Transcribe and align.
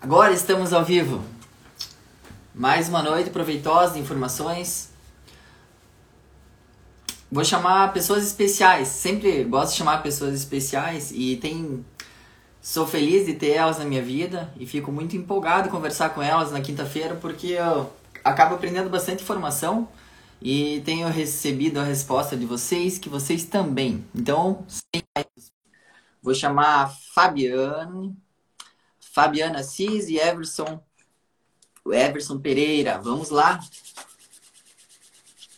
Agora 0.00 0.32
estamos 0.32 0.72
ao 0.72 0.84
vivo. 0.84 1.24
Mais 2.54 2.88
uma 2.88 3.02
noite 3.02 3.30
proveitosa 3.30 3.94
de 3.94 3.98
informações. 3.98 4.90
Vou 7.30 7.44
chamar 7.44 7.92
pessoas 7.92 8.24
especiais. 8.24 8.86
Sempre 8.86 9.42
gosto 9.42 9.72
de 9.72 9.78
chamar 9.78 10.00
pessoas 10.00 10.34
especiais 10.34 11.10
e 11.10 11.36
tem 11.36 11.84
sou 12.62 12.86
feliz 12.86 13.26
de 13.26 13.34
ter 13.34 13.50
elas 13.54 13.78
na 13.78 13.84
minha 13.84 14.00
vida 14.00 14.52
e 14.56 14.66
fico 14.66 14.92
muito 14.92 15.16
empolgado 15.16 15.66
em 15.66 15.70
conversar 15.70 16.10
com 16.10 16.22
elas 16.22 16.52
na 16.52 16.60
quinta-feira 16.60 17.16
porque 17.16 17.48
eu 17.48 17.92
acabo 18.22 18.54
aprendendo 18.54 18.88
bastante 18.88 19.24
informação 19.24 19.88
e 20.40 20.80
tenho 20.84 21.08
recebido 21.08 21.80
a 21.80 21.84
resposta 21.84 22.36
de 22.36 22.46
vocês 22.46 22.98
que 22.98 23.08
vocês 23.08 23.44
também. 23.44 24.06
Então, 24.14 24.64
vou 26.22 26.34
chamar 26.34 26.94
Fabiane 27.12 28.16
Fabiana 29.18 29.64
Cis 29.64 30.08
e 30.08 30.16
Everson, 30.16 30.80
Everson 31.90 32.38
Pereira. 32.38 32.98
Vamos 32.98 33.30
lá? 33.30 33.58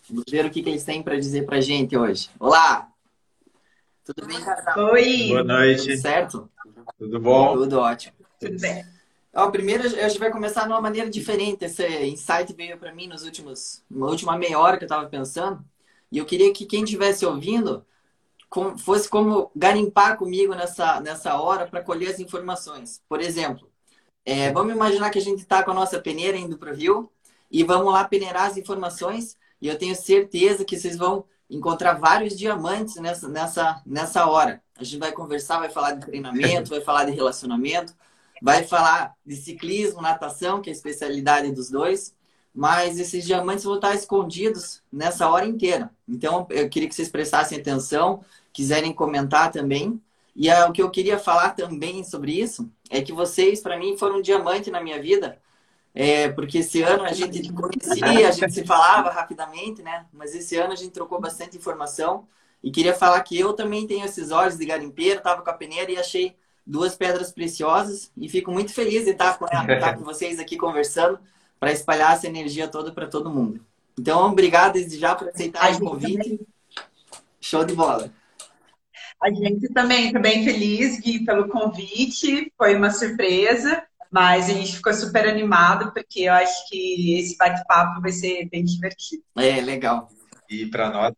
Vamos 0.09 0.25
ver 0.31 0.47
o 0.47 0.51
que, 0.51 0.63
que 0.63 0.71
eles 0.71 0.83
têm 0.83 1.03
para 1.03 1.21
dizer 1.21 1.45
para 1.45 1.61
gente 1.61 1.95
hoje. 1.95 2.31
Olá! 2.39 2.91
Tudo 4.03 4.27
bem, 4.27 4.43
Carol? 4.43 4.93
Oi! 4.95 5.29
Boa 5.29 5.45
noite. 5.45 5.89
Tudo 5.89 6.01
certo? 6.01 6.51
Tudo 6.99 7.21
bom? 7.21 7.55
Tudo 7.59 7.81
ótimo. 7.81 8.15
Tudo 8.41 8.59
bem. 8.59 8.83
Ó, 9.35 9.51
primeiro, 9.51 9.85
a 9.85 10.09
gente 10.09 10.19
vai 10.19 10.31
começar 10.31 10.63
de 10.63 10.69
uma 10.69 10.81
maneira 10.81 11.11
diferente. 11.11 11.63
Esse 11.63 11.87
insight 12.07 12.55
veio 12.55 12.79
para 12.79 12.95
mim 12.95 13.09
nos 13.09 13.25
últimos, 13.25 13.85
na 13.91 14.07
última 14.07 14.39
meia 14.39 14.59
hora 14.59 14.79
que 14.79 14.85
eu 14.85 14.87
estava 14.87 15.07
pensando. 15.07 15.63
E 16.11 16.17
eu 16.17 16.25
queria 16.25 16.51
que 16.51 16.65
quem 16.65 16.85
estivesse 16.85 17.27
ouvindo 17.27 17.85
com, 18.51 18.77
fosse 18.77 19.09
como 19.09 19.51
garimpar 19.55 20.19
comigo 20.19 20.55
nessa, 20.55 21.01
nessa 21.01 21.41
hora 21.41 21.67
para 21.67 21.83
colher 21.83 22.11
as 22.11 22.19
informações. 22.19 23.01
Por 23.09 23.21
exemplo, 23.21 23.71
é, 24.25 24.53
vamos 24.53 24.75
imaginar 24.75 25.11
que 25.11 25.19
a 25.19 25.23
gente 25.23 25.39
está 25.39 25.63
com 25.63 25.71
a 25.71 25.75
nossa 25.75 26.01
peneira 26.01 26.37
indo 26.37 26.59
para 26.59 26.73
o 26.73 26.75
rio 26.75 27.11
e 27.51 27.63
vamos 27.63 27.93
lá 27.93 28.05
peneirar 28.05 28.47
as 28.51 28.57
informações 28.57 29.37
e 29.63 29.69
eu 29.69 29.79
tenho 29.79 29.95
certeza 29.95 30.65
que 30.65 30.79
vocês 30.79 30.97
vão 30.97 31.25
encontrar 31.49 31.95
vários 31.95 32.37
diamantes 32.37 32.97
nessa, 32.97 33.29
nessa, 33.29 33.83
nessa 33.87 34.27
hora. 34.27 34.63
A 34.77 34.85
gente 34.85 34.99
vai 34.99 35.13
conversar, 35.13 35.59
vai 35.59 35.71
falar 35.71 35.93
de 35.93 36.07
treinamento, 36.07 36.71
vai 36.71 36.81
falar 36.81 37.05
de 37.05 37.13
relacionamento, 37.13 37.95
vai 38.43 38.65
falar 38.65 39.15
de 39.25 39.37
ciclismo, 39.37 40.01
natação, 40.03 40.61
que 40.61 40.71
é 40.71 40.73
a 40.73 40.77
especialidade 40.77 41.53
dos 41.53 41.71
dois, 41.71 42.15
mas 42.55 42.99
esses 42.99 43.25
diamantes 43.25 43.65
vão 43.65 43.77
estar 43.77 43.95
escondidos 43.95 44.83
nessa 44.93 45.29
hora 45.29 45.47
inteira. 45.47 45.91
Então, 46.09 46.47
eu 46.51 46.69
queria 46.69 46.89
que 46.89 46.95
vocês 46.95 47.09
prestassem 47.09 47.59
atenção, 47.59 48.25
quiserem 48.53 48.93
comentar 48.93 49.51
também. 49.51 50.01
E 50.35 50.49
é, 50.49 50.65
o 50.65 50.73
que 50.73 50.83
eu 50.83 50.91
queria 50.91 51.19
falar 51.19 51.51
também 51.51 52.03
sobre 52.05 52.33
isso 52.33 52.71
é 52.89 53.03
que 53.03 53.13
vocês, 53.13 53.61
para 53.61 53.79
mim, 53.79 53.97
foram 53.97 54.19
um 54.19 54.23
diamante 54.23 54.71
na 54.71 54.81
minha 54.81 55.01
vida. 55.01 55.39
É, 55.93 56.29
porque 56.29 56.59
esse 56.59 56.83
ano 56.83 57.05
a 57.05 57.13
gente 57.13 57.53
conhecia, 57.53 58.29
a 58.29 58.31
gente 58.31 58.53
se 58.53 58.65
falava 58.65 59.11
rapidamente, 59.11 59.83
né? 59.83 60.07
Mas 60.13 60.35
esse 60.35 60.57
ano 60.57 60.73
a 60.73 60.77
gente 60.77 60.93
trocou 60.93 61.21
bastante 61.21 61.57
informação. 61.57 62.27
E 62.63 62.71
queria 62.71 62.95
falar 62.95 63.21
que 63.23 63.39
eu 63.39 63.53
também 63.55 63.87
tenho 63.87 64.05
esses 64.05 64.31
olhos 64.31 64.57
de 64.57 64.67
garimpeiro, 64.67 65.19
estava 65.19 65.43
com 65.43 65.51
a 65.51 65.55
peneira 65.55 65.91
e 65.91 65.99
achei 65.99 66.37
duas 66.67 66.95
pedras 66.95 67.33
preciosas. 67.33 68.13
E 68.17 68.29
fico 68.29 68.53
muito 68.53 68.73
feliz 68.73 69.05
de 69.05 69.11
estar 69.11 69.39
com, 69.39 69.47
estar 69.47 69.97
com 69.97 70.05
vocês 70.05 70.39
aqui 70.39 70.57
conversando 70.57 71.19
para 71.59 71.73
espalhar 71.73 72.15
essa 72.15 72.27
energia 72.27 72.69
toda 72.69 72.93
para 72.93 73.07
todo 73.07 73.31
mundo. 73.31 73.61
Então, 73.99 74.31
obrigado 74.31 74.75
desde 74.75 74.99
já 74.99 75.15
por 75.15 75.29
aceitar 75.29 75.75
o 75.75 75.81
convite. 75.81 76.41
Show 77.41 77.65
de 77.65 77.75
bola. 77.75 78.13
A 79.23 79.31
gente 79.31 79.69
também 79.69 80.07
está 80.07 80.19
bem 80.19 80.45
feliz, 80.45 80.99
Gui, 81.01 81.25
pelo 81.25 81.49
convite. 81.49 82.53
Foi 82.57 82.75
uma 82.75 82.91
surpresa, 82.91 83.83
mas 84.11 84.49
a 84.49 84.55
gente 84.55 84.77
ficou 84.77 84.95
super 84.95 85.29
animado 85.29 85.93
porque 85.93 86.23
eu 86.23 86.33
acho 86.33 86.69
que 86.69 87.19
esse 87.19 87.37
bate-papo 87.37 88.01
vai 88.01 88.13
ser 88.13 88.49
bem 88.49 88.65
divertido. 88.65 89.23
É, 89.37 89.61
legal. 89.61 90.09
E 90.49 90.67
para 90.67 90.91
nós, 90.91 91.15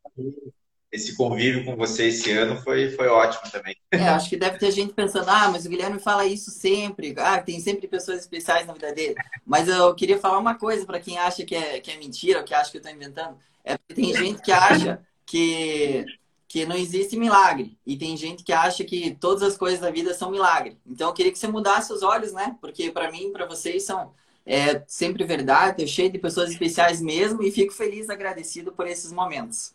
esse 0.93 1.17
convívio 1.17 1.65
com 1.65 1.75
você 1.75 2.09
esse 2.09 2.31
ano 2.33 2.61
foi, 2.61 2.91
foi 2.91 3.09
ótimo 3.09 3.51
também. 3.51 3.75
É, 3.91 4.09
acho 4.09 4.29
que 4.29 4.37
deve 4.37 4.59
ter 4.59 4.71
gente 4.71 4.93
pensando, 4.93 5.29
ah, 5.31 5.49
mas 5.51 5.65
o 5.65 5.71
Guilherme 5.71 5.99
fala 5.99 6.27
isso 6.27 6.51
sempre, 6.51 7.15
ah, 7.17 7.41
tem 7.41 7.59
sempre 7.61 7.89
pessoas 7.89 8.21
especiais 8.21 8.67
na 8.67 8.75
vida 8.75 8.93
dele. 8.93 9.15
Mas 9.47 9.69
eu 9.69 9.95
queria 9.95 10.19
falar 10.19 10.39
uma 10.39 10.55
coisa 10.55 10.85
para 10.85 11.01
quem 11.01 11.17
acha 11.17 11.45
que 11.45 11.55
é, 11.55 11.81
que 11.81 11.91
é 11.91 11.97
mentira, 11.97 12.41
ou 12.41 12.45
que 12.45 12.53
acha 12.53 12.71
que 12.71 12.77
eu 12.77 12.81
estou 12.81 12.95
inventando. 12.95 13.39
É 13.65 13.79
porque 13.79 13.95
tem 13.95 14.15
gente 14.15 14.43
que 14.43 14.53
acha 14.53 15.01
que 15.25 16.05
que 16.53 16.67
não 16.67 16.77
existe 16.77 17.17
milagre. 17.17 17.79
E 17.87 17.97
tem 17.97 18.15
gente 18.15 18.45
que 18.45 18.53
acha 18.53 18.85
que 18.85 19.17
todas 19.19 19.43
as 19.43 19.57
coisas 19.57 19.81
da 19.81 19.91
vida 19.91 20.13
são 20.13 20.31
milagre. 20.31 20.79
Então 20.87 21.09
eu 21.09 21.15
queria 21.15 21.33
que 21.33 21.39
você 21.39 21.49
mudasse 21.49 21.91
os 21.91 22.03
olhos, 22.03 22.35
né? 22.35 22.59
Porque 22.61 22.91
para 22.91 23.11
mim, 23.11 23.33
para 23.33 23.47
vocês 23.47 23.85
são 23.85 24.13
é, 24.45 24.85
sempre 24.87 25.25
verdade, 25.25 25.83
eu 25.83 25.89
cheio 25.89 26.13
de 26.13 26.19
pessoas 26.19 26.51
especiais 26.51 27.01
mesmo 27.01 27.43
e 27.43 27.51
fico 27.51 27.73
feliz, 27.73 28.11
agradecido 28.11 28.71
por 28.71 28.87
esses 28.87 29.11
momentos. 29.11 29.73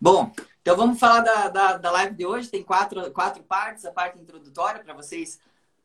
Bom, 0.00 0.32
então 0.60 0.76
vamos 0.76 0.98
falar 0.98 1.20
da, 1.20 1.48
da, 1.48 1.76
da 1.76 1.90
live 1.92 2.16
de 2.16 2.26
hoje. 2.26 2.48
Tem 2.48 2.64
quatro, 2.64 3.08
quatro 3.12 3.44
partes. 3.44 3.84
A 3.84 3.92
parte 3.92 4.18
introdutória 4.18 4.82
para 4.82 4.94
vocês, 4.94 5.38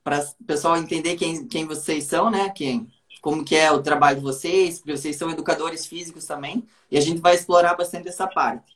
para 0.04 0.22
o 0.42 0.44
pessoal 0.44 0.76
entender 0.76 1.18
quem, 1.18 1.48
quem 1.48 1.68
vocês 1.68 2.06
são, 2.06 2.32
né? 2.32 2.50
Quem, 2.50 2.92
como 3.22 3.46
que 3.46 3.56
é 3.56 3.72
o 3.72 3.84
trabalho 3.84 4.18
de 4.18 4.24
vocês, 4.24 4.80
porque 4.80 4.98
vocês 4.98 5.18
são 5.18 5.30
educadores 5.30 5.86
físicos 5.86 6.26
também. 6.26 6.68
E 6.90 6.98
a 6.98 7.02
gente 7.02 7.22
vai 7.22 7.36
explorar 7.36 7.76
bastante 7.76 8.08
essa 8.08 8.26
parte. 8.26 8.75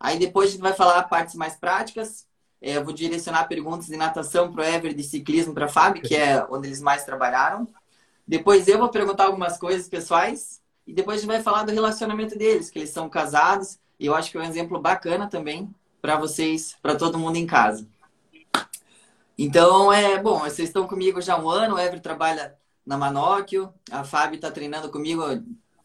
Aí 0.00 0.18
depois 0.18 0.48
a 0.48 0.52
gente 0.52 0.62
vai 0.62 0.72
falar 0.72 1.02
partes 1.04 1.34
mais 1.34 1.54
práticas. 1.56 2.26
É, 2.60 2.78
eu 2.78 2.84
vou 2.84 2.94
direcionar 2.94 3.46
perguntas 3.46 3.86
de 3.86 3.96
natação 3.96 4.50
para 4.50 4.62
o 4.62 4.64
Ever, 4.64 4.94
de 4.94 5.02
ciclismo 5.02 5.52
para 5.52 5.66
a 5.66 5.68
Fábio, 5.68 6.02
que 6.02 6.16
é 6.16 6.42
onde 6.50 6.68
eles 6.68 6.80
mais 6.80 7.04
trabalharam. 7.04 7.68
Depois 8.26 8.66
eu 8.66 8.78
vou 8.78 8.88
perguntar 8.88 9.24
algumas 9.24 9.58
coisas 9.58 9.88
pessoais. 9.88 10.60
E 10.86 10.92
depois 10.92 11.18
a 11.18 11.20
gente 11.20 11.30
vai 11.30 11.42
falar 11.42 11.64
do 11.64 11.72
relacionamento 11.72 12.36
deles, 12.36 12.70
que 12.70 12.78
eles 12.78 12.90
são 12.90 13.08
casados. 13.08 13.78
E 13.98 14.06
eu 14.06 14.14
acho 14.14 14.30
que 14.30 14.38
é 14.38 14.40
um 14.40 14.44
exemplo 14.44 14.80
bacana 14.80 15.28
também 15.28 15.72
para 16.00 16.16
vocês, 16.16 16.76
para 16.80 16.96
todo 16.96 17.18
mundo 17.18 17.36
em 17.36 17.46
casa. 17.46 17.86
Então, 19.36 19.92
é 19.92 20.20
bom, 20.20 20.40
vocês 20.40 20.68
estão 20.68 20.86
comigo 20.86 21.20
já 21.20 21.34
há 21.34 21.40
um 21.40 21.48
ano. 21.48 21.74
O 21.74 21.78
Ever 21.78 22.00
trabalha 22.00 22.56
na 22.84 22.96
Manóquio. 22.96 23.72
A 23.90 24.04
Fábio 24.04 24.36
está 24.36 24.50
treinando 24.50 24.90
comigo, 24.90 25.22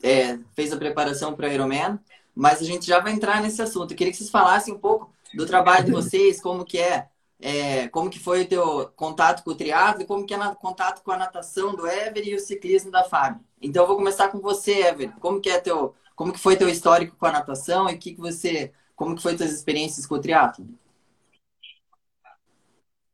é, 0.02 0.40
fez 0.54 0.72
a 0.74 0.78
preparação 0.78 1.34
para 1.34 1.48
o 1.48 1.52
Ironman. 1.52 2.00
Mas 2.36 2.62
a 2.62 2.66
gente 2.66 2.86
já 2.86 3.00
vai 3.00 3.14
entrar 3.14 3.42
nesse 3.42 3.62
assunto. 3.62 3.92
Eu 3.92 3.98
queria 3.98 4.12
que 4.12 4.18
vocês 4.18 4.30
falassem 4.30 4.74
um 4.74 4.78
pouco 4.78 5.14
do 5.34 5.46
trabalho 5.46 5.86
de 5.86 5.92
vocês, 5.92 6.42
como 6.42 6.66
que 6.66 6.78
é, 6.78 7.08
é 7.40 7.88
como 7.90 8.10
que 8.10 8.20
foi 8.20 8.44
o 8.44 8.48
teu 8.48 8.92
contato 8.96 9.44
com 9.44 9.52
o 9.52 9.56
triatlo 9.56 10.02
e 10.02 10.06
como 10.06 10.26
que 10.26 10.34
é 10.34 10.38
o 10.38 10.56
contato 10.56 11.02
com 11.04 11.12
a 11.12 11.18
natação 11.18 11.76
do 11.76 11.88
Ever 11.88 12.28
e 12.28 12.36
o 12.36 12.40
ciclismo 12.40 12.92
da 12.92 13.04
Fábio. 13.04 13.40
Então 13.62 13.84
eu 13.84 13.88
vou 13.88 13.96
começar 13.96 14.30
com 14.30 14.40
você, 14.40 14.82
Ever. 14.82 15.14
Como 15.20 15.40
que 15.40 15.50
é 15.50 15.60
teu, 15.60 15.96
como 16.16 16.34
que 16.34 16.40
foi 16.40 16.56
teu 16.58 16.70
histórico 16.70 17.16
com 17.16 17.26
a 17.26 17.32
natação 17.32 17.90
e 17.90 17.98
que 17.98 18.14
que 18.14 18.22
você, 18.22 18.72
como 18.96 19.16
que 19.16 19.22
foi 19.22 19.36
tuas 19.36 19.52
experiências 19.52 20.06
com 20.06 20.16
o 20.16 20.22
triatlo? 20.22 20.68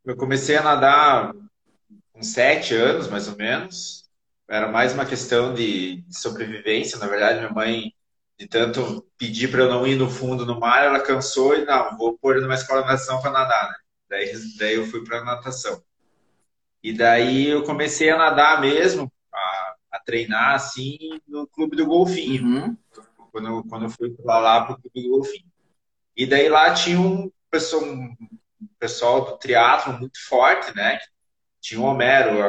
Eu 0.04 0.18
comecei 0.18 0.58
a 0.58 0.64
nadar 0.64 1.34
com 2.12 2.24
sete 2.24 2.74
anos, 2.74 3.08
mais 3.08 3.28
ou 3.28 3.36
menos. 3.36 4.10
Era 4.50 4.68
mais 4.68 4.94
uma 4.94 5.06
questão 5.06 5.54
de 5.54 6.04
sobrevivência. 6.10 6.98
Na 7.00 7.08
verdade, 7.08 7.40
minha 7.40 7.52
mãe 7.52 7.94
de 8.42 8.48
tanto 8.48 9.08
pedir 9.20 9.52
para 9.52 9.62
eu 9.62 9.70
não 9.70 9.86
ir 9.86 9.96
no 9.96 10.10
fundo 10.10 10.48
no 10.48 10.60
mar, 10.60 10.84
ela 10.84 11.00
cansou 11.00 11.56
e 11.56 11.64
não, 11.64 11.96
vou 11.96 12.18
pôr 12.18 12.42
numa 12.42 12.56
escola 12.56 12.82
de 12.82 12.88
natação 12.88 13.22
para 13.22 13.30
nadar, 13.30 13.70
né? 13.70 13.76
Daí, 14.10 14.34
daí 14.58 14.76
eu 14.78 14.88
fui 14.88 15.04
para 15.04 15.24
natação. 15.24 15.80
E 16.82 16.92
daí 16.92 17.50
eu 17.50 17.62
comecei 17.62 18.10
a 18.10 18.18
nadar 18.18 18.60
mesmo, 18.60 19.14
a, 19.32 19.76
a 19.92 20.00
treinar 20.00 20.56
assim 20.56 20.98
no 21.28 21.46
clube 21.46 21.76
do 21.76 21.86
golfinho. 21.86 22.44
Uhum. 22.44 22.78
Quando, 23.32 23.64
quando 23.70 23.84
eu 23.86 23.90
fui 23.92 24.16
lá, 24.24 24.40
lá 24.40 24.66
para 24.66 24.74
o 24.74 24.82
clube 24.82 25.04
do 25.04 25.18
golfinho. 25.18 25.46
E 26.18 26.26
daí 26.26 26.50
lá 26.50 26.74
tinha 26.74 27.00
um 27.00 27.32
pessoal, 27.52 27.84
um 27.84 28.16
pessoal 28.80 29.24
do 29.24 29.38
triatlo 29.38 30.00
muito 30.00 30.18
forte, 30.28 30.76
né? 30.76 30.98
Tinha 31.60 31.80
o 31.80 31.84
Homero, 31.84 32.40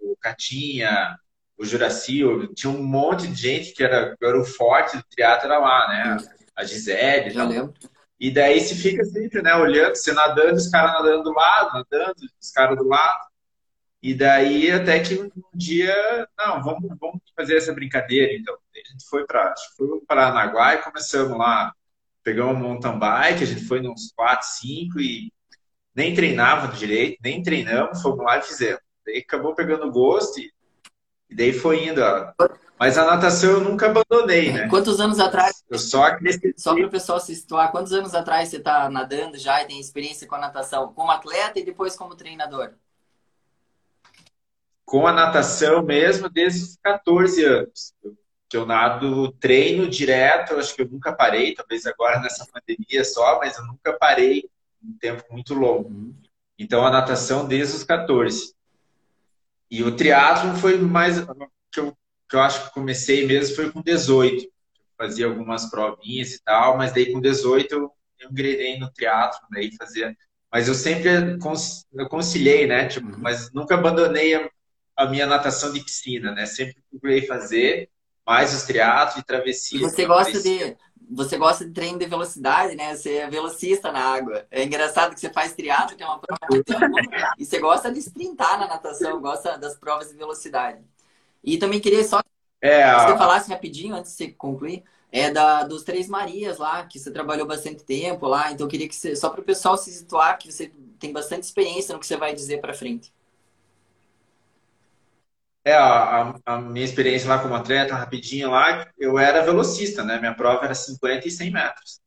o 0.00 0.16
Catinha, 0.16 1.18
o 1.60 1.64
Juraci, 1.64 2.22
tinha 2.54 2.72
um 2.72 2.82
monte 2.82 3.26
de 3.26 3.34
gente 3.34 3.72
que 3.74 3.84
era, 3.84 4.16
era 4.20 4.40
o 4.40 4.46
forte 4.46 4.96
do 4.96 5.02
teatro 5.10 5.46
era 5.46 5.58
lá, 5.58 5.88
né? 5.88 6.16
A 6.56 6.64
Gisele. 6.64 7.28
Já 7.28 7.44
lembro. 7.44 7.74
E 8.18 8.30
daí 8.30 8.58
se 8.60 8.74
fica 8.74 9.04
sempre, 9.04 9.42
né, 9.42 9.54
olhando, 9.54 9.94
você 9.94 10.12
nadando, 10.12 10.54
os 10.54 10.68
caras 10.70 10.92
nadando 10.92 11.22
do 11.22 11.32
lado, 11.32 11.72
nadando, 11.74 12.16
os 12.40 12.50
caras 12.50 12.78
do 12.78 12.84
lado. 12.84 13.26
E 14.02 14.14
daí 14.14 14.70
até 14.70 15.00
que 15.00 15.14
um 15.20 15.30
dia, 15.52 15.94
não, 16.38 16.62
vamos, 16.62 16.96
vamos 16.98 17.20
fazer 17.36 17.58
essa 17.58 17.74
brincadeira, 17.74 18.32
então. 18.32 18.54
A 18.54 18.92
gente 18.92 19.04
foi 19.10 19.26
para 19.26 19.54
Paranaguá 20.08 20.74
e 20.74 20.82
começamos 20.82 21.36
lá. 21.36 21.74
Pegamos 22.24 22.56
um 22.56 22.58
mountain 22.58 22.98
bike, 22.98 23.44
a 23.44 23.46
gente 23.46 23.66
foi 23.66 23.86
uns 23.86 24.10
4, 24.16 24.46
5 24.46 24.98
e 24.98 25.30
nem 25.94 26.14
treinava 26.14 26.74
direito, 26.74 27.18
nem 27.22 27.42
treinamos, 27.42 28.00
fomos 28.00 28.24
lá 28.24 28.38
e 28.38 28.42
fizemos. 28.42 28.80
Daí 29.04 29.18
acabou 29.18 29.54
pegando 29.54 29.90
gosto 29.90 30.40
e 30.40 30.50
e 31.30 31.34
daí 31.34 31.52
foi 31.52 31.86
indo. 31.86 32.00
Ó. 32.02 32.32
Mas 32.78 32.98
a 32.98 33.04
natação 33.04 33.50
eu 33.50 33.60
nunca 33.60 33.86
abandonei, 33.86 34.52
né? 34.52 34.68
Quantos 34.68 35.00
anos 35.00 35.20
atrás? 35.20 35.62
Eu 35.68 35.78
só 35.78 36.04
acrescentei. 36.04 36.54
Só 36.56 36.74
para 36.74 36.86
o 36.86 36.90
pessoal 36.90 37.20
se 37.20 37.34
situar, 37.34 37.70
quantos 37.70 37.92
anos 37.92 38.14
atrás 38.14 38.48
você 38.48 38.56
está 38.56 38.88
nadando 38.88 39.38
já 39.38 39.62
e 39.62 39.66
tem 39.66 39.78
experiência 39.78 40.26
com 40.26 40.34
a 40.34 40.40
natação? 40.40 40.92
Como 40.94 41.10
atleta 41.10 41.58
e 41.58 41.64
depois 41.64 41.94
como 41.94 42.14
treinador? 42.14 42.72
com 44.90 45.06
a 45.06 45.12
natação 45.12 45.84
mesmo 45.84 46.28
desde 46.28 46.64
os 46.64 46.76
14 46.82 47.44
anos. 47.44 47.94
que 48.48 48.56
eu 48.56 48.66
nado 48.66 49.30
treino 49.34 49.88
direto, 49.88 50.56
acho 50.56 50.74
que 50.74 50.82
eu 50.82 50.88
nunca 50.88 51.12
parei, 51.12 51.54
talvez 51.54 51.86
agora 51.86 52.18
nessa 52.18 52.44
pandemia 52.52 53.04
só, 53.04 53.38
mas 53.38 53.56
eu 53.56 53.64
nunca 53.66 53.92
parei 53.92 54.50
um 54.82 54.92
tempo 54.98 55.22
muito 55.30 55.54
longo. 55.54 55.88
Uhum. 55.88 56.12
Então 56.58 56.84
a 56.84 56.90
natação 56.90 57.46
desde 57.46 57.76
os 57.76 57.84
14. 57.84 58.52
E 59.70 59.82
o 59.82 59.94
triatlo 59.94 60.56
foi 60.56 60.78
mais 60.78 61.20
que 61.70 61.80
eu, 61.80 61.96
que 62.28 62.36
eu 62.36 62.40
acho 62.40 62.66
que 62.66 62.74
comecei 62.74 63.26
mesmo 63.26 63.56
foi 63.56 63.70
com 63.70 63.80
18. 63.80 64.50
fazia 64.98 65.26
algumas 65.26 65.70
provinhas 65.70 66.34
e 66.34 66.42
tal, 66.42 66.76
mas 66.76 66.92
daí 66.92 67.12
com 67.12 67.20
18 67.20 67.72
eu, 67.74 67.90
eu 68.18 68.30
engrenei 68.30 68.78
no 68.78 68.90
triatlo, 68.90 69.40
daí 69.50 69.70
fazia 69.76 70.14
mas 70.52 70.66
eu 70.66 70.74
sempre 70.74 71.38
conciliei, 72.08 72.66
né? 72.66 72.86
Tipo, 72.88 73.06
uhum. 73.06 73.18
mas 73.18 73.52
nunca 73.52 73.76
abandonei 73.76 74.34
a, 74.34 74.50
a, 74.96 75.06
minha 75.06 75.26
natação 75.26 75.72
de 75.72 75.80
piscina, 75.80 76.32
né? 76.32 76.44
Sempre 76.44 76.82
procurei 76.90 77.22
fazer 77.22 77.88
mais 78.26 78.52
os 78.52 78.64
triatlos 78.64 79.22
e 79.22 79.24
travessias. 79.24 79.92
Você 79.92 80.04
gosta 80.06 80.42
de 80.42 80.76
você 81.10 81.36
gosta 81.36 81.64
de 81.64 81.72
treino 81.72 81.98
de 81.98 82.06
velocidade, 82.06 82.76
né? 82.76 82.94
Você 82.94 83.16
é 83.16 83.28
velocista 83.28 83.90
na 83.90 84.00
água. 84.00 84.46
É 84.50 84.64
engraçado 84.64 85.14
que 85.14 85.20
você 85.20 85.30
faz 85.30 85.52
triatlo, 85.52 85.96
que 85.96 86.02
é 86.02 86.06
uma 86.06 86.18
prova 86.18 86.40
muito 86.50 86.72
e 87.38 87.44
você 87.44 87.58
gosta 87.58 87.90
de 87.90 87.98
sprintar 87.98 88.58
na 88.58 88.68
natação, 88.68 89.20
gosta 89.20 89.58
das 89.58 89.76
provas 89.76 90.08
de 90.08 90.16
velocidade. 90.16 90.80
E 91.42 91.58
também 91.58 91.80
queria 91.80 92.04
só 92.04 92.22
é, 92.60 92.82
que 92.82 93.00
você 93.00 93.18
falasse 93.18 93.50
rapidinho 93.50 93.94
antes 93.94 94.12
de 94.12 94.16
você 94.16 94.28
concluir 94.32 94.84
é 95.12 95.30
da 95.30 95.64
dos 95.64 95.82
Três 95.82 96.08
Marias 96.08 96.58
lá, 96.58 96.86
que 96.86 96.98
você 96.98 97.10
trabalhou 97.10 97.46
bastante 97.46 97.82
tempo 97.82 98.26
lá. 98.26 98.52
Então 98.52 98.68
queria 98.68 98.88
que 98.88 98.94
você, 98.94 99.16
só 99.16 99.28
para 99.28 99.40
o 99.40 99.44
pessoal 99.44 99.76
se 99.76 99.92
situar, 99.92 100.38
que 100.38 100.50
você 100.50 100.72
tem 100.98 101.12
bastante 101.12 101.42
experiência 101.42 101.92
no 101.92 102.00
que 102.00 102.06
você 102.06 102.16
vai 102.16 102.34
dizer 102.34 102.60
para 102.60 102.74
frente. 102.74 103.12
É, 105.64 105.74
a, 105.74 106.34
a, 106.46 106.58
minha 106.58 106.84
experiência 106.84 107.28
lá 107.28 107.38
como 107.38 107.54
atleta, 107.54 107.94
rapidinho 107.94 108.50
lá, 108.50 108.88
eu 108.98 109.18
era 109.18 109.42
velocista, 109.42 110.02
né? 110.02 110.18
Minha 110.18 110.34
prova 110.34 110.64
era 110.64 110.74
50 110.74 111.28
e 111.28 111.30
100 111.30 111.50
metros. 111.52 112.00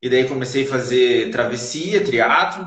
E 0.00 0.08
daí 0.08 0.26
comecei 0.26 0.64
a 0.64 0.70
fazer 0.70 1.30
travessia, 1.30 2.04
triatlo. 2.04 2.66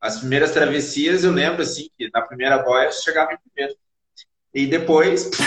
As 0.00 0.18
primeiras 0.18 0.52
travessias 0.52 1.24
eu 1.24 1.32
lembro, 1.32 1.62
assim, 1.62 1.88
que 1.96 2.10
na 2.12 2.22
primeira 2.22 2.58
boia 2.58 2.86
eu 2.86 2.92
chegava 2.92 3.32
em 3.32 3.38
primeiro. 3.38 3.78
E 4.54 4.66
depois... 4.66 5.30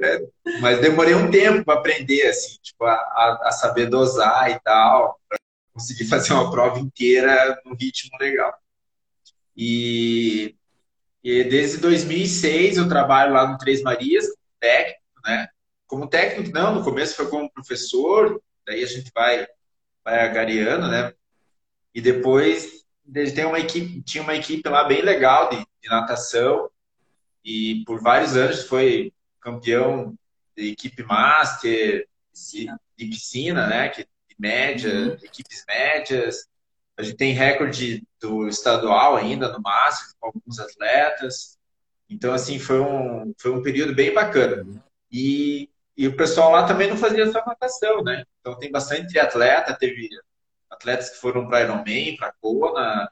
É, 0.00 0.28
mas 0.60 0.80
demorei 0.80 1.14
um 1.14 1.28
tempo 1.28 1.64
para 1.64 1.80
aprender, 1.80 2.28
assim, 2.28 2.56
tipo, 2.62 2.84
a, 2.84 3.40
a, 3.42 3.50
saber 3.50 3.86
dosar 3.86 4.48
e 4.48 4.60
tal, 4.60 5.18
para 5.28 5.38
conseguir 5.72 6.04
fazer 6.04 6.32
uma 6.34 6.50
prova 6.50 6.78
inteira 6.78 7.60
num 7.64 7.74
ritmo 7.74 8.16
legal. 8.20 8.54
E, 9.56 10.54
e, 11.28 11.44
desde 11.44 11.76
2006 11.76 12.78
eu 12.78 12.88
trabalho 12.88 13.34
lá 13.34 13.46
no 13.46 13.58
Três 13.58 13.82
Marias, 13.82 14.24
como 14.28 14.48
técnico, 14.58 15.20
né? 15.26 15.48
Como 15.86 16.08
técnico, 16.08 16.50
não, 16.54 16.74
no 16.76 16.82
começo 16.82 17.16
foi 17.16 17.28
como 17.28 17.52
professor, 17.52 18.40
daí 18.66 18.82
a 18.82 18.86
gente 18.86 19.10
vai, 19.14 19.46
vai 20.02 20.20
agariando, 20.20 20.88
né? 20.88 21.12
E 21.94 22.00
depois 22.00 22.82
tem 23.34 23.44
uma 23.44 23.58
equipe, 23.58 24.00
tinha 24.00 24.22
uma 24.22 24.34
equipe 24.34 24.66
lá 24.70 24.84
bem 24.84 25.02
legal 25.02 25.50
de, 25.50 25.58
de 25.58 25.88
natação, 25.90 26.70
e 27.44 27.82
por 27.84 28.00
vários 28.00 28.34
anos 28.34 28.64
foi 28.64 29.12
campeão 29.38 30.14
de 30.56 30.70
equipe 30.70 31.02
master, 31.02 32.08
piscina. 32.32 32.80
de 32.96 33.04
piscina, 33.04 33.66
né? 33.66 33.90
Que, 33.90 34.02
de 34.02 34.36
média, 34.38 34.94
uhum. 34.94 35.12
equipes 35.22 35.62
médias. 35.68 36.48
A 36.98 37.02
gente 37.02 37.16
tem 37.16 37.32
recorde 37.32 38.04
do 38.20 38.48
estadual 38.48 39.16
ainda 39.16 39.52
no 39.52 39.60
master, 39.60 40.08
com 40.18 40.26
alguns 40.26 40.58
atletas. 40.58 41.56
Então, 42.10 42.34
assim, 42.34 42.58
foi 42.58 42.80
um, 42.80 43.32
foi 43.38 43.52
um 43.52 43.62
período 43.62 43.94
bem 43.94 44.12
bacana. 44.12 44.66
E, 45.10 45.70
e 45.96 46.08
o 46.08 46.16
pessoal 46.16 46.50
lá 46.50 46.66
também 46.66 46.88
não 46.88 46.96
fazia 46.96 47.30
só 47.30 47.42
natação, 47.46 48.02
né? 48.02 48.24
Então, 48.40 48.58
tem 48.58 48.70
bastante 48.70 49.06
triatleta, 49.06 49.78
teve 49.78 50.08
atletas 50.68 51.10
que 51.10 51.20
foram 51.20 51.46
para 51.46 51.62
Ironman, 51.62 52.16
para 52.16 52.34
Kona. 52.40 53.08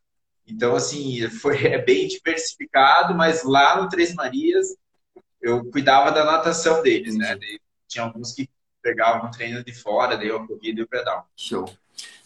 Então, 0.46 0.74
assim, 0.74 1.28
foi, 1.30 1.64
é 1.64 1.78
bem 1.78 2.08
diversificado, 2.08 3.14
mas 3.14 3.44
lá 3.44 3.80
no 3.80 3.88
Três 3.88 4.14
Marias 4.14 4.76
eu 5.40 5.64
cuidava 5.70 6.10
da 6.10 6.24
natação 6.24 6.82
deles, 6.82 7.16
né? 7.16 7.38
tinha 7.86 8.04
alguns 8.04 8.32
que 8.32 8.50
pegavam 8.82 9.30
treino 9.30 9.62
de 9.62 9.72
fora, 9.72 10.16
daí 10.16 10.28
eu 10.28 10.44
corrida 10.44 10.80
e 10.80 10.84
o 10.84 10.88
pedal. 10.88 11.28
Show. 11.36 11.68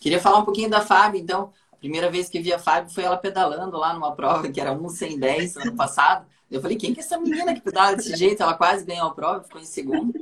Queria 0.00 0.18
falar 0.18 0.38
um 0.38 0.44
pouquinho 0.44 0.70
da 0.70 0.80
Fábio, 0.80 1.20
então. 1.20 1.52
A 1.72 1.76
primeira 1.76 2.10
vez 2.10 2.28
que 2.28 2.40
vi 2.40 2.52
a 2.52 2.58
Fábio 2.58 2.92
foi 2.92 3.04
ela 3.04 3.16
pedalando 3.16 3.76
lá 3.78 3.94
numa 3.94 4.14
prova 4.14 4.48
que 4.50 4.60
era 4.60 4.76
110 4.76 5.56
ano 5.56 5.76
passado. 5.76 6.26
Eu 6.50 6.60
falei, 6.60 6.76
quem 6.76 6.92
que 6.92 7.00
é 7.00 7.02
essa 7.02 7.18
menina 7.18 7.54
que 7.54 7.60
pedala 7.60 7.94
desse 7.94 8.16
jeito? 8.16 8.42
Ela 8.42 8.54
quase 8.54 8.84
ganhou 8.84 9.08
a 9.08 9.14
prova, 9.14 9.44
ficou 9.44 9.60
em 9.60 9.64
segundo. 9.64 10.12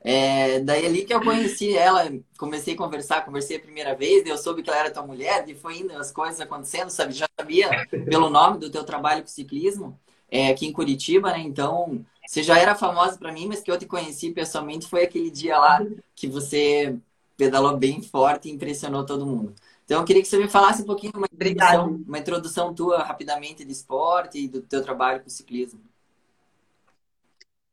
É, 0.00 0.60
daí 0.60 0.86
ali 0.86 1.04
que 1.04 1.12
eu 1.12 1.20
conheci 1.20 1.76
ela, 1.76 2.12
comecei 2.38 2.74
a 2.74 2.76
conversar, 2.76 3.24
conversei 3.24 3.56
a 3.56 3.60
primeira 3.60 3.94
vez, 3.94 4.24
eu 4.24 4.38
soube 4.38 4.62
que 4.62 4.70
ela 4.70 4.78
era 4.78 4.90
tua 4.90 5.04
mulher, 5.04 5.44
e 5.48 5.54
foi 5.54 5.78
indo 5.78 5.92
as 5.96 6.12
coisas 6.12 6.40
acontecendo, 6.40 6.90
sabe? 6.90 7.12
Já 7.12 7.26
sabia 7.38 7.68
pelo 8.08 8.30
nome 8.30 8.58
do 8.58 8.70
teu 8.70 8.84
trabalho 8.84 9.22
com 9.22 9.28
ciclismo, 9.28 9.98
é, 10.30 10.48
aqui 10.48 10.66
em 10.66 10.72
Curitiba, 10.72 11.32
né? 11.32 11.40
Então, 11.40 12.04
você 12.24 12.40
já 12.42 12.56
era 12.56 12.76
famosa 12.76 13.18
para 13.18 13.32
mim, 13.32 13.46
mas 13.48 13.60
que 13.60 13.70
eu 13.70 13.78
te 13.78 13.86
conheci 13.86 14.30
pessoalmente 14.30 14.86
foi 14.86 15.02
aquele 15.02 15.30
dia 15.30 15.58
lá 15.58 15.84
que 16.14 16.28
você 16.28 16.96
pedalou 17.36 17.76
bem 17.76 18.02
forte 18.02 18.48
e 18.48 18.52
impressionou 18.52 19.04
todo 19.04 19.26
mundo. 19.26 19.54
Então, 19.84 20.00
eu 20.00 20.04
queria 20.04 20.22
que 20.22 20.28
você 20.28 20.38
me 20.38 20.48
falasse 20.48 20.82
um 20.82 20.86
pouquinho, 20.86 21.12
uma 21.14 21.28
introdução, 21.32 22.04
uma 22.06 22.18
introdução 22.18 22.74
tua 22.74 23.04
rapidamente 23.04 23.64
de 23.64 23.70
esporte 23.70 24.38
e 24.38 24.48
do 24.48 24.60
teu 24.60 24.82
trabalho 24.82 25.22
com 25.22 25.30
ciclismo. 25.30 25.80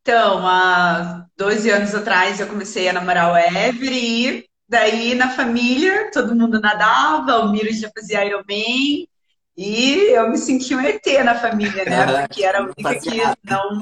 Então, 0.01 0.45
há 0.45 1.25
12 1.37 1.69
anos 1.71 1.95
atrás 1.95 2.39
eu 2.39 2.47
comecei 2.47 2.89
a 2.89 2.93
namorar 2.93 3.31
o 3.31 3.37
Ever 3.37 3.93
e 3.93 4.45
daí 4.67 5.15
na 5.15 5.29
família 5.29 6.11
todo 6.11 6.35
mundo 6.35 6.59
nadava, 6.59 7.39
o 7.39 7.51
Miro 7.51 7.71
já 7.71 7.89
fazia 7.89 8.25
Ironman 8.25 9.07
e 9.55 10.13
eu 10.13 10.29
me 10.29 10.37
senti 10.37 10.75
um 10.75 10.81
ET 10.81 11.05
na 11.23 11.35
família, 11.35 11.85
né? 11.85 12.21
Porque 12.27 12.43
era 12.43 12.59
a 12.59 12.63
única 12.63 12.99
que 12.99 13.21
não 13.43 13.81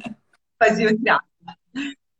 fazia 0.59 0.91
o 0.91 0.97
teatro. 0.99 1.30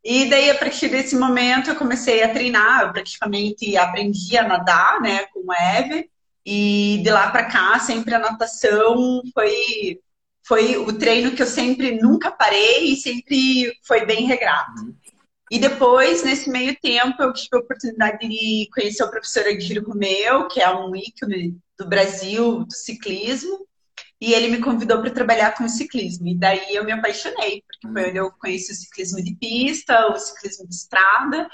E 0.04 0.28
daí, 0.28 0.50
a 0.50 0.58
partir 0.58 0.88
desse 0.88 1.16
momento, 1.16 1.70
eu 1.70 1.76
comecei 1.76 2.22
a 2.22 2.32
treinar. 2.32 2.82
Eu 2.82 2.92
praticamente 2.92 3.76
aprendi 3.76 4.36
a 4.36 4.46
nadar, 4.46 5.00
né, 5.00 5.26
com 5.26 5.40
o 5.46 5.52
Eve. 5.52 6.10
E 6.44 7.00
de 7.04 7.10
lá 7.10 7.30
para 7.30 7.44
cá, 7.44 7.78
sempre 7.78 8.14
a 8.14 8.18
natação 8.18 9.22
foi 9.32 10.00
foi 10.44 10.76
o 10.76 10.92
treino 10.92 11.30
que 11.32 11.42
eu 11.42 11.46
sempre 11.46 11.92
nunca 12.00 12.30
parei 12.30 12.92
e 12.92 12.96
sempre 12.96 13.72
foi 13.84 14.04
bem 14.04 14.26
regrado. 14.26 14.92
E 15.50 15.58
depois, 15.58 16.22
nesse 16.24 16.50
meio 16.50 16.74
tempo, 16.80 17.22
eu 17.22 17.32
tive 17.32 17.50
a 17.52 17.58
oportunidade 17.58 18.26
de 18.26 18.68
conhecer 18.74 19.04
o 19.04 19.10
professor 19.10 19.44
Agir 19.46 19.84
Romeu, 19.86 20.48
que 20.48 20.60
é 20.60 20.74
um 20.74 20.96
ícone 20.96 21.56
do 21.78 21.86
Brasil 21.86 22.64
do 22.64 22.72
ciclismo. 22.72 23.66
E 24.22 24.34
ele 24.34 24.46
me 24.46 24.60
convidou 24.60 25.00
para 25.00 25.10
trabalhar 25.10 25.50
com 25.56 25.68
ciclismo. 25.68 26.28
E 26.28 26.38
daí 26.38 26.76
eu 26.76 26.84
me 26.84 26.92
apaixonei, 26.92 27.64
porque 27.66 27.92
foi 27.92 28.08
onde 28.08 28.18
eu 28.18 28.30
conheci 28.30 28.70
o 28.70 28.76
ciclismo 28.76 29.20
de 29.20 29.34
pista, 29.34 30.12
o 30.12 30.16
ciclismo 30.16 30.64
de 30.68 30.76
estrada. 30.76 31.50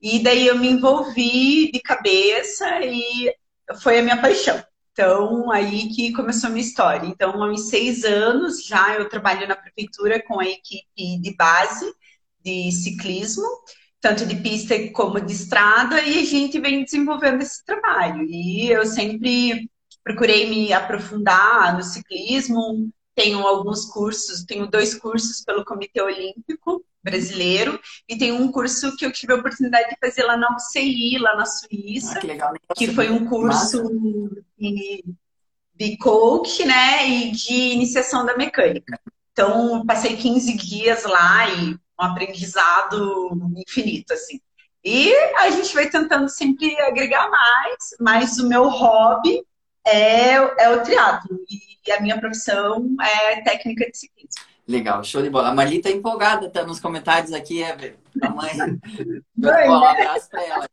E 0.00 0.22
daí 0.22 0.46
eu 0.46 0.56
me 0.56 0.68
envolvi 0.68 1.72
de 1.72 1.80
cabeça 1.80 2.78
e 2.80 3.34
foi 3.82 3.98
a 3.98 4.02
minha 4.02 4.22
paixão. 4.22 4.62
Então, 4.92 5.50
aí 5.50 5.88
que 5.88 6.12
começou 6.12 6.48
a 6.48 6.52
minha 6.52 6.64
história. 6.64 7.08
Então, 7.08 7.42
há 7.42 7.50
uns 7.50 7.68
seis 7.68 8.04
anos 8.04 8.64
já 8.64 8.94
eu 8.94 9.08
trabalho 9.08 9.48
na 9.48 9.56
prefeitura 9.56 10.22
com 10.22 10.38
a 10.38 10.46
equipe 10.46 11.18
de 11.20 11.34
base 11.34 11.92
de 12.44 12.70
ciclismo, 12.70 13.48
tanto 14.00 14.24
de 14.26 14.36
pista 14.36 14.76
como 14.92 15.20
de 15.20 15.32
estrada, 15.32 16.00
e 16.02 16.20
a 16.20 16.24
gente 16.24 16.60
vem 16.60 16.84
desenvolvendo 16.84 17.42
esse 17.42 17.64
trabalho. 17.64 18.22
E 18.30 18.70
eu 18.70 18.86
sempre 18.86 19.68
procurei 20.02 20.48
me 20.48 20.72
aprofundar 20.72 21.76
no 21.76 21.82
ciclismo. 21.82 22.90
Tenho 23.14 23.46
alguns 23.46 23.84
cursos, 23.86 24.44
tenho 24.44 24.66
dois 24.66 24.94
cursos 24.94 25.44
pelo 25.44 25.64
Comitê 25.64 26.00
Olímpico 26.00 26.82
Brasileiro 27.02 27.78
e 28.08 28.16
tenho 28.16 28.36
um 28.36 28.50
curso 28.50 28.96
que 28.96 29.04
eu 29.04 29.12
tive 29.12 29.34
a 29.34 29.36
oportunidade 29.36 29.90
de 29.90 29.96
fazer 30.00 30.22
lá 30.22 30.36
na 30.36 30.54
UCI, 30.56 31.18
lá 31.18 31.36
na 31.36 31.44
Suíça, 31.44 32.16
ah, 32.16 32.20
que, 32.20 32.26
legal, 32.26 32.54
que 32.74 32.94
foi 32.94 33.10
um 33.10 33.26
curso 33.26 33.82
de, 34.56 35.04
de 35.74 35.96
coach, 35.98 36.64
né, 36.64 37.06
e 37.06 37.32
de 37.32 37.52
iniciação 37.52 38.24
da 38.24 38.36
mecânica. 38.36 38.98
Então, 39.32 39.84
passei 39.84 40.16
15 40.16 40.56
dias 40.56 41.04
lá 41.04 41.50
e 41.50 41.74
um 41.74 42.04
aprendizado 42.04 43.30
infinito, 43.56 44.12
assim. 44.14 44.40
E 44.84 45.12
a 45.36 45.50
gente 45.50 45.74
vai 45.74 45.88
tentando 45.88 46.28
sempre 46.28 46.78
agregar 46.80 47.28
mais, 47.30 47.96
mas 48.00 48.38
o 48.38 48.48
meu 48.48 48.68
hobby 48.68 49.42
é, 49.86 50.34
é 50.34 50.70
o 50.70 50.82
triatlo 50.82 51.38
e 51.84 51.92
a 51.92 52.00
minha 52.00 52.18
profissão 52.18 52.94
é 53.00 53.40
técnica 53.42 53.90
de 53.90 53.96
ciclismo. 53.96 54.42
Legal, 54.66 55.02
show 55.02 55.20
de 55.20 55.28
bola. 55.28 55.48
A 55.48 55.54
Marli 55.54 55.80
tá 55.80 55.90
empolgada, 55.90 56.48
tá 56.48 56.64
nos 56.64 56.78
comentários 56.78 57.32
aqui, 57.32 57.62
é, 57.62 57.94
a 58.22 58.30
mãe. 58.30 58.52
Mãe, 59.36 59.68
um 59.68 59.84
abraço 59.84 60.30
para 60.30 60.42
ela. 60.44 60.68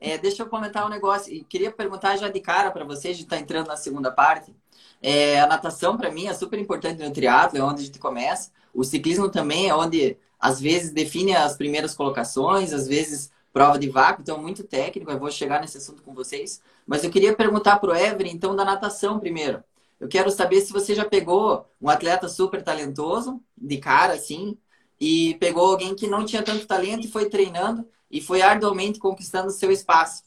É, 0.00 0.18
deixa 0.18 0.42
eu 0.42 0.46
comentar 0.46 0.86
um 0.86 0.88
negócio. 0.88 1.32
E 1.32 1.42
queria 1.42 1.72
perguntar 1.72 2.16
já 2.16 2.28
de 2.28 2.40
cara 2.40 2.70
para 2.70 2.84
vocês, 2.84 3.16
de 3.16 3.24
estar 3.24 3.36
tá 3.36 3.42
entrando 3.42 3.66
na 3.66 3.76
segunda 3.76 4.10
parte. 4.10 4.54
É, 5.02 5.40
a 5.40 5.46
natação, 5.46 5.96
para 5.96 6.10
mim, 6.10 6.28
é 6.28 6.34
super 6.34 6.58
importante 6.58 7.02
no 7.02 7.12
triatlo, 7.12 7.58
é 7.58 7.62
onde 7.62 7.82
a 7.82 7.84
gente 7.86 7.98
começa. 7.98 8.50
O 8.72 8.84
ciclismo 8.84 9.28
também 9.28 9.68
é 9.68 9.74
onde, 9.74 10.16
às 10.38 10.60
vezes, 10.60 10.92
define 10.92 11.34
as 11.34 11.56
primeiras 11.56 11.94
colocações, 11.94 12.72
às 12.72 12.86
vezes, 12.86 13.30
prova 13.54 13.78
de 13.78 13.88
vácuo, 13.88 14.20
então, 14.20 14.42
muito 14.42 14.64
técnico. 14.64 15.12
Eu 15.12 15.18
vou 15.18 15.30
chegar 15.30 15.60
nesse 15.60 15.78
assunto 15.78 16.02
com 16.02 16.12
vocês. 16.12 16.60
Mas 16.84 17.04
eu 17.04 17.10
queria 17.10 17.34
perguntar 17.34 17.78
para 17.78 17.92
o 17.92 17.94
Ever, 17.94 18.26
então, 18.26 18.56
da 18.56 18.64
natação 18.64 19.20
primeiro. 19.20 19.62
Eu 20.00 20.08
quero 20.08 20.28
saber 20.32 20.60
se 20.60 20.72
você 20.72 20.92
já 20.92 21.04
pegou 21.04 21.64
um 21.80 21.88
atleta 21.88 22.28
super 22.28 22.62
talentoso, 22.62 23.40
de 23.56 23.78
cara, 23.78 24.14
assim, 24.14 24.58
e 25.00 25.36
pegou 25.36 25.70
alguém 25.70 25.94
que 25.94 26.08
não 26.08 26.24
tinha 26.24 26.42
tanto 26.42 26.66
talento 26.66 27.06
e 27.06 27.10
foi 27.10 27.30
treinando 27.30 27.86
e 28.10 28.20
foi 28.20 28.42
arduamente 28.42 28.98
conquistando 28.98 29.50
seu 29.50 29.70
espaço. 29.70 30.24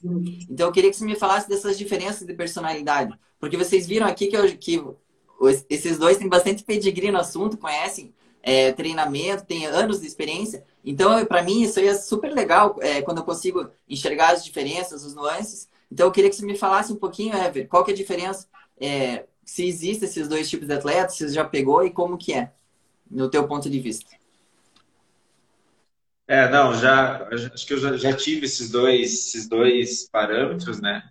Então 0.50 0.68
eu 0.68 0.72
queria 0.72 0.90
que 0.90 0.96
você 0.96 1.06
me 1.06 1.16
falasse 1.16 1.50
dessas 1.50 1.78
diferenças 1.78 2.26
de 2.26 2.34
personalidade, 2.34 3.14
porque 3.40 3.58
vocês 3.58 3.86
viram 3.86 4.08
aqui 4.08 4.28
que, 4.28 4.38
eu, 4.38 4.58
que 4.58 4.82
esses 5.70 5.98
dois 5.98 6.18
têm 6.18 6.30
bastante 6.30 6.64
pedigree 6.64 7.12
no 7.12 7.20
assunto, 7.20 7.58
conhecem 7.58 8.14
é, 8.42 8.72
treinamento, 8.72 9.46
têm 9.46 9.66
anos 9.66 10.00
de 10.00 10.08
experiência. 10.08 10.66
Então, 10.90 11.26
para 11.26 11.44
mim, 11.44 11.64
isso 11.64 11.80
aí 11.80 11.88
é 11.90 11.94
super 11.96 12.34
legal 12.34 12.78
é, 12.80 13.02
quando 13.02 13.18
eu 13.18 13.24
consigo 13.26 13.70
enxergar 13.90 14.32
as 14.32 14.46
diferenças, 14.46 15.04
os 15.04 15.14
nuances. 15.14 15.68
Então, 15.92 16.08
eu 16.08 16.12
queria 16.14 16.30
que 16.30 16.36
você 16.38 16.46
me 16.46 16.58
falasse 16.58 16.94
um 16.94 16.96
pouquinho, 16.96 17.36
Ever, 17.36 17.68
qual 17.68 17.84
que 17.84 17.92
é 17.92 17.94
a 17.94 17.98
diferença, 17.98 18.48
é, 18.80 19.26
se 19.44 19.68
existem 19.68 20.08
esses 20.08 20.30
dois 20.30 20.50
tipos 20.50 20.66
de 20.66 20.74
atletas, 20.74 21.16
se 21.16 21.28
você 21.28 21.34
já 21.36 21.44
pegou 21.44 21.86
e 21.86 21.92
como 21.92 22.18
que 22.18 22.32
é, 22.32 22.54
no 23.12 23.30
teu 23.30 23.46
ponto 23.46 23.70
de 23.70 23.82
vista. 23.82 24.10
É, 26.26 26.50
não, 26.50 26.74
já 26.74 27.28
acho 27.34 27.68
que 27.68 27.74
eu 27.74 27.80
já, 27.80 27.98
já 27.98 28.16
tive 28.16 28.46
esses 28.46 28.70
dois, 28.72 29.12
esses 29.12 29.50
dois 29.50 30.10
parâmetros, 30.10 30.80
né? 30.80 31.04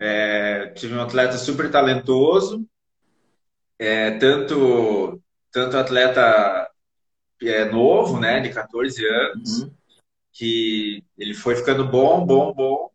É, 0.00 0.66
tive 0.70 0.94
um 0.94 1.00
atleta 1.00 1.38
super 1.38 1.70
talentoso, 1.70 2.66
é, 3.78 4.18
tanto 4.18 5.22
tanto 5.52 5.76
atleta 5.76 6.65
é, 7.42 7.64
novo, 7.66 8.18
né, 8.18 8.40
de 8.40 8.52
14 8.52 9.04
anos, 9.06 9.62
uhum. 9.62 9.74
que 10.32 11.04
ele 11.18 11.34
foi 11.34 11.56
ficando 11.56 11.86
bom, 11.86 12.24
bom, 12.24 12.52
bom, 12.52 12.90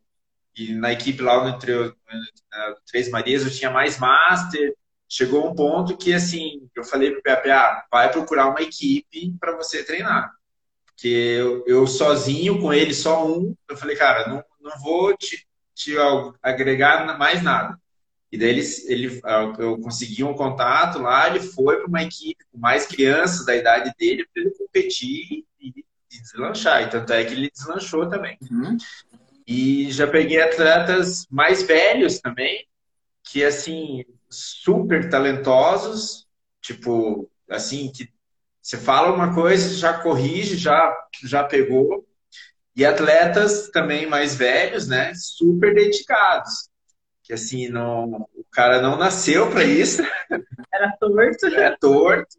e 0.56 0.74
na 0.74 0.92
equipe 0.92 1.22
lá 1.22 1.44
no, 1.44 1.58
Três 2.86 3.10
Marias 3.10 3.44
eu 3.44 3.52
tinha 3.52 3.72
mais 3.72 3.98
master, 3.98 4.76
chegou 5.08 5.50
um 5.50 5.56
ponto 5.56 5.98
que 5.98 6.14
assim 6.14 6.70
eu 6.76 6.84
falei 6.84 7.12
para 7.12 7.20
o 7.20 7.42
PPA, 7.42 7.86
vai 7.92 8.12
procurar 8.12 8.48
uma 8.48 8.62
equipe 8.62 9.34
para 9.40 9.56
você 9.56 9.84
treinar 9.84 10.32
que 11.02 11.08
eu, 11.08 11.64
eu, 11.66 11.88
sozinho 11.88 12.62
com 12.62 12.72
ele, 12.72 12.94
só 12.94 13.28
um, 13.28 13.56
eu 13.68 13.76
falei, 13.76 13.96
cara, 13.96 14.28
não, 14.28 14.44
não 14.62 14.80
vou 14.80 15.18
te, 15.18 15.48
te 15.74 15.96
agregar 16.44 17.18
mais 17.18 17.42
nada. 17.42 17.81
E 18.32 18.38
daí 18.38 18.50
ele, 18.50 18.62
ele, 18.88 19.22
eu 19.60 19.78
consegui 19.80 20.24
um 20.24 20.34
contato 20.34 21.00
lá, 21.00 21.28
ele 21.28 21.42
foi 21.42 21.78
para 21.78 21.88
uma 21.88 22.02
equipe 22.02 22.46
com 22.50 22.58
mais 22.58 22.86
crianças 22.86 23.46
da 23.46 23.56
idade 23.56 23.92
dele 24.00 24.26
para 24.34 24.42
ele 24.42 24.52
competir 24.52 25.46
e, 25.60 25.68
e, 25.70 26.22
deslanchar. 26.22 26.84
E 26.84 26.90
tanto 26.90 27.12
é 27.12 27.26
que 27.26 27.34
ele 27.34 27.52
deslanchou 27.52 28.08
também. 28.08 28.38
Uhum. 28.50 28.78
E 29.46 29.92
já 29.92 30.08
peguei 30.08 30.42
atletas 30.42 31.26
mais 31.30 31.62
velhos 31.64 32.22
também, 32.22 32.66
que 33.22 33.44
assim, 33.44 34.06
super 34.30 35.10
talentosos, 35.10 36.26
tipo, 36.62 37.30
assim, 37.50 37.92
que 37.92 38.10
você 38.62 38.78
fala 38.78 39.14
uma 39.14 39.34
coisa, 39.34 39.76
já 39.76 40.00
corrige, 40.02 40.56
já, 40.56 40.96
já 41.24 41.44
pegou. 41.44 42.08
E 42.74 42.86
atletas 42.86 43.70
também 43.72 44.06
mais 44.06 44.36
velhos, 44.36 44.88
né? 44.88 45.12
Super 45.16 45.74
dedicados. 45.74 46.71
Que 47.32 47.36
assim, 47.36 47.70
não, 47.70 48.28
o 48.36 48.44
cara 48.52 48.82
não 48.82 48.98
nasceu 48.98 49.50
para 49.50 49.64
isso. 49.64 50.02
Era 50.70 50.92
torto. 51.00 51.46
É 51.48 51.78
torto. 51.78 52.38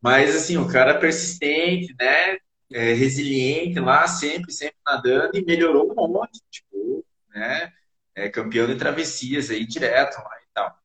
Mas 0.00 0.36
assim, 0.36 0.56
o 0.56 0.68
cara 0.68 0.96
persistente, 0.96 1.92
né? 1.98 2.38
É 2.72 2.92
resiliente 2.92 3.80
lá, 3.80 4.06
sempre, 4.06 4.52
sempre 4.52 4.76
nadando 4.86 5.36
e 5.36 5.44
melhorou 5.44 5.90
um 5.90 6.06
monte. 6.06 6.40
Tipo, 6.48 7.04
né? 7.34 7.72
É 8.14 8.28
campeão 8.28 8.68
de 8.68 8.76
travessias 8.76 9.50
aí 9.50 9.66
direto 9.66 10.18
lá 10.18 10.36
e 10.40 10.46
tal. 10.54 10.78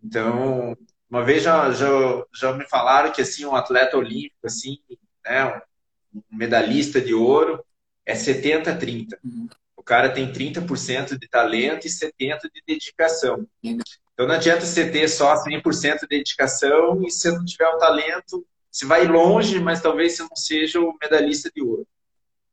Então, 0.00 0.76
uma 1.10 1.24
vez 1.24 1.42
já, 1.42 1.72
já, 1.72 1.88
já 2.32 2.52
me 2.52 2.64
falaram 2.68 3.10
que 3.10 3.22
assim 3.22 3.44
um 3.44 3.56
atleta 3.56 3.98
olímpico, 3.98 4.46
assim, 4.46 4.78
né, 5.24 5.60
um 6.14 6.22
medalhista 6.30 7.00
de 7.00 7.12
ouro, 7.12 7.60
é 8.06 8.14
70-30. 8.14 9.18
Uhum. 9.24 9.48
O 9.88 9.94
cara 9.96 10.10
tem 10.10 10.30
30% 10.30 11.18
de 11.18 11.26
talento 11.26 11.86
e 11.86 11.90
70% 11.90 12.42
de 12.52 12.62
dedicação. 12.66 13.46
Então 13.64 14.26
não 14.26 14.34
adianta 14.34 14.66
você 14.66 14.90
ter 14.90 15.08
só 15.08 15.34
100% 15.42 16.00
de 16.00 16.08
dedicação 16.08 17.02
e 17.06 17.10
se 17.10 17.32
não 17.32 17.42
tiver 17.42 17.68
o 17.68 17.78
talento, 17.78 18.46
você 18.70 18.84
vai 18.84 19.06
longe, 19.06 19.58
mas 19.58 19.80
talvez 19.80 20.14
você 20.14 20.24
não 20.24 20.36
seja 20.36 20.78
o 20.78 20.94
medalhista 21.00 21.50
de 21.50 21.62
ouro. 21.62 21.86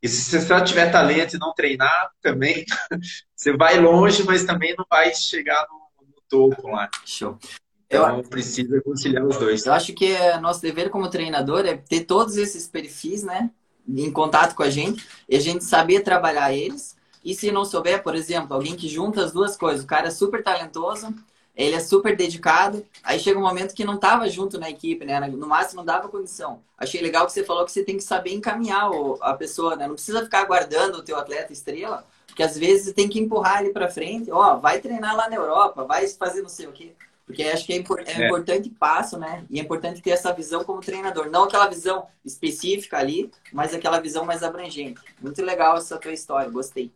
E 0.01 0.07
se 0.07 0.21
você 0.21 0.39
só 0.47 0.61
tiver 0.61 0.89
talento 0.89 1.35
e 1.35 1.37
não 1.37 1.53
treinar, 1.53 2.09
também 2.21 2.63
você 3.35 3.51
vai 3.51 3.81
longe, 3.81 4.23
mas 4.23 4.45
também 4.45 4.73
não 4.77 4.85
vai 4.89 5.13
chegar 5.13 5.67
no, 5.69 6.07
no 6.07 6.21
topo 6.29 6.69
lá. 6.69 6.89
Show. 7.03 7.37
Então, 7.85 8.15
eu, 8.15 8.23
precisa 8.23 8.81
conciliar 8.81 9.25
os 9.25 9.35
dois. 9.35 9.65
Eu 9.65 9.73
acho 9.73 9.93
que 9.93 10.05
é 10.05 10.39
nosso 10.39 10.61
dever 10.61 10.89
como 10.89 11.09
treinador 11.09 11.65
é 11.65 11.75
ter 11.75 12.05
todos 12.05 12.37
esses 12.37 12.65
perfis, 12.65 13.23
né? 13.23 13.51
Em 13.85 14.09
contato 14.09 14.55
com 14.55 14.63
a 14.63 14.69
gente 14.69 15.05
e 15.27 15.35
a 15.35 15.39
gente 15.41 15.65
saber 15.65 15.99
trabalhar 15.99 16.53
eles. 16.53 16.95
E 17.25 17.33
se 17.33 17.51
não 17.51 17.65
souber, 17.65 18.03
por 18.03 18.13
exemplo, 18.13 18.53
alguém 18.53 18.75
que 18.75 18.87
junta 18.87 19.25
as 19.25 19.31
duas 19.31 19.57
coisas, 19.57 19.83
o 19.83 19.87
cara 19.87 20.09
é 20.09 20.11
super 20.11 20.43
talentoso, 20.43 21.11
ele 21.55 21.75
é 21.75 21.79
super 21.79 22.15
dedicado, 22.15 22.85
aí 23.03 23.17
chega 23.17 23.39
um 23.39 23.41
momento 23.41 23.73
que 23.73 23.83
não 23.83 23.95
estava 23.95 24.29
junto 24.29 24.59
na 24.59 24.69
equipe, 24.69 25.03
né? 25.03 25.19
No 25.21 25.47
máximo 25.47 25.77
não 25.77 25.85
dava 25.85 26.07
condição. 26.07 26.61
Achei 26.77 27.01
legal 27.01 27.25
que 27.25 27.31
você 27.31 27.43
falou 27.43 27.65
que 27.65 27.71
você 27.71 27.83
tem 27.83 27.97
que 27.97 28.03
saber 28.03 28.33
encaminhar 28.33 28.91
a 29.21 29.33
pessoa, 29.33 29.75
né? 29.75 29.87
Não 29.87 29.95
precisa 29.95 30.23
ficar 30.23 30.41
aguardando 30.41 30.99
o 30.99 31.01
teu 31.01 31.17
atleta 31.17 31.51
estrela, 31.51 32.05
porque 32.27 32.43
às 32.43 32.57
vezes 32.57 32.85
você 32.85 32.93
tem 32.93 33.09
que 33.09 33.19
empurrar 33.19 33.61
ele 33.61 33.71
para 33.71 33.89
frente. 33.89 34.29
Ó, 34.29 34.57
vai 34.57 34.79
treinar 34.79 35.15
lá 35.15 35.27
na 35.27 35.35
Europa, 35.35 35.83
vai 35.83 36.07
fazer 36.09 36.43
não 36.43 36.49
sei 36.49 36.67
o 36.67 36.71
quê. 36.71 36.91
Porque 37.25 37.41
acho 37.41 37.65
que 37.65 37.73
é, 37.73 37.77
impor 37.77 38.01
é, 38.05 38.11
é, 38.11 38.25
importante 38.25 38.69
passo, 38.69 39.17
né? 39.17 39.43
E 39.49 39.59
é 39.59 39.63
importante 39.63 40.01
ter 40.01 40.11
essa 40.11 40.31
visão 40.31 40.63
como 40.63 40.79
treinador. 40.79 41.29
Não 41.31 41.45
aquela 41.45 41.67
visão 41.67 42.05
específica 42.23 42.99
ali, 42.99 43.31
mas 43.51 43.73
aquela 43.73 43.99
visão 43.99 44.25
mais 44.25 44.43
abrangente. 44.43 45.01
Muito 45.19 45.41
legal 45.41 45.77
essa 45.77 45.97
tua 45.97 46.11
história, 46.11 46.49
gostei. 46.49 46.91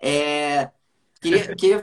É, 0.00 0.70
queria, 1.20 1.54
queria 1.54 1.82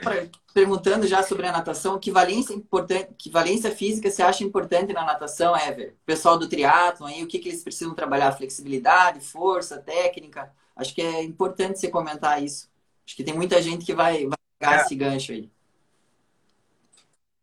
perguntando 0.54 1.06
já 1.08 1.22
sobre 1.22 1.48
a 1.48 1.52
natação, 1.52 2.00
que 2.00 2.12
valência 2.12 2.54
importante, 2.54 3.10
que 3.18 3.30
valência 3.30 3.72
física 3.72 4.10
você 4.10 4.22
acha 4.24 4.44
importante 4.44 4.94
na 4.94 5.06
natação, 5.06 5.56
Ever? 5.56 5.96
pessoal 6.06 6.38
do 6.38 6.48
triatlo 6.48 7.08
aí, 7.08 7.24
o 7.24 7.28
que, 7.28 7.40
que 7.40 7.50
eles 7.50 7.64
precisam 7.64 7.94
trabalhar? 7.94 8.32
Flexibilidade, 8.32 9.20
força, 9.20 9.78
técnica? 9.78 10.52
Acho 10.76 10.94
que 10.94 11.02
é 11.02 11.24
importante 11.24 11.80
você 11.80 11.90
comentar 11.90 12.42
isso. 12.42 12.70
Acho 13.06 13.16
que 13.16 13.24
tem 13.24 13.34
muita 13.34 13.62
gente 13.62 13.86
que 13.86 13.94
vai, 13.94 14.26
vai 14.26 14.38
pegar 14.60 14.78
é. 14.78 14.82
esse 14.82 14.96
gancho 14.96 15.32
aí 15.32 15.50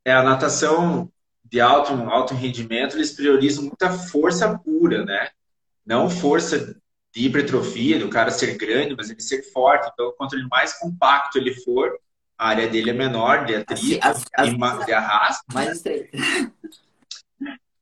é 0.05 0.13
a 0.13 0.23
natação 0.23 1.11
de 1.45 1.61
alto, 1.61 1.93
alto 1.93 2.35
rendimento, 2.35 2.97
eles 2.97 3.13
priorizam 3.13 3.65
muita 3.65 3.91
força 3.91 4.59
pura, 4.59 5.05
né? 5.05 5.31
Não 5.85 6.09
força 6.09 6.77
de 7.13 7.27
hipertrofia, 7.27 7.99
do 7.99 8.09
cara 8.09 8.31
ser 8.31 8.57
grande, 8.57 8.95
mas 8.97 9.11
ele 9.11 9.21
ser 9.21 9.43
forte. 9.53 9.89
Então, 9.93 10.15
quanto 10.17 10.37
mais 10.49 10.79
compacto 10.79 11.39
ele 11.39 11.55
for, 11.55 11.99
a 12.39 12.49
área 12.49 12.69
dele 12.69 12.91
é 12.91 12.95
menor 12.95 13.45
de 13.45 13.57
atrito 13.57 14.07
as, 14.07 14.25
as, 14.35 14.49
e 14.49 14.87
de 14.87 14.93
arrasto. 14.93 15.45
Mais 15.53 15.77
estreito. 15.77 16.17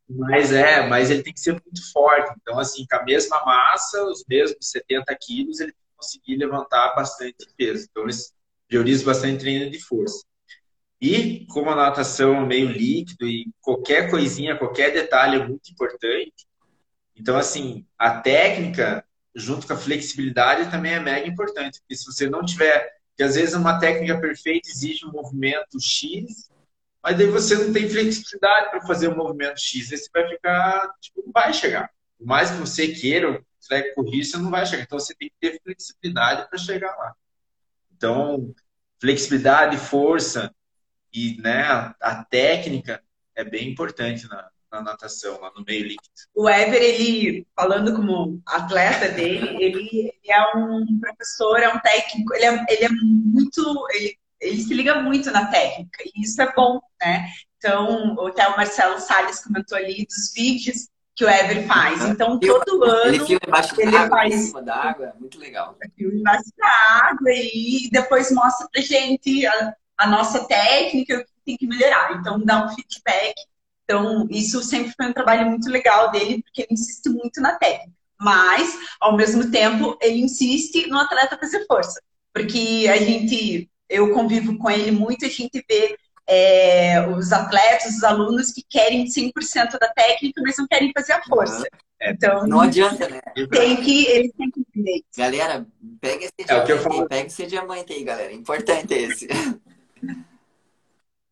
Mas 0.09 0.53
é, 0.53 0.89
mas 0.89 1.09
ele 1.09 1.23
tem 1.23 1.33
que 1.33 1.41
ser 1.41 1.53
muito 1.53 1.93
forte. 1.93 2.35
Então, 2.43 2.59
assim, 2.59 2.85
com 2.91 2.97
a 2.97 3.05
mesma 3.05 3.45
massa, 3.45 4.03
os 4.05 4.25
mesmos 4.29 4.69
70 4.69 5.17
quilos, 5.21 5.61
ele 5.61 5.71
tem 5.71 5.81
que 5.81 5.97
conseguir 5.97 6.37
levantar 6.37 6.95
bastante 6.97 7.47
peso. 7.57 7.87
Então, 7.89 8.03
eles 8.03 8.35
priorizam 8.67 9.07
bastante 9.07 9.39
treino 9.39 9.71
de 9.71 9.79
força. 9.79 10.25
E 11.01 11.47
como 11.47 11.71
a 11.71 11.77
natação 11.77 12.43
é 12.43 12.47
meio 12.47 12.69
líquido 12.69 13.27
e 13.27 13.49
qualquer 13.61 14.11
coisinha, 14.11 14.59
qualquer 14.59 14.93
detalhe 14.93 15.41
é 15.41 15.47
muito 15.47 15.71
importante, 15.71 16.47
então, 17.21 17.37
assim, 17.37 17.87
a 17.99 18.19
técnica 18.19 19.05
junto 19.35 19.67
com 19.67 19.73
a 19.73 19.77
flexibilidade 19.77 20.71
também 20.71 20.95
é 20.95 21.01
mega 21.01 21.27
importante, 21.27 21.81
porque 21.81 21.97
se 21.97 22.05
você 22.05 22.29
não 22.29 22.45
tiver, 22.45 22.91
que 23.17 23.23
às 23.23 23.35
vezes 23.35 23.55
uma 23.55 23.79
técnica 23.79 24.21
perfeita 24.21 24.69
exige 24.69 25.07
um 25.07 25.13
movimento 25.13 25.81
X, 25.81 26.51
mas 27.03 27.17
daí 27.17 27.27
você 27.27 27.57
não 27.57 27.73
tem 27.73 27.89
flexibilidade 27.89 28.71
para 28.71 28.83
fazer 28.83 29.09
o 29.09 29.13
um 29.13 29.17
movimento 29.17 29.59
X, 29.59 29.93
aí 29.93 29.99
você 29.99 30.11
vai 30.13 30.29
ficar, 30.29 30.95
tipo, 31.01 31.23
não 31.25 31.33
vai 31.33 31.53
chegar. 31.53 31.91
Por 32.19 32.27
mais 32.27 32.51
que 32.51 32.59
você 32.59 32.89
queira, 32.89 33.43
você 33.59 33.81
vai 33.81 33.91
correr, 33.91 34.25
você 34.25 34.37
não 34.37 34.51
vai 34.51 34.67
chegar. 34.67 34.83
Então 34.83 34.99
você 34.99 35.15
tem 35.15 35.29
que 35.31 35.37
ter 35.41 35.61
flexibilidade 35.63 36.49
para 36.49 36.59
chegar 36.59 36.95
lá. 36.97 37.15
Então, 37.97 38.55
flexibilidade, 39.01 39.77
força, 39.79 40.55
e 41.13 41.41
né, 41.41 41.63
a, 42.01 42.25
técnica 42.25 43.03
é 43.35 43.45
bem 43.45 43.71
importante 43.71 44.29
na, 44.29 44.49
na 44.71 44.83
natação, 44.83 45.41
lá 45.41 45.51
no 45.57 45.65
meio 45.65 45.83
líquido. 45.83 46.11
O 46.35 46.49
Ever, 46.49 46.83
ele, 46.83 47.47
falando 47.55 47.95
como 47.95 48.41
atleta 48.47 49.09
dele, 49.09 49.57
ele, 49.63 49.89
ele, 49.93 50.31
é 50.31 50.57
um 50.57 50.99
professor, 51.01 51.59
é 51.61 51.69
um 51.69 51.81
técnico, 51.81 52.35
ele 52.35 52.45
é, 52.45 52.67
ele 52.69 52.85
é 52.85 52.89
muito. 52.91 53.87
Ele, 53.93 54.19
ele 54.41 54.63
se 54.63 54.73
liga 54.73 55.03
muito 55.03 55.31
na 55.31 55.47
técnica, 55.47 56.03
e 56.15 56.23
isso 56.23 56.41
é 56.41 56.53
bom, 56.55 56.81
né? 57.01 57.29
Então, 57.59 58.17
até 58.27 58.49
o 58.49 58.57
Marcelo 58.57 58.99
Salles 58.99 59.45
comentou 59.45 59.77
ali 59.77 60.07
dos 60.07 60.33
vídeos 60.35 60.89
que 61.15 61.25
o 61.27 61.29
Ever 61.29 61.67
faz. 61.67 62.03
Então, 62.07 62.41
todo 62.41 62.85
ano. 62.85 63.15
Ele 63.15 63.27
filma 63.27 63.41
embaixo 63.47 63.77
da 63.77 64.01
água, 64.01 64.09
faz... 64.09 64.35
em 64.35 64.39
cima 64.39 64.63
da 64.63 64.75
água, 64.75 65.15
muito 65.21 65.39
legal. 65.39 65.77
Filma 65.95 66.15
embaixo 66.19 66.51
da 66.57 66.69
água 67.05 67.31
e 67.31 67.91
depois 67.93 68.33
mostra 68.33 68.67
pra 68.73 68.81
gente 68.81 69.47
a, 69.47 69.75
a 69.99 70.07
nossa 70.07 70.47
técnica, 70.47 71.19
o 71.19 71.25
que 71.25 71.33
tem 71.45 71.57
que 71.59 71.67
melhorar. 71.67 72.19
Então, 72.19 72.41
dá 72.41 72.65
um 72.65 72.69
feedback. 72.71 73.35
Então, 73.91 74.25
isso 74.31 74.63
sempre 74.63 74.93
foi 74.97 75.07
um 75.07 75.13
trabalho 75.13 75.51
muito 75.51 75.69
legal 75.69 76.13
dele, 76.13 76.45
porque 76.45 76.63
ele 76.63 76.75
insiste 76.75 77.09
muito 77.09 77.41
na 77.41 77.59
técnica. 77.59 77.91
Mas, 78.21 78.73
ao 79.01 79.17
mesmo 79.17 79.51
tempo, 79.51 79.99
ele 80.01 80.21
insiste 80.21 80.87
no 80.87 80.97
atleta 80.97 81.37
fazer 81.37 81.67
força. 81.67 82.01
Porque 82.33 82.87
a 82.89 82.97
gente, 82.99 83.69
eu 83.89 84.13
convivo 84.15 84.57
com 84.59 84.71
ele 84.71 84.93
muito, 84.93 85.27
a 85.27 85.29
gente 85.29 85.65
vê 85.69 85.99
é, 86.25 87.05
os 87.09 87.33
atletas, 87.33 87.97
os 87.97 88.05
alunos 88.05 88.53
que 88.53 88.63
querem 88.71 89.07
100% 89.07 89.77
da 89.81 89.89
técnica, 89.89 90.41
mas 90.41 90.57
não 90.57 90.69
querem 90.69 90.93
fazer 90.97 91.15
a 91.15 91.25
força. 91.25 91.67
É, 92.01 92.13
então, 92.13 92.47
não 92.47 92.61
adianta, 92.61 93.09
né? 93.09 93.21
Tem 93.51 93.75
que, 93.83 94.07
eles 94.07 94.31
têm 94.39 94.53
que 94.53 94.61
entender. 94.61 95.03
Galera, 95.19 95.67
pega 96.01 96.27
esse 96.27 96.35
é 96.39 96.45
diamante 96.45 96.93
aí, 96.93 97.09
pega 97.09 97.27
esse 97.27 97.47
diamante 97.47 97.93
aí, 97.93 98.05
galera. 98.05 98.33
Importante 98.33 98.95
esse. 98.95 99.27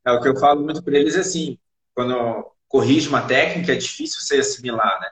É 0.04 0.10
o 0.10 0.20
que 0.20 0.28
eu 0.28 0.36
falo 0.36 0.62
muito 0.62 0.82
para 0.82 0.98
eles 0.98 1.14
assim, 1.14 1.56
quando 1.98 2.52
corrige 2.68 3.08
uma 3.08 3.22
técnica, 3.22 3.72
é 3.72 3.74
difícil 3.74 4.20
você 4.20 4.36
assimilar, 4.36 5.00
né? 5.00 5.10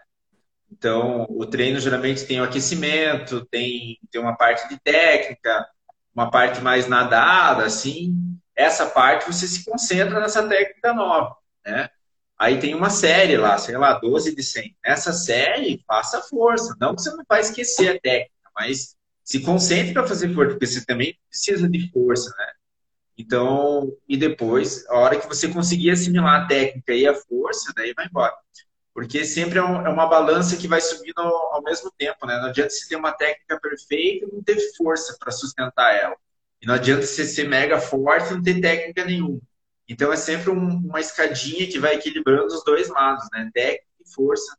Então, 0.71 1.27
o 1.29 1.45
treino 1.45 1.81
geralmente 1.81 2.25
tem 2.25 2.41
o 2.41 2.45
aquecimento, 2.45 3.45
tem, 3.47 3.99
tem 4.09 4.21
uma 4.21 4.37
parte 4.37 4.69
de 4.69 4.79
técnica, 4.79 5.67
uma 6.15 6.31
parte 6.31 6.61
mais 6.61 6.87
nadada, 6.87 7.65
assim. 7.65 8.15
Essa 8.55 8.87
parte 8.87 9.27
você 9.27 9.49
se 9.49 9.65
concentra 9.65 10.21
nessa 10.21 10.47
técnica 10.47 10.95
nova, 10.95 11.35
né? 11.67 11.89
Aí 12.39 12.61
tem 12.61 12.73
uma 12.73 12.89
série 12.89 13.37
lá, 13.37 13.59
sei 13.59 13.77
lá, 13.77 13.95
12 13.95 14.37
de 14.37 14.45
100. 14.45 14.77
Nessa 14.87 15.13
série, 15.13 15.83
faça 15.89 16.23
força. 16.23 16.77
Não 16.81 16.95
que 16.95 17.03
você 17.03 17.11
não 17.11 17.25
vai 17.29 17.41
esquecer 17.41 17.97
a 17.97 18.01
técnica, 18.01 18.49
mas 18.55 18.95
se 19.25 19.41
concentre 19.41 19.93
para 19.93 20.07
fazer 20.07 20.33
força, 20.33 20.53
porque 20.53 20.67
você 20.69 20.87
também 20.87 21.19
precisa 21.29 21.69
de 21.69 21.91
força, 21.91 22.33
né? 22.39 22.53
Então, 23.19 23.97
e 24.07 24.17
depois, 24.17 24.87
a 24.89 24.99
hora 24.99 25.19
que 25.19 25.27
você 25.27 25.49
conseguir 25.49 25.91
assimilar 25.91 26.43
a 26.43 26.47
técnica 26.47 26.93
e 26.93 27.07
a 27.07 27.15
força, 27.15 27.73
daí 27.75 27.95
vai 27.95 28.07
embora. 28.07 28.35
Porque 28.93 29.25
sempre 29.25 29.59
é, 29.59 29.63
um, 29.63 29.87
é 29.87 29.91
uma 29.91 30.07
balança 30.07 30.57
que 30.57 30.69
vai 30.69 30.81
subindo 30.81 31.19
ao, 31.19 31.55
ao, 31.55 31.63
mesmo 31.63 31.91
tempo, 31.97 32.27
né? 32.27 32.39
Não 32.39 32.49
adianta 32.49 32.71
você 32.71 32.89
ter 32.89 32.97
uma 32.97 33.13
técnica 33.13 33.59
perfeita 33.61 34.27
e 34.27 34.33
não 34.33 34.43
ter 34.43 34.59
força 34.77 35.17
para 35.19 35.31
sustentar 35.33 35.95
ela. 35.95 36.17
E 36.61 36.67
não 36.67 36.75
adianta 36.75 37.03
você 37.03 37.25
ser 37.25 37.49
mega 37.49 37.79
forte 37.79 38.31
e 38.31 38.35
não 38.35 38.43
ter 38.43 38.61
técnica 38.61 39.05
nenhuma. 39.05 39.41
Então 39.89 40.13
é 40.13 40.17
sempre 40.17 40.51
um, 40.51 40.79
uma 40.79 41.01
escadinha 41.01 41.67
que 41.67 41.79
vai 41.79 41.95
equilibrando 41.95 42.47
os 42.47 42.65
dois 42.65 42.89
lados, 42.89 43.27
né? 43.33 43.51
Técnica 43.53 43.85
e 44.01 44.11
força 44.11 44.57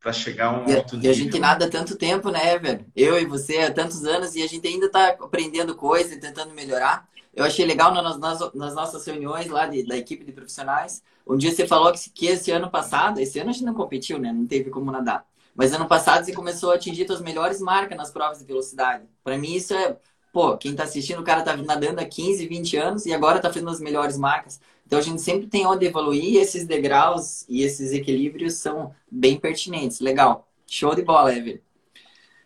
para 0.00 0.12
chegar 0.12 0.46
a 0.46 0.58
um 0.58 0.68
e, 0.68 0.74
alto 0.74 0.96
nível. 0.96 1.10
E 1.10 1.12
a 1.12 1.16
gente 1.16 1.38
nada 1.38 1.66
há 1.66 1.70
tanto 1.70 1.96
tempo, 1.96 2.30
né, 2.30 2.58
velho? 2.58 2.86
Eu 2.96 3.20
e 3.20 3.26
você 3.26 3.58
há 3.58 3.72
tantos 3.72 4.04
anos 4.04 4.34
e 4.34 4.42
a 4.42 4.46
gente 4.46 4.66
ainda 4.66 4.86
está 4.86 5.08
aprendendo 5.08 5.76
coisas 5.76 6.12
e 6.12 6.20
tentando 6.20 6.54
melhorar. 6.54 7.08
Eu 7.40 7.46
achei 7.46 7.64
legal 7.64 7.90
nas, 7.94 8.18
nas, 8.18 8.52
nas 8.52 8.74
nossas 8.74 9.02
reuniões 9.06 9.48
lá 9.48 9.66
de, 9.66 9.82
da 9.82 9.96
equipe 9.96 10.22
de 10.22 10.30
profissionais. 10.30 11.02
Um 11.26 11.38
dia 11.38 11.50
você 11.50 11.66
falou 11.66 11.90
que, 11.90 12.10
que 12.10 12.26
esse 12.26 12.50
ano 12.50 12.70
passado, 12.70 13.18
esse 13.18 13.38
ano 13.38 13.48
a 13.48 13.52
gente 13.54 13.64
não 13.64 13.72
competiu, 13.72 14.18
né? 14.18 14.30
Não 14.30 14.46
teve 14.46 14.68
como 14.68 14.92
nadar. 14.92 15.24
Mas 15.54 15.72
ano 15.72 15.88
passado 15.88 16.22
você 16.22 16.34
começou 16.34 16.70
a 16.70 16.74
atingir 16.74 17.06
suas 17.06 17.22
melhores 17.22 17.58
marcas 17.58 17.96
nas 17.96 18.10
provas 18.10 18.40
de 18.40 18.44
velocidade. 18.44 19.04
Para 19.24 19.38
mim 19.38 19.54
isso 19.54 19.72
é, 19.72 19.96
pô, 20.34 20.54
quem 20.58 20.76
tá 20.76 20.82
assistindo, 20.82 21.20
o 21.20 21.24
cara 21.24 21.40
tá 21.40 21.56
nadando 21.56 22.00
há 22.00 22.04
15, 22.04 22.46
20 22.46 22.76
anos 22.76 23.06
e 23.06 23.14
agora 23.14 23.40
tá 23.40 23.48
fazendo 23.50 23.70
as 23.70 23.80
melhores 23.80 24.18
marcas. 24.18 24.60
Então 24.86 24.98
a 24.98 25.02
gente 25.02 25.22
sempre 25.22 25.46
tem 25.46 25.66
onde 25.66 25.86
evoluir 25.86 26.22
e 26.22 26.36
esses 26.36 26.66
degraus 26.66 27.46
e 27.48 27.62
esses 27.62 27.90
equilíbrios 27.92 28.56
são 28.56 28.94
bem 29.10 29.40
pertinentes. 29.40 30.00
Legal. 30.00 30.46
Show 30.66 30.94
de 30.94 31.00
bola, 31.00 31.34
Evelyn. 31.34 31.58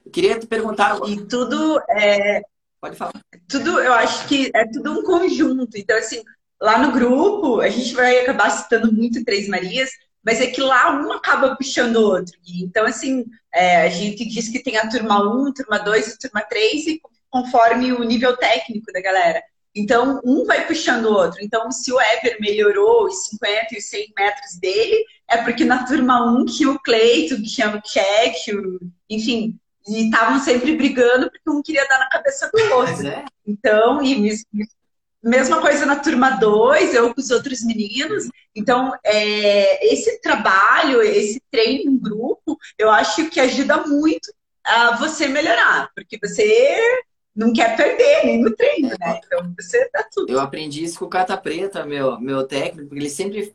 Eu 0.07 0.13
queria 0.13 0.39
te 0.39 0.47
perguntar. 0.47 1.01
E 1.09 1.21
tudo 1.27 1.81
é, 1.89 2.43
Pode 2.85 2.97
falar. 2.97 3.13
Tudo, 3.49 3.81
eu 3.81 3.95
acho 3.95 4.29
que 4.29 4.51
é 4.55 4.67
tudo 4.67 4.93
um 4.93 5.03
conjunto. 5.03 5.75
Então, 5.75 5.97
assim, 5.97 6.23
lá 6.61 6.77
no 6.77 6.93
grupo, 6.93 7.63
a 7.63 7.71
gente 7.71 7.95
vai 7.95 8.19
acabar 8.19 8.51
citando 8.51 8.93
muito 8.93 9.25
Três 9.25 9.49
Marias, 9.49 9.89
mas 10.23 10.39
é 10.39 10.49
que 10.49 10.61
lá 10.61 10.95
um 11.01 11.11
acaba 11.11 11.57
puxando 11.57 11.97
o 11.97 12.03
outro. 12.03 12.39
Então, 12.47 12.85
assim, 12.85 13.25
é, 13.55 13.87
a 13.87 13.89
gente 13.89 14.27
diz 14.27 14.51
que 14.51 14.63
tem 14.63 14.77
a 14.77 14.87
turma 14.87 15.19
1, 15.35 15.55
turma 15.55 15.79
2 15.79 16.09
e 16.09 16.19
turma 16.19 16.43
3, 16.43 16.87
e 16.89 17.01
conforme 17.31 17.91
o 17.91 18.05
nível 18.05 18.37
técnico 18.37 18.93
da 18.93 19.01
galera. 19.01 19.43
Então, 19.75 20.21
um 20.23 20.45
vai 20.45 20.67
puxando 20.67 21.07
o 21.07 21.15
outro. 21.15 21.43
Então, 21.43 21.71
se 21.71 21.91
o 21.91 21.99
Ever 21.99 22.37
melhorou 22.39 23.07
os 23.07 23.25
50 23.31 23.69
e 23.73 23.79
os 23.79 23.87
100 23.87 24.13
metros 24.15 24.59
dele, 24.61 25.07
é 25.31 25.39
porque 25.39 25.65
na 25.65 25.87
turma 25.87 26.31
1 26.39 26.45
tinha 26.45 26.71
o 26.71 26.79
Cleito, 26.79 27.43
tinha 27.43 27.75
o 27.75 27.81
Check, 27.81 28.35
enfim, 29.09 29.59
e 29.87 30.05
estavam 30.05 30.41
sempre 30.41 30.77
brigando 30.77 31.31
porque 31.31 31.51
um 31.51 31.63
queria 31.63 31.87
dar 31.87 31.99
na 31.99 32.09
cabeça 32.09 32.51
do 32.53 32.75
outro. 32.75 33.07
É. 33.07 33.25
Então, 33.47 34.03
e 34.03 34.35
mesma 35.23 35.61
coisa 35.61 35.87
na 35.87 35.97
turma 35.97 36.31
2, 36.31 36.95
eu 36.95 37.15
com 37.15 37.21
os 37.21 37.31
outros 37.31 37.65
meninos. 37.65 38.29
Então, 38.55 38.93
é, 39.03 39.93
esse 39.93 40.21
trabalho, 40.21 41.03
esse 41.03 41.41
treino 41.51 41.93
em 41.93 41.99
grupo, 41.99 42.59
eu 42.79 42.91
acho 42.91 43.29
que 43.31 43.41
ajuda 43.41 43.87
muito 43.87 44.33
a 44.65 44.97
você 44.97 45.27
melhorar, 45.27 45.91
porque 45.95 46.19
você 46.23 46.81
não 47.35 47.53
quer 47.53 47.77
perder 47.77 48.25
nem 48.25 48.41
no 48.41 48.55
treino, 48.55 48.91
né? 49.01 49.21
Então, 49.25 49.53
você 49.59 49.91
dá 49.93 50.07
tudo. 50.11 50.33
Eu 50.33 50.41
aprendi 50.41 50.85
isso 50.85 50.99
com 50.99 51.07
o 51.07 51.11
Cata 51.11 51.37
Preta, 51.37 51.85
meu, 51.85 52.21
meu 52.21 52.47
técnico, 52.47 52.89
porque 52.89 53.03
ele 53.03 53.11
sempre 53.11 53.55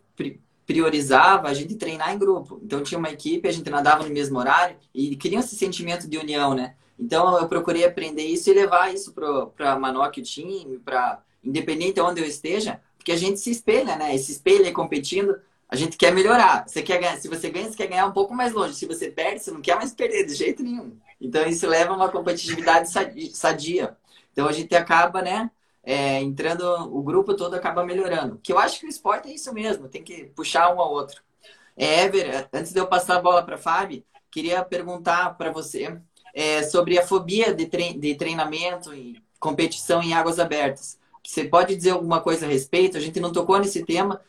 priorizava 0.69 1.47
a 1.47 1.53
gente 1.55 1.73
treinar 1.73 2.13
em 2.13 2.19
grupo. 2.19 2.59
Então 2.63 2.83
tinha 2.83 2.99
uma 2.99 3.09
equipe, 3.09 3.47
a 3.47 3.51
gente 3.51 3.67
nadava 3.71 4.03
no 4.03 4.13
mesmo 4.13 4.37
horário 4.37 4.77
e 4.93 5.15
queria 5.15 5.39
esse 5.39 5.55
sentimento 5.55 6.07
de 6.07 6.15
união, 6.15 6.53
né? 6.53 6.75
Então 6.99 7.35
eu 7.39 7.47
procurei 7.47 7.83
aprender 7.83 8.21
isso 8.21 8.51
e 8.51 8.53
levar 8.53 8.93
isso 8.93 9.11
para 9.55 9.79
Manoc, 9.79 10.19
o 10.19 10.21
time, 10.21 10.77
para 10.77 11.23
independente 11.43 11.95
de 11.95 12.01
onde 12.01 12.21
eu 12.21 12.27
esteja, 12.27 12.79
porque 12.95 13.11
a 13.11 13.17
gente 13.17 13.39
se 13.39 13.49
espelha, 13.49 13.95
né? 13.95 14.13
E 14.13 14.19
se 14.19 14.31
espelha 14.31 14.71
competindo, 14.71 15.35
a 15.67 15.75
gente 15.75 15.97
quer 15.97 16.13
melhorar. 16.13 16.65
Você 16.67 16.83
quer 16.83 16.99
ganhar, 16.99 17.17
se 17.17 17.27
você 17.27 17.49
ganha, 17.49 17.67
você 17.67 17.75
quer 17.75 17.87
ganhar 17.87 18.05
um 18.05 18.13
pouco 18.13 18.35
mais 18.35 18.53
longe. 18.53 18.75
Se 18.75 18.85
você 18.85 19.09
perde, 19.09 19.39
você 19.39 19.49
não 19.49 19.61
quer 19.61 19.75
mais 19.75 19.91
perder 19.91 20.23
de 20.27 20.35
jeito 20.35 20.61
nenhum. 20.61 20.95
Então 21.19 21.47
isso 21.47 21.67
leva 21.67 21.93
a 21.93 21.95
uma 21.95 22.09
competitividade 22.09 22.91
sadia. 23.33 23.97
Então 24.31 24.47
a 24.47 24.51
gente 24.51 24.75
acaba, 24.75 25.23
né, 25.23 25.49
é, 25.89 26.21
entrando, 26.21 26.63
o 26.95 27.01
grupo 27.01 27.33
todo 27.33 27.55
acaba 27.55 27.83
melhorando. 27.83 28.39
Que 28.43 28.53
eu 28.53 28.59
acho 28.59 28.79
que 28.79 28.85
o 28.85 28.89
esporte 28.89 29.27
é 29.27 29.33
isso 29.33 29.51
mesmo, 29.51 29.89
tem 29.89 30.03
que 30.03 30.25
puxar 30.35 30.71
um 30.71 30.79
ao 30.79 30.91
outro. 30.91 31.23
É, 31.75 32.03
Ever, 32.03 32.47
antes 32.53 32.71
de 32.71 32.79
eu 32.79 32.85
passar 32.85 33.15
a 33.15 33.21
bola 33.21 33.41
para 33.41 33.55
a 33.55 33.57
Fábio, 33.57 34.03
queria 34.29 34.63
perguntar 34.63 35.35
para 35.35 35.51
você 35.51 35.99
é, 36.31 36.61
sobre 36.61 36.99
a 36.99 37.07
fobia 37.07 37.55
de, 37.55 37.65
de 37.65 38.13
treinamento 38.13 38.93
e 38.93 39.19
competição 39.39 40.03
em 40.03 40.13
águas 40.13 40.37
abertas. 40.37 40.99
Você 41.25 41.45
pode 41.45 41.75
dizer 41.75 41.89
alguma 41.89 42.21
coisa 42.21 42.45
a 42.45 42.49
respeito? 42.49 42.95
A 42.95 43.01
gente 43.01 43.19
não 43.19 43.31
tocou 43.31 43.57
nesse 43.57 43.83
tema. 43.83 44.21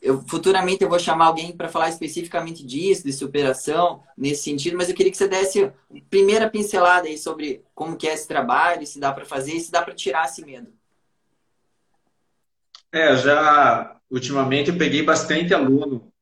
Eu, 0.00 0.22
futuramente 0.28 0.84
eu 0.84 0.88
vou 0.88 0.98
chamar 1.00 1.26
alguém 1.26 1.50
para 1.50 1.68
falar 1.68 1.88
especificamente 1.88 2.64
disso, 2.64 3.02
de 3.02 3.12
superação, 3.12 4.00
nesse 4.16 4.44
sentido, 4.44 4.76
mas 4.76 4.88
eu 4.88 4.94
queria 4.94 5.10
que 5.10 5.18
você 5.18 5.26
desse 5.26 5.64
a 5.64 5.72
primeira 6.08 6.48
pincelada 6.48 7.08
aí 7.08 7.18
sobre 7.18 7.64
como 7.74 7.96
que 7.96 8.08
é 8.08 8.14
esse 8.14 8.28
trabalho, 8.28 8.86
se 8.86 9.00
dá 9.00 9.12
para 9.12 9.24
fazer 9.24 9.54
e 9.54 9.60
se 9.60 9.72
dá 9.72 9.82
para 9.82 9.92
tirar 9.92 10.26
esse 10.26 10.44
medo. 10.44 10.72
É, 12.92 13.16
já 13.16 13.96
ultimamente 14.10 14.70
eu 14.70 14.76
peguei 14.76 15.02
bastante 15.02 15.54
aluno 15.54 16.12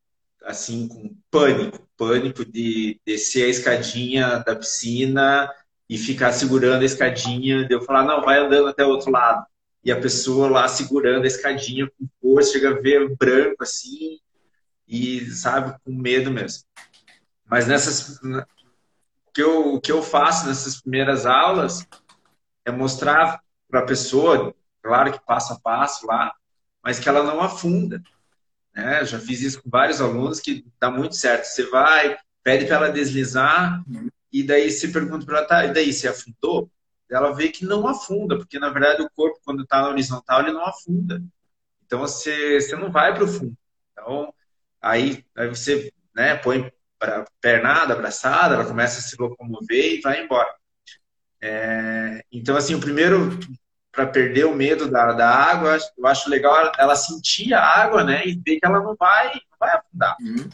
assim 0.44 0.88
com 0.88 1.16
pânico, 1.30 1.86
pânico 1.96 2.44
de 2.44 3.00
descer 3.04 3.44
a 3.44 3.48
escadinha 3.48 4.38
da 4.38 4.54
piscina 4.54 5.52
e 5.88 5.96
ficar 5.96 6.32
segurando 6.32 6.82
a 6.82 6.84
escadinha, 6.84 7.66
de 7.66 7.74
eu 7.74 7.82
falar 7.82 8.04
não, 8.04 8.22
vai 8.22 8.38
andando 8.38 8.68
até 8.68 8.84
o 8.84 8.88
outro 8.88 9.10
lado. 9.10 9.46
E 9.82 9.90
a 9.90 10.00
pessoa 10.00 10.48
lá 10.48 10.68
segurando 10.68 11.24
a 11.24 11.26
escadinha 11.26 11.90
com 11.98 12.06
força, 12.20 12.52
chega 12.52 12.70
a 12.70 12.80
ver 12.80 13.16
branco 13.16 13.62
assim 13.62 14.18
e 14.86 15.30
sabe, 15.30 15.78
com 15.84 15.92
medo 15.92 16.30
mesmo. 16.30 16.64
Mas 17.44 17.66
nessas 17.66 18.20
que 19.32 19.42
eu, 19.42 19.74
o 19.74 19.80
que 19.80 19.92
eu 19.92 20.02
faço 20.02 20.46
nessas 20.46 20.80
primeiras 20.80 21.24
aulas 21.24 21.86
é 22.64 22.70
mostrar 22.70 23.40
para 23.68 23.80
a 23.80 23.86
pessoa, 23.86 24.54
claro 24.82 25.12
que 25.12 25.24
passo 25.24 25.52
a 25.54 25.60
passo 25.60 26.06
lá, 26.06 26.34
mas 26.82 26.98
que 26.98 27.08
ela 27.08 27.22
não 27.22 27.40
afunda. 27.40 28.02
Né? 28.74 29.04
Já 29.04 29.18
fiz 29.18 29.40
isso 29.40 29.62
com 29.62 29.70
vários 29.70 30.00
alunos 30.00 30.40
que 30.40 30.64
dá 30.80 30.90
muito 30.90 31.16
certo. 31.16 31.44
Você 31.44 31.66
vai, 31.66 32.16
pede 32.42 32.66
para 32.66 32.76
ela 32.76 32.90
deslizar 32.90 33.82
e 34.32 34.42
daí 34.42 34.70
se 34.70 34.92
pergunta 34.92 35.24
para 35.24 35.38
ela, 35.38 35.46
tá, 35.46 35.64
e 35.66 35.72
daí 35.72 35.92
você 35.92 36.08
afundou? 36.08 36.70
Ela 37.10 37.34
vê 37.34 37.48
que 37.48 37.64
não 37.64 37.88
afunda, 37.88 38.36
porque 38.36 38.58
na 38.58 38.70
verdade 38.70 39.02
o 39.02 39.10
corpo 39.10 39.40
quando 39.44 39.62
está 39.62 39.82
na 39.82 39.88
horizontal 39.88 40.42
ele 40.42 40.52
não 40.52 40.64
afunda. 40.64 41.22
Então 41.84 42.00
você, 42.00 42.60
você 42.60 42.76
não 42.76 42.92
vai 42.92 43.14
para 43.14 43.24
o 43.24 43.28
fundo. 43.28 43.56
Então 43.92 44.32
aí, 44.80 45.24
aí 45.36 45.48
você 45.48 45.92
né, 46.14 46.36
põe 46.36 46.70
pernada, 47.40 47.94
abraçada, 47.94 48.54
ela 48.54 48.66
começa 48.66 48.98
a 48.98 49.02
se 49.02 49.16
locomover 49.18 49.94
e 49.94 50.00
vai 50.00 50.22
embora. 50.22 50.54
É, 51.40 52.24
então 52.30 52.56
assim 52.56 52.74
o 52.74 52.80
primeiro 52.80 53.38
para 53.92 54.06
perder 54.06 54.44
o 54.44 54.54
medo 54.54 54.90
da, 54.90 55.12
da 55.12 55.28
água, 55.28 55.78
eu 55.96 56.06
acho 56.06 56.30
legal 56.30 56.72
ela 56.78 56.94
sentir 56.94 57.54
a 57.54 57.62
água, 57.62 58.04
né? 58.04 58.26
E 58.26 58.34
ver 58.34 58.58
que 58.58 58.66
ela 58.66 58.80
não 58.80 58.94
vai, 58.94 59.26
não 59.26 59.58
vai 59.58 59.76
afundar. 59.76 60.16
Uhum. 60.20 60.48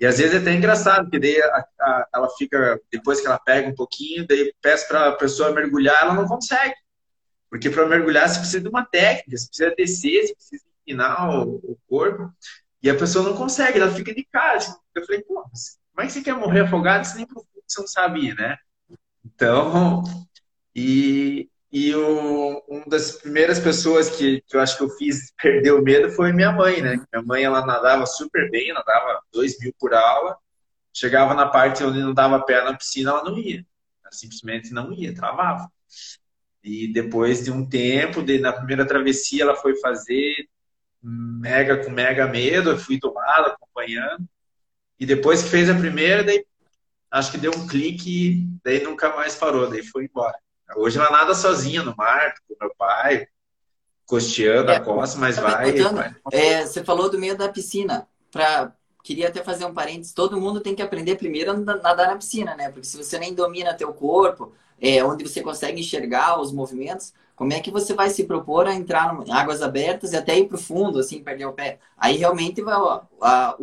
E 0.00 0.06
às 0.06 0.18
vezes 0.18 0.34
é 0.34 0.38
até 0.38 0.52
engraçado, 0.52 1.04
porque 1.04 1.18
daí 1.18 1.40
a, 1.42 1.66
a, 1.80 2.08
ela 2.14 2.28
fica, 2.30 2.80
depois 2.90 3.20
que 3.20 3.26
ela 3.26 3.38
pega 3.38 3.68
um 3.68 3.74
pouquinho, 3.74 4.26
daí 4.26 4.54
peço 4.60 4.86
para 4.88 5.08
a 5.08 5.12
pessoa 5.12 5.52
mergulhar, 5.52 6.02
ela 6.02 6.14
não 6.14 6.26
consegue. 6.26 6.74
Porque 7.50 7.70
para 7.70 7.86
mergulhar 7.86 8.28
você 8.28 8.38
precisa 8.38 8.60
de 8.60 8.68
uma 8.68 8.84
técnica, 8.84 9.36
você 9.36 9.46
precisa 9.48 9.74
descer, 9.76 10.26
você 10.26 10.34
precisa 10.34 10.62
empinar 10.82 11.30
o, 11.30 11.56
o, 11.56 11.78
corpo, 11.88 12.32
e 12.82 12.88
a 12.88 12.94
pessoa 12.96 13.28
não 13.28 13.36
consegue, 13.36 13.80
ela 13.80 13.92
fica 13.92 14.14
de 14.14 14.24
cara. 14.24 14.58
Eu 14.94 15.04
falei, 15.04 15.22
pô, 15.22 15.34
como 15.34 15.52
é 15.98 16.06
que 16.06 16.12
você 16.12 16.22
quer 16.22 16.34
morrer 16.34 16.60
afogado 16.60 17.04
se 17.04 17.16
nem 17.16 17.26
pro 17.26 17.40
fundo 17.40 17.64
você 17.66 17.80
não 17.80 17.88
sabia, 17.88 18.34
né? 18.34 18.56
Então, 19.24 20.04
e, 20.74 21.50
e 21.70 21.94
o, 21.94 22.62
uma 22.66 22.86
das 22.86 23.12
primeiras 23.12 23.58
pessoas 23.60 24.08
que, 24.08 24.42
que 24.46 24.56
eu 24.56 24.60
acho 24.60 24.78
que 24.78 24.84
eu 24.84 24.90
fiz 24.90 25.32
perder 25.40 25.72
o 25.72 25.82
medo 25.82 26.10
foi 26.10 26.32
minha 26.32 26.50
mãe, 26.50 26.80
né? 26.80 27.04
Minha 27.12 27.24
mãe, 27.24 27.44
ela 27.44 27.64
nadava 27.66 28.06
super 28.06 28.50
bem, 28.50 28.72
nadava 28.72 29.20
dois 29.32 29.58
mil 29.58 29.72
por 29.78 29.92
aula. 29.92 30.36
Chegava 30.94 31.34
na 31.34 31.46
parte 31.46 31.84
onde 31.84 32.00
não 32.00 32.14
dava 32.14 32.42
pé 32.42 32.64
na 32.64 32.74
piscina, 32.74 33.10
ela 33.10 33.24
não 33.24 33.38
ia. 33.38 33.66
Ela 34.02 34.12
simplesmente 34.12 34.72
não 34.72 34.92
ia, 34.92 35.14
travava. 35.14 35.70
E 36.64 36.90
depois 36.92 37.44
de 37.44 37.52
um 37.52 37.68
tempo, 37.68 38.22
de, 38.22 38.38
na 38.38 38.52
primeira 38.52 38.86
travessia, 38.86 39.42
ela 39.42 39.54
foi 39.54 39.76
fazer 39.76 40.48
mega 41.02 41.84
com 41.84 41.90
mega 41.90 42.26
medo, 42.26 42.70
eu 42.70 42.78
fui 42.78 42.98
tomada, 42.98 43.48
acompanhando. 43.48 44.26
E 44.98 45.06
depois 45.06 45.42
que 45.42 45.50
fez 45.50 45.68
a 45.70 45.74
primeira, 45.74 46.24
daí 46.24 46.44
acho 47.10 47.30
que 47.30 47.38
deu 47.38 47.52
um 47.54 47.66
clique, 47.66 48.46
daí 48.64 48.82
nunca 48.82 49.14
mais 49.14 49.34
parou, 49.36 49.68
daí 49.68 49.82
foi 49.82 50.06
embora. 50.06 50.36
Hoje 50.76 50.98
ela 50.98 51.10
nada 51.10 51.34
sozinha 51.34 51.82
no 51.82 51.94
mar, 51.96 52.34
com 52.46 52.56
meu 52.60 52.74
pai, 52.76 53.26
costeando 54.06 54.70
é, 54.70 54.76
a 54.76 54.80
costa, 54.80 55.18
mas 55.18 55.36
vai, 55.36 55.72
vai. 55.72 56.14
É, 56.32 56.66
você 56.66 56.84
falou 56.84 57.10
do 57.10 57.18
meio 57.18 57.36
da 57.36 57.48
piscina. 57.48 58.06
Pra, 58.30 58.72
queria 59.02 59.28
até 59.28 59.42
fazer 59.42 59.64
um 59.64 59.72
parênteses. 59.72 60.12
Todo 60.12 60.40
mundo 60.40 60.60
tem 60.60 60.74
que 60.74 60.82
aprender 60.82 61.16
primeiro 61.16 61.50
a 61.50 61.54
nadar 61.54 62.08
na 62.08 62.16
piscina, 62.16 62.54
né? 62.54 62.70
Porque 62.70 62.86
se 62.86 62.96
você 62.96 63.18
nem 63.18 63.34
domina 63.34 63.74
teu 63.74 63.92
corpo, 63.92 64.52
é, 64.80 65.02
onde 65.02 65.26
você 65.26 65.42
consegue 65.42 65.80
enxergar 65.80 66.40
os 66.40 66.52
movimentos, 66.52 67.12
como 67.34 67.52
é 67.52 67.60
que 67.60 67.70
você 67.70 67.94
vai 67.94 68.10
se 68.10 68.24
propor 68.24 68.66
a 68.66 68.74
entrar 68.74 69.14
em 69.26 69.32
águas 69.32 69.62
abertas 69.62 70.12
e 70.12 70.16
até 70.16 70.38
ir 70.38 70.48
para 70.48 70.56
o 70.56 70.60
fundo, 70.60 70.98
assim, 70.98 71.22
perder 71.22 71.46
o 71.46 71.52
pé? 71.52 71.78
Aí 71.96 72.16
realmente 72.16 72.60
vai, 72.60 72.74
a, 72.74 73.02
a, 73.22 73.58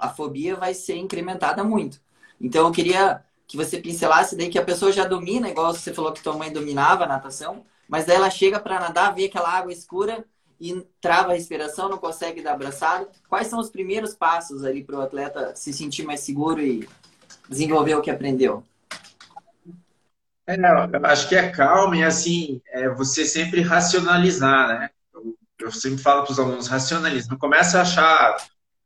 a 0.00 0.08
fobia 0.10 0.54
vai 0.56 0.72
ser 0.72 0.96
incrementada 0.96 1.64
muito. 1.64 2.00
Então 2.40 2.66
eu 2.66 2.72
queria 2.72 3.24
que 3.48 3.56
você 3.56 3.78
pincelasse 3.80 4.36
daí 4.36 4.50
que 4.50 4.58
a 4.58 4.64
pessoa 4.64 4.92
já 4.92 5.06
domina, 5.06 5.48
igual 5.48 5.72
você 5.72 5.92
falou 5.92 6.12
que 6.12 6.22
tua 6.22 6.36
mãe 6.36 6.52
dominava 6.52 7.04
a 7.04 7.08
natação, 7.08 7.64
mas 7.88 8.04
daí 8.04 8.16
ela 8.16 8.28
chega 8.28 8.60
para 8.60 8.78
nadar, 8.78 9.14
vê 9.14 9.24
aquela 9.24 9.50
água 9.50 9.72
escura 9.72 10.22
e 10.60 10.86
trava 11.00 11.32
a 11.32 11.34
respiração, 11.34 11.88
não 11.88 11.96
consegue 11.96 12.42
dar 12.42 12.52
abraçado. 12.52 13.08
Quais 13.26 13.46
são 13.46 13.58
os 13.58 13.70
primeiros 13.70 14.14
passos 14.14 14.64
ali 14.64 14.84
para 14.84 14.98
o 14.98 15.00
atleta 15.00 15.56
se 15.56 15.72
sentir 15.72 16.04
mais 16.04 16.20
seguro 16.20 16.60
e 16.60 16.86
desenvolver 17.48 17.94
o 17.94 18.02
que 18.02 18.10
aprendeu? 18.10 18.62
É, 20.46 20.56
eu 20.56 21.06
acho 21.06 21.28
que 21.28 21.34
é 21.34 21.48
calma 21.50 21.96
e 21.96 22.02
assim, 22.02 22.60
é 22.66 22.88
você 22.90 23.24
sempre 23.24 23.62
racionalizar, 23.62 24.68
né? 24.68 24.90
Eu, 25.14 25.36
eu 25.60 25.72
sempre 25.72 26.02
falo 26.02 26.24
para 26.24 26.32
os 26.32 26.38
alunos, 26.38 26.66
racionaliza. 26.66 27.30
Não 27.30 27.38
começa 27.38 27.78
a 27.78 27.82
achar 27.82 28.36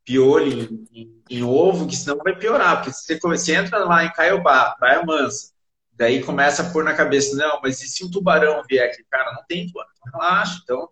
piolho 0.04 0.52
em, 0.52 0.84
em, 0.92 1.22
em, 1.30 1.42
ovo, 1.42 1.86
que 1.86 1.96
senão 1.96 2.18
vai 2.18 2.34
piorar, 2.36 2.76
porque 2.76 2.92
se 2.92 3.06
você, 3.06 3.18
você 3.20 3.54
entra 3.54 3.84
lá 3.84 4.04
em 4.04 4.12
Caiobá, 4.12 4.74
Praia 4.78 5.04
Mansa, 5.04 5.52
daí 5.92 6.22
começa 6.22 6.62
a 6.62 6.70
pôr 6.70 6.84
na 6.84 6.94
cabeça, 6.94 7.36
não, 7.36 7.60
mas 7.62 7.82
e 7.82 7.88
se 7.88 8.04
um 8.04 8.10
tubarão 8.10 8.62
vier 8.68 8.88
aqui? 8.88 9.04
Cara, 9.10 9.32
não 9.32 9.44
tem 9.46 9.66
tubarão, 9.66 9.90
relaxa. 10.12 10.60
Então, 10.62 10.88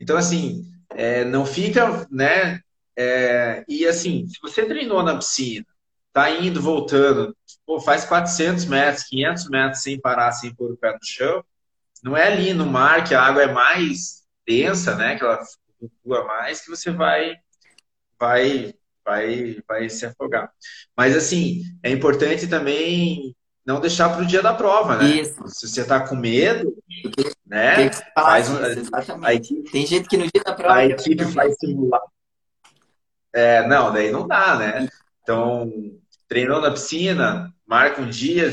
então 0.00 0.16
assim, 0.16 0.64
é, 0.90 1.24
não 1.24 1.44
fica, 1.44 2.06
né? 2.10 2.60
É, 2.96 3.64
e 3.68 3.86
assim, 3.86 4.26
se 4.28 4.38
você 4.40 4.64
treinou 4.64 5.02
na 5.02 5.16
piscina, 5.16 5.66
tá 6.12 6.30
indo, 6.30 6.62
voltando, 6.62 7.36
pô, 7.66 7.80
faz 7.80 8.04
400 8.04 8.64
metros, 8.66 9.04
500 9.04 9.48
metros 9.50 9.82
sem 9.82 10.00
parar, 10.00 10.32
sem 10.32 10.54
pôr 10.54 10.72
o 10.72 10.76
pé 10.76 10.92
no 10.92 10.98
chão, 11.02 11.44
não 12.02 12.16
é 12.16 12.28
ali 12.28 12.54
no 12.54 12.66
mar 12.66 13.04
que 13.04 13.14
a 13.14 13.22
água 13.22 13.42
é 13.42 13.52
mais 13.52 14.22
densa, 14.46 14.94
né? 14.94 15.16
Que 15.16 15.24
ela 15.24 15.40
flutua 15.78 16.24
mais, 16.24 16.60
que 16.60 16.70
você 16.70 16.90
vai 16.90 17.36
vai, 18.24 18.74
vai, 19.04 19.58
vai 19.68 19.88
se 19.90 20.06
afogar. 20.06 20.50
Mas, 20.96 21.14
assim, 21.16 21.62
é 21.82 21.90
importante 21.90 22.46
também 22.46 23.36
não 23.64 23.80
deixar 23.80 24.08
para 24.10 24.22
o 24.22 24.26
dia 24.26 24.42
da 24.42 24.54
prova, 24.54 24.96
né? 24.96 25.08
Isso. 25.08 25.46
Se 25.48 25.68
você 25.68 25.82
está 25.82 26.00
com 26.00 26.16
medo, 26.16 26.74
né? 27.46 27.90
Faz 28.14 28.48
um, 28.48 28.58
a 29.24 29.34
equipe, 29.34 29.70
Tem 29.70 29.86
gente 29.86 30.08
que 30.08 30.16
no 30.16 30.24
dia 30.24 30.42
da 30.42 30.54
prova... 30.54 30.74
A 30.74 30.86
equipe 30.86 31.24
faz 31.26 31.54
simular. 31.58 32.02
É, 33.32 33.66
não, 33.66 33.92
daí 33.92 34.10
não 34.10 34.26
dá, 34.26 34.56
né? 34.56 34.88
Então, 35.22 35.70
treinou 36.28 36.60
na 36.60 36.70
piscina, 36.70 37.52
marca 37.66 38.00
um 38.00 38.08
dia, 38.08 38.50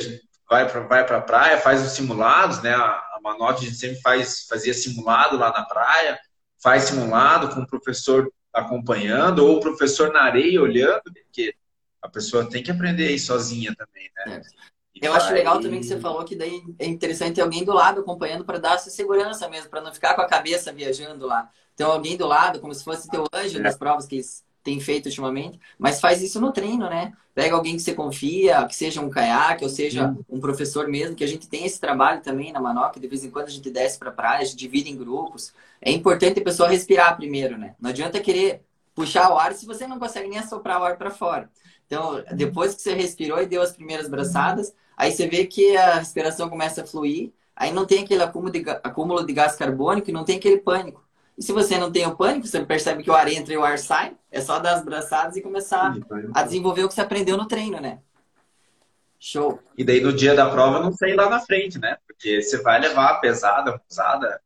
vai 0.50 0.70
para 0.70 0.82
vai 0.82 1.02
a 1.02 1.22
praia, 1.22 1.58
faz 1.58 1.86
os 1.86 1.92
simulados, 1.92 2.62
né? 2.62 2.74
A, 2.74 2.86
a 2.86 3.20
Manote 3.22 3.64
a 3.64 3.68
gente 3.68 3.78
sempre 3.78 4.02
faz, 4.02 4.46
fazia 4.50 4.74
simulado 4.74 5.38
lá 5.38 5.52
na 5.52 5.66
praia, 5.66 6.18
faz 6.62 6.84
simulado 6.84 7.50
com 7.50 7.62
o 7.62 7.68
professor 7.68 8.32
acompanhando, 8.54 9.46
ou 9.46 9.58
o 9.58 9.60
professor 9.60 10.12
na 10.12 10.24
areia 10.24 10.62
olhando, 10.62 11.04
porque 11.04 11.56
a 12.02 12.10
pessoa 12.10 12.50
tem 12.50 12.64
que 12.64 12.72
aprender 12.72 13.08
aí 13.08 13.20
sozinha 13.20 13.74
também, 13.76 14.10
né? 14.16 14.42
É. 14.42 14.72
Eu 15.02 15.14
acho 15.16 15.34
legal 15.34 15.60
também 15.60 15.80
que 15.80 15.86
você 15.88 16.00
falou 16.00 16.24
que 16.24 16.36
daí 16.36 16.62
é 16.78 16.86
interessante 16.86 17.36
ter 17.36 17.42
alguém 17.42 17.64
do 17.64 17.74
lado 17.74 18.02
acompanhando 18.02 18.46
para 18.46 18.60
dar 18.60 18.76
essa 18.76 18.92
segurança 18.92 19.50
mesmo, 19.50 19.70
para 19.70 19.82
não 19.82 19.92
ficar 19.92 20.14
com 20.14 20.22
a 20.22 20.28
cabeça 20.28 20.72
viajando 20.72 21.26
lá. 21.26 21.50
Então, 21.74 21.92
alguém 21.92 22.16
do 22.16 22.28
lado, 22.28 22.60
como 22.60 22.74
se 22.74 22.84
fosse 22.84 23.10
teu 23.10 23.26
anjo 23.34 23.58
é. 23.58 23.62
das 23.64 23.78
provas 23.78 24.06
que 24.06 24.16
eles 24.16 24.44
têm 24.64 24.80
feito 24.80 25.08
ultimamente, 25.08 25.60
mas 25.78 26.00
faz 26.00 26.22
isso 26.22 26.40
no 26.40 26.52
treino, 26.52 26.90
né? 26.90 27.14
Pega 27.34 27.56
alguém 27.56 27.76
que 27.76 27.82
você 27.82 27.94
confia, 27.94 28.66
que 28.66 28.76
seja 28.76 29.02
um 29.02 29.10
caiaque, 29.10 29.64
ou 29.64 29.70
seja 29.70 30.16
um 30.30 30.40
professor 30.40 30.88
mesmo, 30.88 31.16
que 31.16 31.24
a 31.24 31.28
gente 31.28 31.48
tem 31.48 31.66
esse 31.66 31.80
trabalho 31.80 32.22
também 32.22 32.52
na 32.52 32.60
Manoca, 32.60 33.00
de 33.00 33.08
vez 33.08 33.24
em 33.24 33.32
quando 33.32 33.48
a 33.48 33.52
gente 33.52 33.70
desce 33.70 33.98
para 33.98 34.10
a 34.10 34.14
praia, 34.14 34.42
a 34.42 34.46
gente 34.46 34.58
divide 34.58 34.90
em 34.90 34.98
grupos. 34.98 35.54
É 35.82 35.92
importante 35.92 36.40
a 36.40 36.44
pessoa 36.44 36.70
respirar 36.70 37.16
primeiro, 37.16 37.58
né? 37.58 37.76
Não 37.80 37.90
adianta 37.90 38.20
querer 38.20 38.64
puxar 38.94 39.32
o 39.32 39.38
ar 39.38 39.54
se 39.54 39.66
você 39.66 39.88
não 39.88 39.98
consegue 39.98 40.28
nem 40.28 40.40
assoprar 40.40 40.80
o 40.82 40.84
ar 40.84 40.98
para 40.98 41.10
fora. 41.10 41.50
Então, 41.88 42.24
depois 42.36 42.76
que 42.76 42.82
você 42.82 42.94
respirou 42.94 43.42
e 43.42 43.46
deu 43.46 43.62
as 43.62 43.72
primeiras 43.72 44.08
braçadas, 44.08 44.74
aí 44.96 45.12
você 45.12 45.28
vê 45.28 45.46
que 45.46 45.76
a 45.76 45.96
respiração 45.96 46.50
começa 46.50 46.84
a 46.84 46.88
fluir, 46.88 47.34
aí 47.56 47.72
não 47.72 47.86
tem 47.86 48.04
aquele 48.04 48.24
acúmulo 48.24 48.52
de, 48.52 48.64
acúmulo 48.70 49.26
de 49.26 49.34
gás 49.34 49.56
carbônico 49.56 50.10
e 50.10 50.14
não 50.14 50.24
tem 50.24 50.38
aquele 50.38 50.58
pânico. 50.58 51.04
E 51.38 51.44
se 51.44 51.52
você 51.52 51.78
não 51.78 51.92
tem 51.92 52.06
o 52.06 52.16
pânico, 52.16 52.48
você 52.48 52.64
percebe 52.64 53.04
que 53.04 53.10
o 53.10 53.16
ar 53.16 53.28
entra 53.28 53.54
e 53.54 53.58
o 53.58 53.64
ar 53.64 53.80
sai, 53.80 54.16
é 54.32 54.42
só 54.42 54.60
dar 54.60 54.74
as 54.74 54.84
braçadas 54.84 55.36
e 55.36 55.42
começar 55.42 55.96
a 56.34 56.44
desenvolver 56.44 56.84
o 56.84 56.88
que 56.88 56.94
você 56.94 57.02
aprendeu 57.02 57.38
no 57.38 57.48
treino, 57.48 57.80
né? 57.80 58.00
Show. 59.20 59.60
E 59.78 59.84
daí 59.84 60.02
no 60.02 60.12
dia 60.12 60.34
da 60.34 60.50
prova 60.50 60.80
não 60.80 60.92
sair 60.92 61.16
lá 61.16 61.30
na 61.30 61.40
frente, 61.40 61.80
né? 61.80 61.98
Porque 62.08 62.42
você 62.42 62.62
vai 62.62 62.80
levar 62.80 63.08
a 63.08 63.16
pesada, 63.16 63.72
a 63.72 63.80
pesada, 63.80 64.42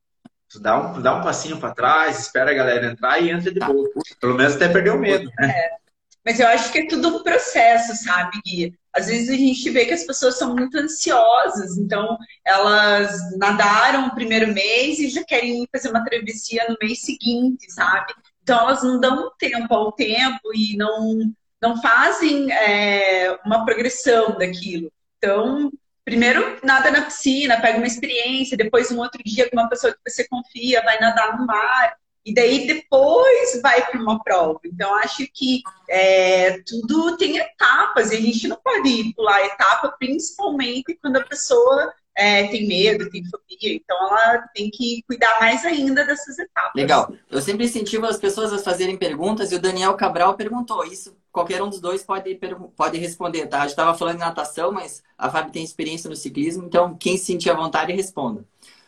dá 0.59 0.77
um, 0.77 1.01
dá 1.01 1.15
um 1.15 1.23
passinho 1.23 1.59
para 1.59 1.73
trás, 1.73 2.19
espera 2.19 2.51
a 2.51 2.53
galera 2.53 2.91
entrar 2.91 3.19
e 3.19 3.29
entra 3.29 3.51
de 3.51 3.59
tá. 3.59 3.67
boa. 3.67 3.89
Pelo 4.19 4.35
menos 4.35 4.55
até 4.55 4.67
perder 4.67 4.91
o 4.91 4.99
medo, 4.99 5.31
né? 5.39 5.49
É. 5.49 5.85
Mas 6.25 6.39
eu 6.39 6.47
acho 6.47 6.71
que 6.71 6.79
é 6.79 6.87
tudo 6.87 7.07
um 7.07 7.23
processo, 7.23 7.95
sabe, 8.03 8.41
Gui? 8.45 8.77
Às 8.95 9.07
vezes 9.07 9.29
a 9.29 9.35
gente 9.35 9.69
vê 9.71 9.85
que 9.85 9.93
as 9.93 10.05
pessoas 10.05 10.37
são 10.37 10.55
muito 10.55 10.77
ansiosas, 10.77 11.77
então 11.77 12.17
elas 12.45 13.11
nadaram 13.37 14.07
o 14.07 14.15
primeiro 14.15 14.53
mês 14.53 14.99
e 14.99 15.09
já 15.09 15.23
querem 15.23 15.67
fazer 15.69 15.89
uma 15.89 16.03
travessia 16.05 16.65
no 16.69 16.77
mês 16.81 17.01
seguinte, 17.01 17.69
sabe? 17.71 18.13
Então 18.41 18.59
elas 18.59 18.83
não 18.83 18.99
dão 18.99 19.31
tempo 19.37 19.73
ao 19.73 19.91
tempo 19.91 20.53
e 20.53 20.77
não, 20.77 21.33
não 21.61 21.81
fazem 21.81 22.51
é, 22.51 23.37
uma 23.45 23.65
progressão 23.65 24.37
daquilo. 24.37 24.89
Então, 25.17 25.71
primeiro 26.05 26.59
nada 26.63 26.89
na 26.89 27.01
piscina, 27.01 27.59
pega 27.59 27.77
uma 27.77 27.87
experiência, 27.87 28.55
depois 28.55 28.91
um 28.91 28.99
outro 28.99 29.21
dia 29.25 29.49
com 29.49 29.57
uma 29.57 29.67
pessoa 29.67 29.91
que 29.91 30.09
você 30.09 30.25
confia, 30.27 30.83
vai 30.83 30.99
nadar 30.99 31.37
no 31.37 31.45
mar. 31.45 31.95
E 32.25 32.33
daí 32.33 32.65
depois 32.65 33.61
vai 33.61 33.85
para 33.85 34.01
uma 34.01 34.21
prova. 34.23 34.59
Então, 34.65 34.93
acho 34.95 35.27
que 35.31 35.61
é, 35.87 36.59
tudo 36.61 37.15
tem 37.17 37.37
etapas 37.37 38.11
e 38.11 38.15
a 38.15 38.21
gente 38.21 38.47
não 38.47 38.57
pode 38.57 39.13
pular 39.15 39.45
etapa, 39.45 39.95
principalmente 39.99 40.97
quando 40.99 41.17
a 41.17 41.23
pessoa 41.23 41.93
é, 42.17 42.47
tem 42.47 42.67
medo, 42.67 43.09
tem 43.11 43.23
fobia. 43.25 43.75
Então, 43.75 43.97
ela 44.07 44.39
tem 44.55 44.71
que 44.71 45.03
cuidar 45.05 45.39
mais 45.39 45.63
ainda 45.65 46.03
dessas 46.03 46.39
etapas. 46.39 46.71
Legal. 46.75 47.13
Eu 47.29 47.41
sempre 47.41 47.65
incentivo 47.65 48.07
as 48.07 48.17
pessoas 48.17 48.51
a 48.51 48.57
fazerem 48.57 48.97
perguntas 48.97 49.51
e 49.51 49.55
o 49.55 49.61
Daniel 49.61 49.93
Cabral 49.93 50.35
perguntou 50.35 50.83
isso. 50.83 51.15
Qualquer 51.31 51.61
um 51.61 51.69
dos 51.69 51.79
dois 51.79 52.01
pode, 52.01 52.39
pode 52.75 52.97
responder, 52.97 53.45
tá? 53.45 53.57
A 53.57 53.61
gente 53.61 53.71
estava 53.71 53.95
falando 53.95 54.15
de 54.15 54.21
natação, 54.21 54.71
mas 54.71 55.03
a 55.15 55.29
Fábio 55.29 55.51
tem 55.51 55.63
experiência 55.63 56.09
no 56.09 56.15
ciclismo, 56.15 56.65
então 56.65 56.95
quem 56.95 57.17
se 57.17 57.25
sentir 57.25 57.51
à 57.51 57.53
vontade 57.53 57.93
responda. 57.93 58.45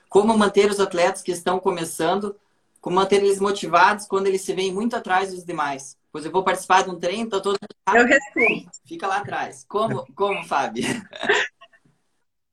Como 0.09 0.35
manter 0.37 0.71
os 0.71 0.79
atletas 0.79 1.21
que 1.21 1.31
estão 1.31 1.59
começando 1.59 2.35
como 2.87 2.95
manter 2.95 3.17
eles 3.21 3.41
motivados 3.41 4.05
quando 4.05 4.27
eles 4.27 4.43
se 4.43 4.53
veem 4.53 4.73
muito 4.73 4.95
atrás 4.95 5.33
dos 5.33 5.43
demais. 5.43 5.97
Pois 6.09 6.23
eu 6.23 6.31
vou 6.31 6.41
participar 6.41 6.85
de 6.85 6.89
um 6.89 6.97
treino, 6.97 7.29
tô 7.29 7.41
todo. 7.41 7.57
Eu 7.93 8.05
respondo. 8.05 8.71
Fica 8.85 9.05
lá 9.05 9.17
atrás. 9.17 9.65
Como, 9.67 10.05
como 10.15 10.41
Fábio? 10.45 10.85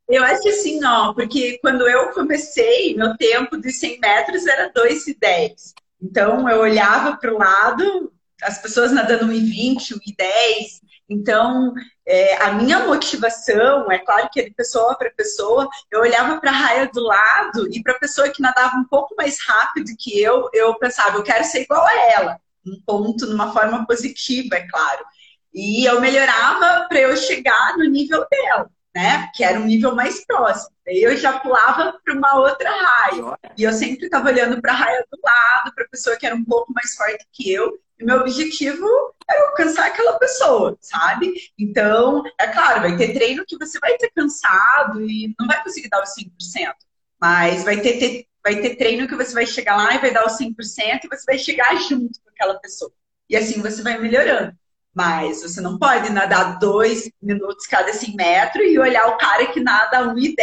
Eu 0.09 0.25
acho 0.25 0.49
assim, 0.49 0.85
ó, 0.85 1.15
porque 1.15 1.59
quando 1.59 1.89
eu 1.89 2.11
comecei, 2.11 2.97
meu 2.97 3.17
tempo 3.17 3.57
de 3.57 3.71
100 3.71 4.01
metros 4.01 4.45
era 4.45 4.73
2,10. 4.73 5.73
Então, 6.03 6.49
eu 6.49 6.63
olhava 6.63 7.17
para 7.17 7.33
o 7.33 7.39
lado, 7.39 8.13
as 8.43 8.61
pessoas 8.61 8.91
nadando 8.91 9.33
1,20, 9.33 9.95
1,10. 9.95 10.81
Então, 11.09 11.73
é, 12.07 12.43
a 12.43 12.53
minha 12.53 12.81
motivação, 12.81 13.91
é 13.91 13.99
claro 13.99 14.29
que 14.33 14.41
é 14.41 14.45
de 14.45 14.51
pessoa 14.51 14.97
para 14.97 15.11
pessoa, 15.11 15.69
eu 15.91 16.01
olhava 16.01 16.41
para 16.41 16.51
a 16.51 16.55
raia 16.55 16.91
do 16.93 17.01
lado 17.01 17.69
e 17.73 17.83
para 17.83 17.95
a 17.95 17.99
pessoa 17.99 18.29
que 18.29 18.43
nadava 18.43 18.77
um 18.77 18.85
pouco 18.85 19.15
mais 19.17 19.39
rápido 19.47 19.91
que 19.99 20.21
eu, 20.21 20.49
eu 20.53 20.75
pensava, 20.79 21.17
eu 21.17 21.23
quero 21.23 21.45
ser 21.45 21.63
igual 21.63 21.85
a 21.85 22.13
ela. 22.13 22.41
Um 22.67 22.81
ponto, 22.85 23.27
numa 23.27 23.53
forma 23.53 23.87
positiva, 23.87 24.57
é 24.57 24.67
claro. 24.67 25.05
E 25.53 25.85
eu 25.89 26.01
melhorava 26.01 26.87
para 26.89 26.99
eu 26.99 27.17
chegar 27.17 27.77
no 27.77 27.85
nível 27.85 28.27
dela 28.31 28.71
né? 28.95 29.29
Que 29.35 29.43
era 29.43 29.59
um 29.59 29.65
nível 29.65 29.95
mais 29.95 30.25
próximo. 30.25 30.75
Daí 30.87 31.03
eu 31.03 31.17
já 31.17 31.41
pulava 31.41 31.99
para 32.05 32.15
uma 32.15 32.39
outra 32.39 32.71
raia. 32.71 33.39
E 33.59 33.65
eu 33.65 33.73
sempre 33.73 34.05
estava 34.05 34.29
olhando 34.29 34.61
para 34.61 34.73
a 34.73 34.77
raia 34.77 35.05
do 35.11 35.19
lado, 35.23 35.75
para 35.75 35.85
a 35.85 35.89
pessoa 35.89 36.17
que 36.17 36.25
era 36.25 36.35
um 36.35 36.45
pouco 36.45 36.73
mais 36.73 36.95
forte 36.95 37.27
que 37.33 37.53
eu. 37.53 37.77
E 37.99 38.05
meu 38.05 38.19
objetivo 38.19 38.87
era 39.29 39.49
alcançar 39.49 39.87
aquela 39.87 40.19
pessoa, 40.19 40.77
sabe? 40.81 41.33
Então, 41.59 42.23
é 42.39 42.49
claro, 42.49 42.83
vai 42.83 42.97
ter 42.97 43.13
treino 43.13 43.45
que 43.47 43.57
você 43.57 43.79
vai 43.79 43.97
ter 43.97 44.11
cansado 44.11 45.01
e 45.03 45.35
não 45.39 45.47
vai 45.47 45.63
conseguir 45.63 45.89
dar 45.89 46.03
os 46.03 46.11
100%. 46.15 46.75
Mas 47.21 47.65
vai 47.65 47.81
ter, 47.81 47.99
ter, 47.99 48.27
vai 48.43 48.61
ter 48.61 48.77
treino 48.77 49.09
que 49.09 49.15
você 49.15 49.33
vai 49.33 49.47
chegar 49.47 49.77
lá 49.77 49.95
e 49.95 49.99
vai 49.99 50.13
dar 50.13 50.27
os 50.27 50.37
100% 50.37 51.05
e 51.05 51.09
você 51.09 51.25
vai 51.27 51.39
chegar 51.39 51.75
junto 51.77 52.21
com 52.23 52.31
aquela 52.31 52.59
pessoa. 52.59 52.93
E 53.31 53.37
assim 53.37 53.63
você 53.63 53.83
vai 53.83 53.99
melhorando. 53.99 54.55
Mas 54.93 55.43
você 55.43 55.61
não 55.61 55.79
pode 55.79 56.11
nadar 56.11 56.59
dois 56.59 57.11
minutos 57.21 57.67
cada 57.67 57.93
100 57.93 58.15
metros 58.15 58.65
e 58.65 58.79
olhar 58.79 59.09
o 59.09 59.19
cara 59.19 59.47
que 59.47 59.61
nada 59.61 60.15
1,10, 60.15 60.37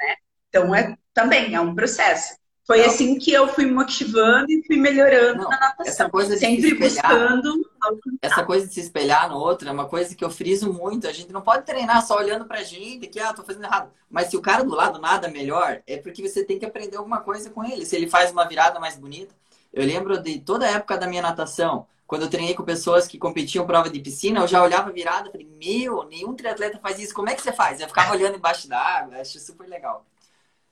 né? 0.00 0.16
Então, 0.48 0.74
é, 0.74 0.96
também 1.12 1.54
é 1.54 1.60
um 1.60 1.74
processo. 1.74 2.37
Foi 2.68 2.84
assim 2.84 3.18
que 3.18 3.32
eu 3.32 3.48
fui 3.48 3.64
motivando 3.64 4.52
e 4.52 4.62
fui 4.66 4.76
melhorando 4.76 5.44
não, 5.44 5.48
na 5.48 5.58
natação. 5.58 5.86
Essa 5.86 6.10
coisa 6.10 6.34
de 6.34 6.40
sempre 6.40 6.74
buscando. 6.74 7.70
Essa 8.20 8.44
coisa 8.44 8.66
de 8.66 8.74
se 8.74 8.80
espelhar 8.80 9.26
no 9.30 9.38
outro 9.38 9.66
é 9.66 9.72
uma 9.72 9.86
coisa 9.86 10.14
que 10.14 10.22
eu 10.22 10.28
friso 10.28 10.70
muito. 10.70 11.08
A 11.08 11.12
gente 11.12 11.32
não 11.32 11.40
pode 11.40 11.64
treinar 11.64 12.06
só 12.06 12.18
olhando 12.18 12.44
pra 12.44 12.62
gente 12.62 13.06
que, 13.06 13.18
ah, 13.20 13.32
tô 13.32 13.42
fazendo 13.42 13.64
errado. 13.64 13.90
Mas 14.10 14.28
se 14.28 14.36
o 14.36 14.42
cara 14.42 14.62
do 14.62 14.74
lado 14.74 14.98
nada 14.98 15.28
melhor, 15.28 15.80
é 15.86 15.96
porque 15.96 16.20
você 16.20 16.44
tem 16.44 16.58
que 16.58 16.66
aprender 16.66 16.98
alguma 16.98 17.20
coisa 17.20 17.48
com 17.48 17.64
ele. 17.64 17.86
Se 17.86 17.96
ele 17.96 18.06
faz 18.06 18.30
uma 18.32 18.46
virada 18.46 18.78
mais 18.78 18.98
bonita. 18.98 19.34
Eu 19.72 19.86
lembro 19.86 20.22
de 20.22 20.38
toda 20.38 20.66
a 20.66 20.70
época 20.70 20.98
da 20.98 21.06
minha 21.06 21.22
natação 21.22 21.86
quando 22.06 22.22
eu 22.22 22.30
treinei 22.30 22.54
com 22.54 22.64
pessoas 22.64 23.06
que 23.06 23.18
competiam 23.18 23.66
prova 23.66 23.88
de 23.88 24.00
piscina, 24.00 24.40
eu 24.40 24.48
já 24.48 24.62
olhava 24.62 24.90
virada 24.90 25.28
e 25.28 25.32
falei, 25.32 25.48
meu, 25.62 26.04
nenhum 26.04 26.34
triatleta 26.34 26.78
faz 26.78 26.98
isso, 26.98 27.12
como 27.12 27.28
é 27.28 27.34
que 27.34 27.42
você 27.42 27.52
faz? 27.52 27.80
Eu 27.80 27.86
ficava 27.86 28.14
olhando 28.14 28.36
embaixo 28.36 28.66
d'água, 28.66 29.20
acho 29.20 29.38
super 29.38 29.68
legal. 29.68 30.06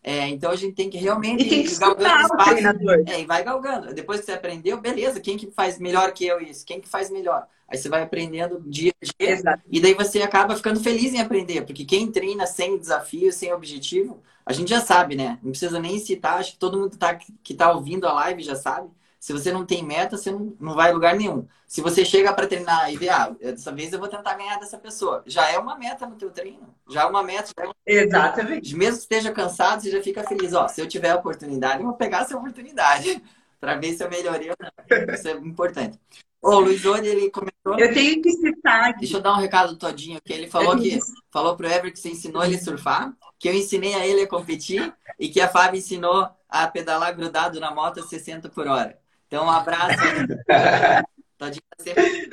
É, 0.09 0.29
então 0.29 0.53
a 0.53 0.57
gente 0.57 0.77
tem 0.77 0.89
que 0.89 0.97
realmente 0.97 1.45
e 1.45 1.49
tem 1.49 1.65
que 1.65 1.77
galgando 1.77 2.23
espaço. 2.23 3.11
É, 3.11 3.21
e 3.21 3.27
vai 3.27 3.43
galgando. 3.43 3.93
Depois 3.93 4.21
que 4.21 4.27
você 4.27 4.33
aprendeu, 4.33 4.81
beleza, 4.81 5.19
quem 5.19 5.37
que 5.37 5.51
faz 5.51 5.81
melhor 5.81 6.13
que 6.13 6.25
eu 6.25 6.41
isso? 6.41 6.65
Quem 6.65 6.81
que 6.81 6.89
faz 6.89 7.11
melhor? 7.11 7.45
Aí 7.67 7.77
você 7.77 7.89
vai 7.89 8.03
aprendendo 8.03 8.63
dia 8.65 8.93
a 9.03 9.05
dia. 9.05 9.33
Exato. 9.33 9.63
E 9.69 9.81
daí 9.81 9.95
você 9.95 10.23
acaba 10.23 10.55
ficando 10.55 10.79
feliz 10.79 11.13
em 11.13 11.21
aprender, 11.21 11.63
porque 11.63 11.85
quem 11.85 12.07
treina 12.07 12.47
sem 12.47 12.79
desafio, 12.79 13.33
sem 13.33 13.53
objetivo, 13.53 14.23
a 14.47 14.53
gente 14.53 14.71
já 14.71 14.81
sabe, 14.81 15.17
né? 15.17 15.41
Não 15.43 15.51
precisa 15.51 15.81
nem 15.81 15.99
citar, 15.99 16.39
acho 16.39 16.53
que 16.53 16.59
todo 16.59 16.79
mundo 16.79 16.97
tá, 16.97 17.17
que 17.17 17.53
está 17.53 17.73
ouvindo 17.73 18.07
a 18.07 18.13
live 18.13 18.45
já 18.45 18.55
sabe 18.55 18.89
se 19.19 19.33
você 19.33 19.53
não 19.53 19.67
tem 19.67 19.83
meta, 19.83 20.17
você 20.17 20.31
não, 20.31 20.57
não 20.61 20.75
vai 20.75 20.91
a 20.91 20.95
lugar 20.95 21.17
nenhum. 21.17 21.47
Se 21.67 21.81
você 21.81 22.05
chega 22.05 22.33
para 22.33 22.47
treinar 22.47 22.93
e 22.93 22.97
vê, 22.97 23.09
ah, 23.09 23.35
dessa 23.41 23.73
vez 23.73 23.93
eu 23.93 23.99
vou 23.99 24.09
tentar 24.09 24.35
ganhar 24.35 24.59
dessa 24.59 24.79
pessoa, 24.79 25.23
já 25.27 25.51
é 25.51 25.59
uma 25.59 25.77
meta 25.77 26.07
no 26.07 26.17
teu 26.17 26.31
treino. 26.31 26.75
Já 26.89 27.03
é 27.03 27.07
uma 27.07 27.23
meta. 27.23 27.51
É 27.57 27.65
uma... 27.65 27.75
Exatamente. 27.85 28.77
Mesmo 28.77 28.97
que 28.97 29.03
esteja 29.03 29.33
cansado, 29.33 29.83
você 29.83 29.91
já 29.91 30.03
fica 30.03 30.23
feliz. 30.23 30.53
Ó, 30.53 30.69
se 30.69 30.81
eu 30.81 30.87
tiver 30.87 31.11
a 31.11 31.17
oportunidade, 31.17 31.81
eu 31.81 31.87
vou 31.87 31.97
pegar 31.97 32.21
essa 32.21 32.37
oportunidade 32.37 33.23
para 33.61 33.75
ver 33.75 33.95
se 33.95 34.05
eu 34.05 34.11
melhorei 34.11 34.51
ou 34.51 34.57
não. 34.61 35.15
Isso 35.15 35.29
é 35.29 35.33
importante. 35.33 35.99
O 36.41 36.61
Luiz 36.61 36.85
Ori, 36.85 37.09
ele 37.09 37.31
comentou. 37.31 37.77
Eu 37.77 37.93
tenho 37.93 38.23
que 38.23 38.31
citar. 38.31 38.95
Deixa 38.97 39.17
eu 39.17 39.21
dar 39.21 39.33
um 39.33 39.41
recado 39.41 39.77
todinho 39.77 40.21
que 40.25 40.33
ele 40.33 40.47
falou 40.47 40.77
que 40.79 41.01
falou 41.33 41.57
pro 41.57 41.67
Ever 41.67 41.93
que 41.93 41.99
você 41.99 42.11
ensinou 42.11 42.45
ele 42.45 42.55
a 42.55 42.61
surfar, 42.61 43.13
que 43.39 43.49
eu 43.49 43.55
ensinei 43.55 43.95
a 43.95 44.07
ele 44.07 44.23
a 44.23 44.29
competir 44.29 44.95
e 45.19 45.29
que 45.29 45.41
a 45.41 45.49
Fábio 45.49 45.79
ensinou 45.79 46.29
a 46.49 46.67
pedalar 46.69 47.17
grudado 47.17 47.59
na 47.59 47.75
moto 47.75 47.99
a 47.99 48.03
60 48.05 48.49
por 48.51 48.69
hora. 48.69 48.97
Então, 49.27 49.45
um 49.47 49.51
abraço. 49.51 49.97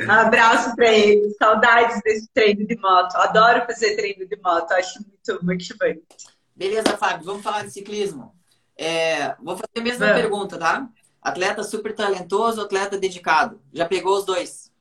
um 0.05 0.11
abraço 0.11 0.75
para 0.75 0.91
ele. 0.91 1.29
Saudades 1.37 2.01
desse 2.03 2.29
treino 2.33 2.65
de 2.67 2.75
moto. 2.77 3.15
Adoro 3.15 3.65
fazer 3.65 3.95
treino 3.95 4.27
de 4.27 4.39
moto. 4.41 4.71
Acho 4.71 4.99
muito 4.99 5.45
motivante. 5.45 6.03
Beleza, 6.55 6.97
Fábio. 6.97 7.25
Vamos 7.25 7.43
falar 7.43 7.63
de 7.63 7.71
ciclismo. 7.71 8.35
É, 8.77 9.35
vou 9.35 9.55
fazer 9.55 9.79
a 9.79 9.81
mesma 9.81 10.05
Vamos. 10.07 10.21
pergunta, 10.21 10.57
tá? 10.57 10.87
Atleta 11.21 11.63
super 11.63 11.93
talentoso, 11.93 12.61
atleta 12.61 12.97
dedicado. 12.97 13.61
Já 13.71 13.85
pegou 13.85 14.17
os 14.17 14.25
dois? 14.25 14.71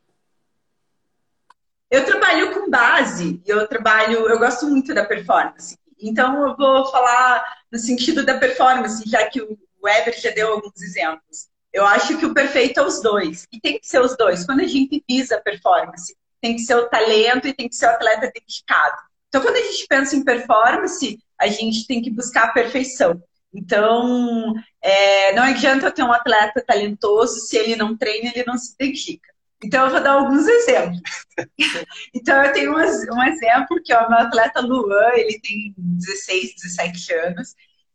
Eu 1.91 2.05
trabalho 2.05 2.55
com 2.55 2.71
base. 2.71 3.43
Eu 3.47 3.67
trabalho. 3.69 4.29
Eu 4.29 4.39
gosto 4.39 4.67
muito 4.67 4.95
da 4.95 5.05
performance. 5.05 5.79
Então, 5.99 6.49
eu 6.49 6.57
vou 6.57 6.91
falar 6.91 7.45
no 7.71 7.79
sentido 7.79 8.25
da 8.25 8.39
performance, 8.39 9.09
já 9.09 9.25
que 9.29 9.41
o 9.41 9.57
Weber 9.83 10.19
já 10.21 10.31
deu 10.31 10.53
alguns 10.53 10.81
exemplos. 10.83 11.52
Eu 11.73 11.87
acho 11.87 12.19
que 12.19 12.27
o 12.27 12.35
perfeito 12.35 12.81
é 12.81 12.87
os 12.87 13.01
dois. 13.01 13.47
E 13.53 13.61
tem 13.61 13.79
que 13.79 13.87
ser 13.87 14.01
os 14.01 14.17
dois. 14.17 14.45
Quando 14.45 14.61
a 14.61 14.67
gente 14.67 15.03
visa 15.09 15.37
a 15.37 15.41
performance, 15.41 16.15
tem 16.41 16.55
que 16.55 16.63
ser 16.63 16.75
o 16.75 16.89
talento 16.89 17.49
e 17.49 17.55
tem 17.55 17.69
que 17.69 17.77
ser 17.77 17.87
o 17.87 17.91
atleta 17.91 18.31
dedicado. 18.33 18.97
Então, 19.29 19.41
quando 19.41 19.57
a 19.57 19.63
gente 19.63 19.87
pensa 19.87 20.15
em 20.15 20.25
performance, 20.25 21.19
a 21.41 21.47
gente 21.47 21.87
tem 21.87 22.03
que 22.03 22.11
buscar 22.11 22.45
a 22.45 22.53
perfeição. 22.53 23.23
Então, 23.55 24.55
é, 24.83 25.33
não 25.35 25.43
adianta 25.43 25.87
eu 25.87 25.93
ter 25.93 26.03
um 26.03 26.13
atleta 26.13 26.63
talentoso 26.67 27.41
se 27.41 27.57
ele 27.57 27.77
não 27.77 27.97
treina, 27.97 28.31
ele 28.35 28.45
não 28.47 28.57
se 28.59 28.77
dedica. 28.77 29.33
Então, 29.65 29.85
eu 29.85 29.91
vou 29.91 30.03
dar 30.03 30.13
alguns 30.13 30.47
exemplos. 30.49 31.01
então, 32.15 32.43
eu 32.43 32.53
tenho 32.53 32.73
um, 32.73 32.77
um 32.77 33.23
exemplo 33.23 33.81
que 33.83 33.93
é 33.93 33.99
o 33.99 34.09
meu 34.09 34.19
atleta 34.19 34.61
Luan, 34.61 35.13
ele 35.15 35.41
tem 35.41 35.75
16, 35.79 36.55
17 36.57 37.15
anos. 37.15 37.55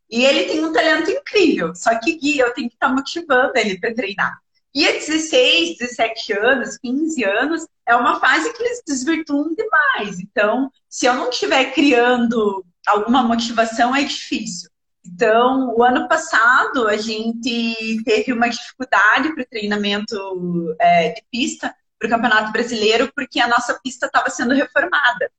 E 0.09 0.23
ele 0.23 0.45
tem 0.45 0.63
um 0.63 0.71
talento 0.71 1.11
incrível, 1.11 1.75
só 1.75 1.99
que 1.99 2.17
Gui, 2.17 2.39
eu 2.39 2.53
tenho 2.53 2.69
que 2.69 2.75
estar 2.75 2.87
tá 2.87 2.93
motivando 2.93 3.51
ele 3.55 3.79
para 3.79 3.93
treinar. 3.93 4.39
E 4.73 4.87
a 4.87 4.91
16, 4.91 5.77
17 5.77 6.33
anos, 6.33 6.77
15 6.77 7.23
anos, 7.25 7.67
é 7.85 7.95
uma 7.95 8.19
fase 8.19 8.53
que 8.53 8.61
eles 8.61 8.81
desvirtuam 8.85 9.55
demais. 9.55 10.19
Então, 10.19 10.71
se 10.87 11.05
eu 11.05 11.15
não 11.15 11.29
estiver 11.29 11.73
criando 11.73 12.63
alguma 12.85 13.23
motivação, 13.23 13.95
é 13.95 14.03
difícil. 14.03 14.69
Então, 15.05 15.73
o 15.75 15.83
ano 15.83 16.07
passado, 16.07 16.87
a 16.87 16.97
gente 16.97 18.01
teve 18.03 18.33
uma 18.33 18.49
dificuldade 18.49 19.33
para 19.33 19.43
o 19.43 19.47
treinamento 19.47 20.75
é, 20.79 21.09
de 21.09 21.23
pista 21.31 21.73
para 21.97 22.07
o 22.07 22.09
Campeonato 22.11 22.51
Brasileiro, 22.51 23.11
porque 23.15 23.39
a 23.39 23.47
nossa 23.47 23.79
pista 23.81 24.05
estava 24.05 24.29
sendo 24.29 24.53
reformada. 24.53 25.31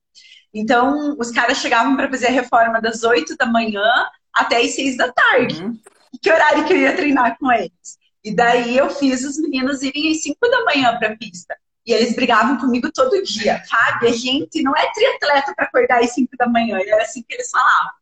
Então, 0.52 1.14
os 1.18 1.31
caras 1.31 1.59
chegavam 1.59 1.96
para 1.96 2.09
fazer 2.09 2.28
a 2.28 2.33
reforma 2.33 2.81
das 2.81 3.04
8 3.04 3.37
da 3.37 3.46
manhã 3.46 3.85
até 4.38 4.61
as 4.61 4.74
seis 4.74 4.96
da 4.96 5.12
tarde. 5.12 5.62
Uhum. 5.62 5.79
Que 6.22 6.31
horário 6.31 6.64
que 6.64 6.72
eu 6.72 6.79
ia 6.79 6.96
treinar 6.96 7.37
com 7.38 7.51
eles? 7.53 7.98
E 8.24 8.35
daí 8.35 8.77
eu 8.77 8.90
fiz 8.90 9.24
os 9.24 9.38
meninos 9.38 9.83
irem 9.83 10.11
às 10.11 10.22
cinco 10.22 10.48
da 10.48 10.64
manhã 10.64 10.96
para 10.98 11.12
a 11.12 11.16
pista. 11.16 11.57
E 11.87 11.92
eles 11.92 12.14
brigavam 12.14 12.59
comigo 12.59 12.90
todo 12.92 13.22
dia. 13.22 13.62
Fábio, 13.68 14.09
a 14.09 14.12
gente 14.12 14.62
não 14.62 14.77
é 14.77 14.92
triatleta 14.92 15.55
para 15.55 15.64
acordar 15.64 16.03
às 16.03 16.12
cinco 16.12 16.37
da 16.37 16.46
manhã. 16.46 16.79
Era 16.81 17.03
assim 17.03 17.22
que 17.27 17.35
eles 17.35 17.51
falavam. 17.51 17.92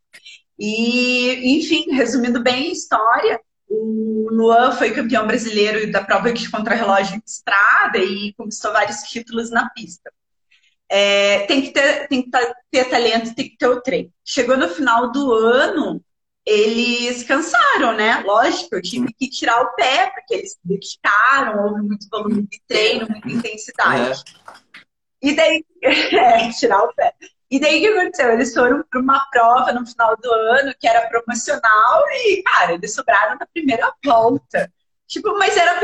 E, 0.58 1.58
enfim, 1.58 1.92
resumindo 1.92 2.42
bem 2.42 2.68
a 2.68 2.72
história, 2.72 3.40
o 3.68 4.28
Luan 4.30 4.72
foi 4.72 4.92
campeão 4.92 5.26
brasileiro 5.26 5.90
da 5.90 6.02
prova 6.02 6.32
de 6.32 6.50
contrarrelógio 6.50 7.20
de 7.20 7.30
estrada 7.30 7.98
e 7.98 8.32
conquistou 8.34 8.72
vários 8.72 9.02
títulos 9.02 9.50
na 9.50 9.68
pista. 9.70 10.10
É, 10.88 11.40
tem 11.46 11.62
que, 11.62 11.70
ter, 11.70 12.08
tem 12.08 12.22
que 12.22 12.30
ter 12.70 12.84
talento, 12.86 13.34
tem 13.34 13.48
que 13.50 13.56
ter 13.56 13.66
o 13.66 13.80
treino. 13.80 14.10
Chegou 14.24 14.56
no 14.56 14.68
final 14.68 15.10
do 15.10 15.32
ano, 15.32 16.02
eles 16.46 17.24
cansaram, 17.24 17.96
né? 17.96 18.22
Lógico, 18.24 18.76
eu 18.76 18.82
tive 18.82 19.12
que 19.12 19.28
tirar 19.28 19.60
o 19.62 19.74
pé, 19.74 20.10
porque 20.10 20.34
eles 20.34 20.52
se 20.52 20.58
dedicaram, 20.62 21.64
houve 21.64 21.82
muito 21.82 22.08
volume 22.08 22.42
de 22.42 22.62
treino, 22.68 23.08
muita 23.08 23.28
intensidade. 23.28 24.22
É. 24.22 24.52
E 25.20 25.34
daí, 25.34 25.64
é, 25.82 26.48
tirar 26.52 26.84
o 26.84 26.94
pé. 26.94 27.12
E 27.50 27.58
daí 27.58 27.78
o 27.78 27.80
que 27.80 27.98
aconteceu? 27.98 28.30
Eles 28.30 28.54
foram 28.54 28.84
para 28.88 29.00
uma 29.00 29.26
prova 29.30 29.72
no 29.72 29.84
final 29.84 30.16
do 30.16 30.32
ano 30.32 30.74
que 30.78 30.86
era 30.86 31.08
promocional 31.08 32.04
e, 32.10 32.42
cara, 32.42 32.74
eles 32.74 32.94
sobraram 32.94 33.36
na 33.38 33.46
primeira 33.46 33.92
volta. 34.04 34.72
Tipo, 35.08 35.36
mas 35.38 35.56
era 35.56 35.80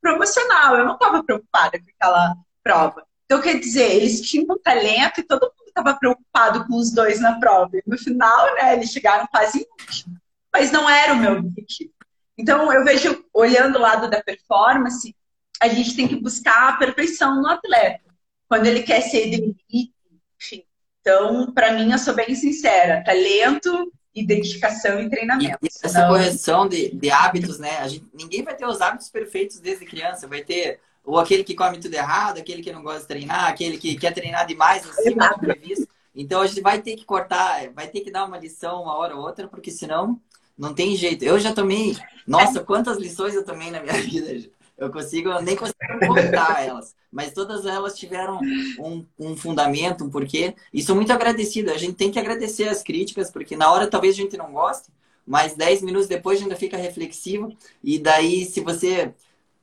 promocional, 0.00 0.76
eu 0.76 0.84
não 0.84 0.94
estava 0.94 1.22
preocupada 1.22 1.78
com 1.78 1.86
aquela 1.96 2.34
prova. 2.62 3.06
Então, 3.24 3.40
quer 3.40 3.58
dizer, 3.58 3.94
eles 3.94 4.20
tinham 4.20 4.58
talento 4.58 5.20
e 5.20 5.24
todo 5.24 5.42
mundo 5.42 5.63
estava 5.76 5.98
preocupado 5.98 6.66
com 6.66 6.76
os 6.76 6.92
dois 6.92 7.20
na 7.20 7.38
prova. 7.38 7.76
E 7.76 7.82
no 7.84 7.98
final, 7.98 8.54
né, 8.54 8.74
eles 8.74 8.90
chegaram 8.90 9.26
quase 9.26 9.58
em 9.58 9.66
último. 9.80 10.16
Mas 10.52 10.70
não 10.70 10.88
era 10.88 11.12
o 11.12 11.16
meu 11.16 11.32
objetivo. 11.38 11.92
Então, 12.38 12.72
eu 12.72 12.84
vejo, 12.84 13.24
olhando 13.32 13.76
o 13.76 13.80
lado 13.80 14.08
da 14.08 14.22
performance, 14.22 15.14
a 15.60 15.68
gente 15.68 15.96
tem 15.96 16.06
que 16.06 16.16
buscar 16.16 16.68
a 16.68 16.76
perfeição 16.76 17.40
no 17.40 17.48
atleta. 17.48 18.04
Quando 18.48 18.66
ele 18.66 18.82
quer 18.82 19.00
ser 19.00 19.28
elite, 19.28 19.92
enfim, 20.40 20.64
Então, 21.00 21.52
para 21.52 21.72
mim, 21.72 21.90
eu 21.90 21.98
sou 21.98 22.14
bem 22.14 22.34
sincera: 22.34 23.02
talento, 23.04 23.92
dedicação 24.14 25.00
e 25.00 25.08
treinamento. 25.08 25.58
E, 25.62 25.66
essa 25.66 25.88
Senão... 25.88 26.08
correção 26.08 26.68
de, 26.68 26.94
de 26.94 27.10
hábitos, 27.10 27.58
né? 27.58 27.78
A 27.78 27.88
gente, 27.88 28.06
ninguém 28.12 28.42
vai 28.42 28.54
ter 28.54 28.66
os 28.66 28.80
hábitos 28.80 29.10
perfeitos 29.10 29.58
desde 29.58 29.84
criança. 29.84 30.28
Vai 30.28 30.42
ter 30.42 30.80
ou 31.04 31.18
aquele 31.18 31.44
que 31.44 31.54
come 31.54 31.78
tudo 31.78 31.94
errado, 31.94 32.38
aquele 32.38 32.62
que 32.62 32.72
não 32.72 32.82
gosta 32.82 33.00
de 33.00 33.08
treinar, 33.08 33.48
aquele 33.48 33.76
que 33.76 33.96
quer 33.96 34.12
treinar 34.12 34.46
demais 34.46 34.88
acima 34.88 35.28
do 35.28 35.38
previsto. 35.38 35.86
Então 36.14 36.40
a 36.40 36.46
gente 36.46 36.60
vai 36.60 36.80
ter 36.80 36.96
que 36.96 37.04
cortar, 37.04 37.70
vai 37.72 37.88
ter 37.88 38.00
que 38.00 38.10
dar 38.10 38.24
uma 38.24 38.38
lição 38.38 38.82
uma 38.82 38.96
hora 38.96 39.14
ou 39.14 39.22
outra, 39.22 39.46
porque 39.46 39.70
senão 39.70 40.20
não 40.56 40.72
tem 40.72 40.96
jeito. 40.96 41.24
Eu 41.24 41.38
já 41.38 41.52
tomei, 41.52 41.96
nossa, 42.26 42.60
quantas 42.60 42.96
lições 42.98 43.34
eu 43.34 43.44
tomei 43.44 43.70
na 43.70 43.80
minha 43.80 43.94
vida. 44.00 44.48
Eu 44.76 44.90
consigo, 44.90 45.28
eu 45.28 45.42
nem 45.42 45.54
consigo 45.54 45.76
contar 46.06 46.64
elas, 46.64 46.96
mas 47.10 47.32
todas 47.32 47.64
elas 47.64 47.96
tiveram 47.96 48.40
um, 48.78 49.04
um 49.18 49.36
fundamento, 49.36 50.04
um 50.04 50.10
porquê. 50.10 50.54
E 50.72 50.82
sou 50.82 50.96
muito 50.96 51.12
agradecido. 51.12 51.70
A 51.70 51.78
gente 51.78 51.94
tem 51.94 52.10
que 52.10 52.18
agradecer 52.18 52.68
as 52.68 52.82
críticas, 52.82 53.30
porque 53.30 53.56
na 53.56 53.70
hora 53.70 53.86
talvez 53.86 54.14
a 54.14 54.18
gente 54.18 54.36
não 54.36 54.52
goste, 54.52 54.88
mas 55.26 55.54
10 55.54 55.82
minutos 55.82 56.08
depois 56.08 56.40
ainda 56.40 56.56
fica 56.56 56.76
reflexivo. 56.76 57.56
E 57.82 57.98
daí, 57.98 58.44
se 58.44 58.60
você 58.60 59.12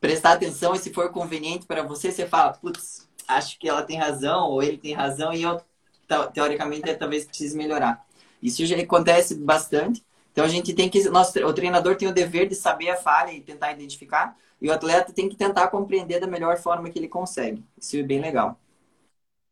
prestar 0.02 0.34
atenção 0.34 0.74
e 0.74 0.80
se 0.80 0.92
for 0.92 1.10
conveniente 1.12 1.68
para 1.68 1.84
você, 1.84 2.12
você 2.12 2.28
fala, 2.28 2.54
putz, 2.54 3.08
acho 3.28 3.58
que 3.60 3.70
ela 3.70 3.84
tem 3.84 3.98
razão, 3.98 4.50
ou 4.50 4.62
ele 4.62 4.78
tem 4.78 4.94
razão, 4.94 5.32
e 5.32 5.44
eu, 5.44 5.62
teoricamente, 6.34 6.94
talvez 6.96 7.24
precise 7.24 7.56
melhorar. 7.56 8.04
Isso 8.42 8.66
já 8.66 8.76
acontece 8.76 9.36
bastante. 9.36 10.04
Então 10.32 10.44
a 10.44 10.48
gente 10.48 10.74
tem 10.74 10.90
que. 10.90 11.08
Nosso, 11.10 11.38
o 11.46 11.54
treinador 11.54 11.96
tem 11.96 12.08
o 12.08 12.14
dever 12.14 12.48
de 12.48 12.56
saber 12.56 12.90
a 12.90 12.98
falha 12.98 13.32
e 13.32 13.42
tentar 13.42 13.72
identificar. 13.72 14.36
E 14.60 14.68
o 14.68 14.74
atleta 14.74 15.14
tem 15.14 15.30
que 15.30 15.36
tentar 15.36 15.68
compreender 15.68 16.20
da 16.20 16.28
melhor 16.28 16.58
forma 16.58 16.90
que 16.90 16.98
ele 16.98 17.08
consegue. 17.08 17.64
Isso 17.80 17.98
é 17.98 18.04
bem 18.04 18.20
legal. 18.20 18.60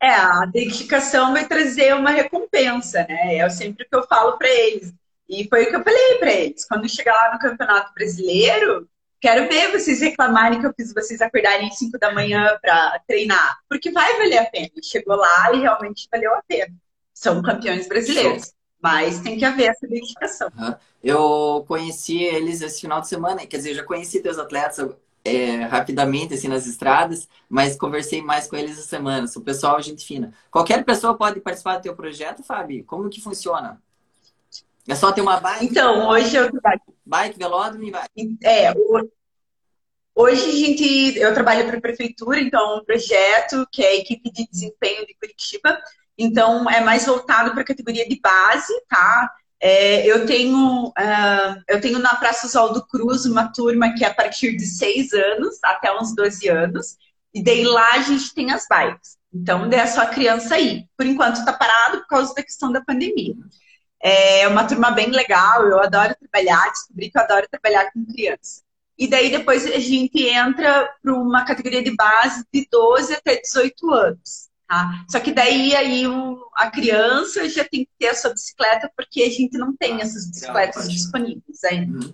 É, 0.01 0.09
a 0.09 0.45
dedicação 0.45 1.33
vai 1.33 1.45
trazer 1.45 1.93
uma 1.93 2.09
recompensa, 2.09 3.05
né? 3.07 3.35
É 3.37 3.49
sempre 3.49 3.85
o 3.85 3.89
que 3.89 3.95
eu 3.95 4.07
falo 4.07 4.37
para 4.37 4.47
eles. 4.47 4.93
E 5.27 5.47
foi 5.47 5.65
o 5.65 5.69
que 5.69 5.75
eu 5.75 5.83
falei 5.83 6.15
para 6.17 6.31
eles. 6.31 6.65
Quando 6.65 6.89
chegar 6.89 7.13
lá 7.13 7.33
no 7.33 7.39
Campeonato 7.39 7.93
Brasileiro, 7.93 8.87
quero 9.19 9.47
ver 9.49 9.71
vocês 9.71 9.99
reclamarem 10.01 10.59
que 10.59 10.65
eu 10.65 10.73
fiz 10.73 10.93
vocês 10.93 11.21
acordarem 11.21 11.67
às 11.67 11.77
5 11.77 11.97
da 11.99 12.13
manhã 12.13 12.57
para 12.61 12.99
treinar. 13.07 13.59
Porque 13.67 13.91
vai 13.91 14.17
valer 14.17 14.37
a 14.37 14.45
pena. 14.45 14.69
Chegou 14.83 15.15
lá 15.15 15.53
e 15.53 15.59
realmente 15.59 16.07
valeu 16.11 16.33
a 16.33 16.41
pena. 16.47 16.73
São 17.13 17.41
campeões 17.41 17.87
brasileiros. 17.87 18.43
Show. 18.43 18.53
Mas 18.81 19.19
tem 19.19 19.37
que 19.37 19.43
haver 19.43 19.69
essa 19.69 19.85
dedicação. 19.85 20.49
Eu 21.03 21.65
conheci 21.67 22.23
eles 22.23 22.61
esse 22.61 22.79
final 22.79 23.01
de 23.01 23.09
semana, 23.09 23.45
quer 23.45 23.57
dizer, 23.57 23.73
já 23.73 23.83
conheci 23.83 24.21
teus 24.21 24.37
atletas 24.37 24.89
é, 25.23 25.63
rapidamente, 25.63 26.33
assim, 26.33 26.47
nas 26.47 26.65
estradas, 26.65 27.27
mas 27.49 27.75
conversei 27.75 28.21
mais 28.21 28.47
com 28.47 28.55
eles 28.55 28.71
essa 28.71 28.87
semana. 28.87 29.27
O 29.35 29.41
pessoal, 29.41 29.81
gente 29.81 30.05
fina. 30.05 30.33
Qualquer 30.49 30.83
pessoa 30.85 31.17
pode 31.17 31.41
participar 31.41 31.77
do 31.77 31.83
teu 31.83 31.95
projeto, 31.95 32.41
Fábio? 32.41 32.85
Como 32.85 33.09
que 33.09 33.21
funciona? 33.21 33.81
É 34.87 34.95
só 34.95 35.11
ter 35.11 35.21
uma 35.21 35.39
bike? 35.39 35.65
Então, 35.65 36.09
hoje 36.09 36.35
eu. 36.35 36.49
Bike, 37.09 37.39
velódromo 37.39 37.83
e 37.83 37.91
bike. 37.91 38.37
É, 38.43 38.71
hoje 40.15 40.49
a 40.49 40.67
gente, 40.67 41.17
eu 41.17 41.33
trabalho 41.33 41.65
para 41.65 41.77
a 41.77 41.81
prefeitura, 41.81 42.39
então 42.39 42.77
um 42.77 42.85
projeto 42.85 43.67
que 43.71 43.83
é 43.83 43.89
a 43.89 43.95
equipe 43.95 44.31
de 44.31 44.47
desempenho 44.47 45.07
de 45.07 45.15
Curitiba, 45.15 45.75
então 46.15 46.69
é 46.69 46.81
mais 46.81 47.07
voltado 47.07 47.51
para 47.51 47.61
a 47.61 47.65
categoria 47.65 48.07
de 48.07 48.19
base, 48.21 48.73
tá? 48.87 49.31
É, 49.59 50.05
eu 50.05 50.25
tenho 50.25 50.87
uh, 50.89 51.63
eu 51.67 51.81
tenho 51.81 51.97
na 51.99 52.15
Praça 52.15 52.45
Oswaldo 52.45 52.85
Cruz 52.87 53.25
uma 53.25 53.51
turma 53.51 53.93
que 53.93 54.05
é 54.05 54.07
a 54.07 54.13
partir 54.13 54.55
de 54.55 54.65
6 54.65 55.11
anos 55.13 55.57
até 55.63 55.91
uns 55.99 56.15
12 56.15 56.47
anos, 56.47 56.95
e 57.33 57.43
daí 57.43 57.63
lá 57.63 57.93
a 57.93 58.01
gente 58.01 58.33
tem 58.35 58.51
as 58.51 58.65
bikes. 58.69 59.17
Então, 59.33 59.65
é 59.71 59.85
só 59.85 60.01
a 60.01 60.07
criança 60.07 60.55
aí. 60.55 60.85
Por 60.97 61.05
enquanto 61.05 61.37
está 61.37 61.53
parado 61.53 61.99
por 61.99 62.07
causa 62.07 62.33
da 62.33 62.43
questão 62.43 62.71
da 62.71 62.81
pandemia. 62.81 63.35
É 64.01 64.47
uma 64.47 64.65
turma 64.65 64.91
bem 64.91 65.09
legal, 65.09 65.65
eu 65.67 65.79
adoro 65.79 66.15
trabalhar, 66.15 66.69
descobri 66.69 67.11
que 67.11 67.17
eu 67.17 67.21
adoro 67.21 67.47
trabalhar 67.49 67.91
com 67.91 68.05
criança. 68.05 68.61
E 68.97 69.07
daí 69.07 69.29
depois 69.29 69.65
a 69.65 69.79
gente 69.79 70.27
entra 70.27 70.89
para 71.01 71.13
uma 71.13 71.45
categoria 71.45 71.81
de 71.81 71.95
base 71.95 72.43
de 72.53 72.67
12 72.69 73.13
até 73.13 73.39
18 73.39 73.91
anos. 73.91 74.49
Tá? 74.67 75.05
Só 75.09 75.19
que 75.19 75.31
daí 75.31 75.75
aí 75.75 76.05
o, 76.05 76.45
a 76.53 76.69
criança 76.69 77.47
já 77.49 77.63
tem 77.63 77.85
que 77.85 77.91
ter 77.97 78.09
a 78.09 78.15
sua 78.15 78.31
bicicleta, 78.31 78.91
porque 78.95 79.23
a 79.23 79.29
gente 79.29 79.57
não 79.57 79.75
tem 79.75 79.95
ah, 79.95 80.01
essas 80.01 80.29
bicicletas 80.29 80.89
disponíveis 80.89 81.63
ainda. 81.63 82.05
Uhum. 82.05 82.13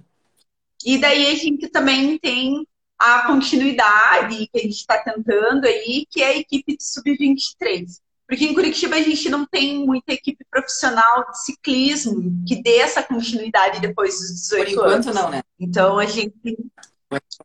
E 0.85 0.97
daí 0.97 1.27
a 1.27 1.35
gente 1.35 1.67
também 1.67 2.17
tem 2.19 2.65
a 2.97 3.27
continuidade 3.27 4.47
que 4.47 4.57
a 4.57 4.61
gente 4.61 4.75
está 4.75 4.97
tentando 4.99 5.65
aí, 5.65 6.05
que 6.09 6.21
é 6.21 6.27
a 6.27 6.37
equipe 6.37 6.77
de 6.77 6.83
sub-23. 6.83 7.99
Porque 8.27 8.45
em 8.45 8.53
Curitiba 8.53 8.95
a 8.95 9.01
gente 9.01 9.29
não 9.29 9.45
tem 9.45 9.85
muita 9.85 10.13
equipe 10.13 10.43
profissional 10.49 11.29
de 11.31 11.43
ciclismo 11.43 12.43
que 12.47 12.61
dê 12.61 12.77
essa 12.77 13.03
continuidade 13.03 13.79
depois 13.79 14.19
dos 14.19 14.41
18 14.41 14.61
anos. 14.61 14.73
Por 14.73 14.81
enquanto 14.81 15.07
anos. 15.09 15.21
não, 15.21 15.29
né? 15.29 15.41
Então 15.59 15.99
a 15.99 16.05
gente. 16.05 16.33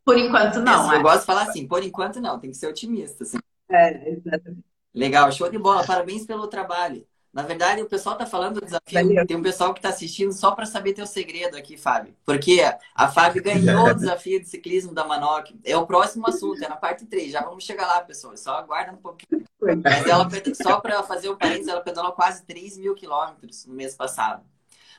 Por 0.05 0.17
enquanto 0.17 0.61
não. 0.61 0.91
É, 0.91 0.97
eu 0.97 1.03
gosto 1.03 1.21
de 1.21 1.27
falar 1.27 1.43
assim, 1.43 1.69
por 1.69 1.83
enquanto 1.85 2.21
não, 2.21 2.39
tem 2.39 2.51
que 2.51 2.57
ser 2.57 2.67
otimista. 2.67 3.25
Assim. 3.25 3.39
É, 3.69 4.11
exatamente. 4.11 4.65
Legal, 4.95 5.31
show 5.31 5.51
de 5.51 5.59
bola. 5.59 5.87
Parabéns 5.87 6.27
pelo 6.27 6.47
trabalho. 6.49 7.07
Na 7.33 7.43
verdade, 7.43 7.81
o 7.81 7.89
pessoal 7.89 8.17
tá 8.17 8.27
falando 8.27 8.61
do 8.61 8.65
desafio. 8.65 9.03
Valeu. 9.03 9.27
Tem 9.27 9.37
um 9.37 9.43
pessoal 9.43 9.73
que 9.73 9.81
tá 9.81 9.91
assistindo 9.91 10.33
só 10.33 10.51
para 10.51 10.67
saber 10.67 10.95
teu 10.95 11.07
segredo 11.07 11.57
aqui, 11.57 11.77
Fábio. 11.77 12.15
Porque 12.25 12.61
a 12.95 13.09
Fábio 13.09 13.41
ganhou 13.45 13.87
o 13.87 13.95
desafio 13.95 14.41
de 14.41 14.49
ciclismo 14.49 14.93
da 14.93 15.05
Manoc. 15.05 15.55
É 15.65 15.77
o 15.77 15.87
próximo 15.87 16.27
assunto, 16.27 16.65
é 16.65 16.69
na 16.69 16.77
parte 16.77 17.07
3. 17.07 17.31
Já 17.31 17.43
vamos 17.43 17.63
chegar 17.63 17.87
lá, 17.87 18.01
pessoal. 18.01 18.37
Só 18.37 18.57
aguarda 18.57 18.93
um 18.93 18.97
pouquinho. 18.97 19.45
Mas 19.61 20.07
ela, 20.07 20.29
só 20.61 20.81
para 20.81 21.03
fazer 21.05 21.31
um 21.31 21.37
parênteses, 21.37 21.69
ela 21.69 21.81
pedalou 21.81 22.13
quase 22.13 22.45
3 22.45 22.79
mil 22.79 22.95
quilômetros 22.95 23.65
no 23.65 23.75
mês 23.75 23.95
passado. 23.95 24.43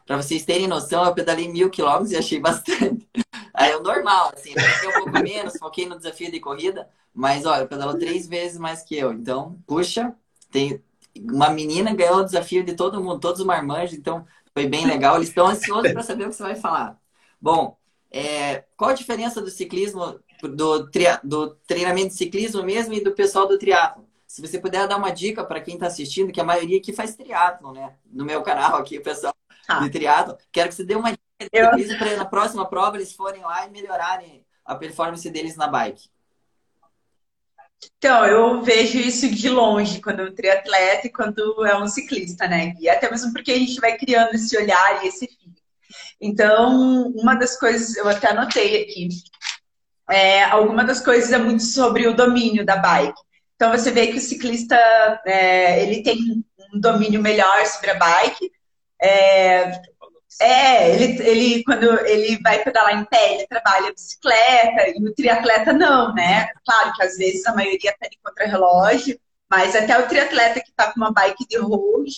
Para 0.06 0.17
vocês 0.17 0.46
terem 0.46 0.67
noção, 0.67 1.06
eu 1.06 1.13
pedalei 1.13 1.48
mil 1.48 1.70
quilômetros 1.70 2.12
e 2.12 2.17
achei 2.17 2.39
bastante. 2.39 3.08
Aí 3.54 3.72
é 3.72 3.78
o 3.78 3.84
normal, 3.84 4.32
assim, 4.34 4.54
eu 4.84 4.89
um 4.89 4.94
pouco 5.04 5.24
menos, 5.24 5.58
foquei 5.58 5.86
no 5.86 5.98
desafio 5.98 6.32
de 6.32 6.39
corrida, 6.39 6.89
mas 7.13 7.46
olha, 7.46 7.67
pedalou 7.67 7.98
três 7.98 8.28
vezes 8.28 8.58
mais 8.58 8.82
que 8.82 8.98
eu. 8.98 9.12
Então, 9.12 9.60
puxa, 9.67 10.15
tem 10.50 10.82
uma 11.19 11.50
menina 11.50 11.93
ganhou 11.93 12.17
o 12.17 12.24
desafio 12.24 12.63
de 12.63 12.74
todo 12.74 13.02
mundo, 13.02 13.19
todos 13.19 13.39
os 13.39 13.45
marmanjos, 13.45 13.97
então 13.97 14.26
foi 14.54 14.67
bem 14.67 14.86
legal. 14.86 15.15
Eles 15.15 15.30
estão 15.30 15.47
ansiosos 15.47 15.91
para 15.91 16.04
saber 16.04 16.26
o 16.26 16.30
que 16.30 16.36
você 16.36 16.43
vai 16.43 16.56
falar. 16.56 17.00
Bom, 17.39 17.78
é, 18.12 18.65
qual 18.76 18.91
a 18.91 18.95
diferença 18.95 19.41
do 19.41 19.50
ciclismo, 19.50 20.19
do, 20.41 20.89
tria, 20.89 21.19
do 21.24 21.56
treinamento 21.67 22.10
de 22.10 22.15
ciclismo 22.15 22.63
mesmo 22.63 22.93
e 22.93 23.04
do 23.04 23.13
pessoal 23.13 23.47
do 23.47 23.58
triatlo? 23.58 24.08
Se 24.28 24.41
você 24.41 24.60
puder 24.60 24.88
dar 24.88 24.97
uma 24.97 25.12
dica 25.12 25.43
para 25.43 25.60
quem 25.60 25.74
está 25.74 25.88
assistindo, 25.88 26.32
que 26.32 26.39
a 26.39 26.45
maioria 26.45 26.78
aqui 26.78 26.93
faz 26.93 27.15
triatlo, 27.15 27.74
né? 27.74 27.95
No 28.06 28.24
meu 28.24 28.41
canal 28.41 28.78
aqui, 28.78 28.97
o 28.97 29.04
pessoal 29.04 29.36
ah. 29.67 29.80
de 29.80 29.89
triatlo. 29.89 30.38
Quero 30.52 30.69
que 30.69 30.76
você 30.76 30.84
dê 30.84 30.95
uma 30.95 31.12
dica 31.12 31.76
de 31.76 31.84
ciclismo 31.84 31.97
para 31.97 32.15
na 32.17 32.26
próxima 32.26 32.65
prova 32.65 32.95
eles 32.95 33.13
forem 33.13 33.41
lá 33.41 33.65
e 33.65 33.71
melhorarem 33.71 34.45
a 34.63 34.76
performance 34.76 35.30
deles 35.30 35.56
na 35.56 35.67
bike. 35.67 36.10
Então, 37.98 38.26
eu 38.26 38.62
vejo 38.62 38.98
isso 38.98 39.30
de 39.30 39.50
longe 39.50 40.02
quando 40.02 40.22
é 40.22 40.24
um 40.26 40.36
triatleta 40.36 41.08
e 41.08 41.12
quando 41.12 41.65
é 41.65 41.78
um 41.78 41.88
ciclista, 41.88 42.48
né? 42.48 42.76
E 42.80 42.89
até 42.89 43.10
mesmo 43.10 43.32
porque 43.34 43.52
a 43.52 43.58
gente 43.58 43.80
vai 43.80 43.98
criando 43.98 44.34
esse 44.34 44.56
olhar 44.58 45.04
e 45.04 45.08
esse 45.08 45.28
fio. 45.28 45.52
Então, 46.20 47.08
uma 47.15 47.36
das 47.36 47.58
coisas, 47.58 47.96
eu 47.98 48.08
até 48.08 48.30
anotei 48.30 48.84
aqui, 48.84 49.10
é, 50.10 50.44
alguma 50.44 50.84
das 50.84 51.00
coisas 51.00 51.32
é 51.32 51.38
muito 51.38 51.63
sobre 51.63 52.08
o 52.08 52.15
domínio 52.15 52.65
da 52.65 52.78
bike. 52.78 53.20
Então, 53.56 53.72
você 53.72 53.91
vê 53.91 54.08
que 54.08 54.17
o 54.17 54.22
ciclista, 54.22 54.76
é, 55.26 55.84
ele 55.84 56.04
tem 56.04 56.17
um 56.74 56.80
domínio 56.80 57.22
melhor 57.22 57.65
sobre 57.65 57.91
a 57.91 57.96
bike, 57.96 58.52
é, 59.02 59.82
é, 60.39 60.96
ele, 60.96 61.22
ele 61.28 61.63
quando 61.63 61.84
ele 62.06 62.39
vai 62.41 62.63
pedalar 62.63 62.98
em 62.98 63.06
pé, 63.06 63.36
ele 63.36 63.48
trabalha 63.48 63.94
bicicleta, 63.94 64.89
e 64.89 65.04
o 65.04 65.13
triatleta 65.13 65.74
não, 65.74 66.13
né? 66.13 66.48
Claro 66.65 66.94
que 66.94 67.04
às 67.04 67.17
vezes 67.17 67.46
a 67.46 67.54
maioria 67.54 67.91
está 67.91 68.08
em 68.08 68.20
contra-relógio, 68.24 69.20
mas 69.50 69.76
até 69.76 70.00
o 70.00 70.08
triatleta 70.08 70.62
que 70.62 70.70
está 70.70 70.91
com 70.91 71.00
uma 71.00 71.12
bike 71.12 71.48
de 71.48 71.58
road, 71.58 72.12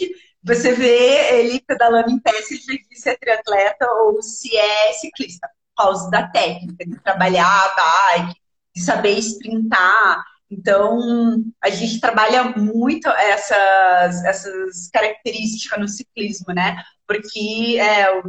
você 0.44 0.74
vê 0.74 1.40
ele 1.40 1.62
pedalando 1.62 2.12
em 2.12 2.20
pé 2.20 2.34
se 2.42 2.62
ele 2.68 2.86
se 2.92 3.10
é 3.10 3.16
triatleta 3.18 3.86
ou 4.04 4.22
se 4.22 4.56
é 4.56 4.94
ciclista, 4.94 5.50
por 5.76 5.84
causa 5.84 6.10
da 6.12 6.28
técnica, 6.28 6.86
de 6.86 7.00
trabalhar 7.00 7.48
a 7.48 8.18
bike, 8.18 8.40
de 8.76 8.84
saber 8.84 9.18
sprintar. 9.18 10.24
Então, 10.54 11.44
a 11.62 11.70
gente 11.70 12.00
trabalha 12.00 12.44
muito 12.56 13.08
essas, 13.10 14.24
essas 14.24 14.90
características 14.92 15.80
no 15.80 15.88
ciclismo, 15.88 16.54
né? 16.54 16.82
Porque 17.08 17.78
é, 17.80 18.20
o, 18.20 18.24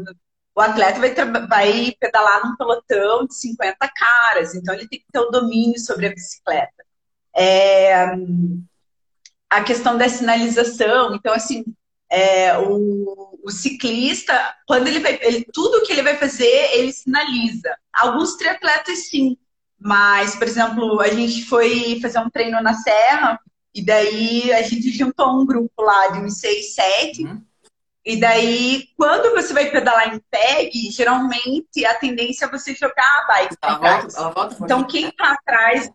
o 0.56 0.60
atleta 0.60 1.00
vai, 1.00 1.14
vai 1.46 1.94
pedalar 2.00 2.46
num 2.46 2.56
pelotão 2.56 3.26
de 3.26 3.36
50 3.36 3.76
caras, 3.94 4.54
então 4.54 4.74
ele 4.74 4.88
tem 4.88 5.00
que 5.00 5.06
ter 5.12 5.18
o 5.18 5.30
domínio 5.30 5.78
sobre 5.78 6.06
a 6.06 6.10
bicicleta. 6.10 6.84
É, 7.36 8.06
a 9.50 9.62
questão 9.62 9.98
da 9.98 10.08
sinalização, 10.08 11.14
então, 11.14 11.34
assim, 11.34 11.64
é, 12.10 12.56
o, 12.58 13.38
o, 13.44 13.50
ciclista, 13.50 14.54
quando 14.66 14.86
ele 14.86 15.00
vai, 15.00 15.18
ele, 15.20 15.44
tudo 15.52 15.84
que 15.84 15.92
ele 15.92 16.02
vai 16.02 16.16
fazer, 16.16 16.70
ele 16.72 16.92
sinaliza. 16.92 17.76
Alguns 17.92 18.36
triatletas, 18.36 19.10
sim, 19.10 19.36
mas, 19.84 20.34
por 20.34 20.48
exemplo, 20.48 20.98
a 21.02 21.08
gente 21.08 21.44
foi 21.44 21.98
fazer 22.00 22.18
um 22.18 22.30
treino 22.30 22.58
na 22.62 22.72
serra 22.72 23.38
E 23.74 23.84
daí 23.84 24.50
a 24.50 24.62
gente 24.62 24.90
juntou 24.90 25.38
um 25.38 25.44
grupo 25.44 25.82
lá 25.82 26.08
de 26.08 26.20
uns 26.20 26.40
seis, 26.40 26.74
sete. 26.74 27.22
Uhum. 27.22 27.44
E 28.02 28.16
daí, 28.18 28.88
quando 28.96 29.34
você 29.34 29.52
vai 29.52 29.70
pedalar 29.70 30.14
em 30.14 30.22
PEG, 30.30 30.90
geralmente 30.90 31.84
a 31.84 31.94
tendência 31.96 32.46
é 32.46 32.50
você 32.50 32.74
jogar 32.74 33.04
a 33.04 33.26
bike 33.26 33.56
para 33.60 33.78
trás. 33.78 34.14
Volta, 34.14 34.56
então, 34.62 34.84
quem 34.84 35.10
tá 35.10 35.32
atrás. 35.32 35.90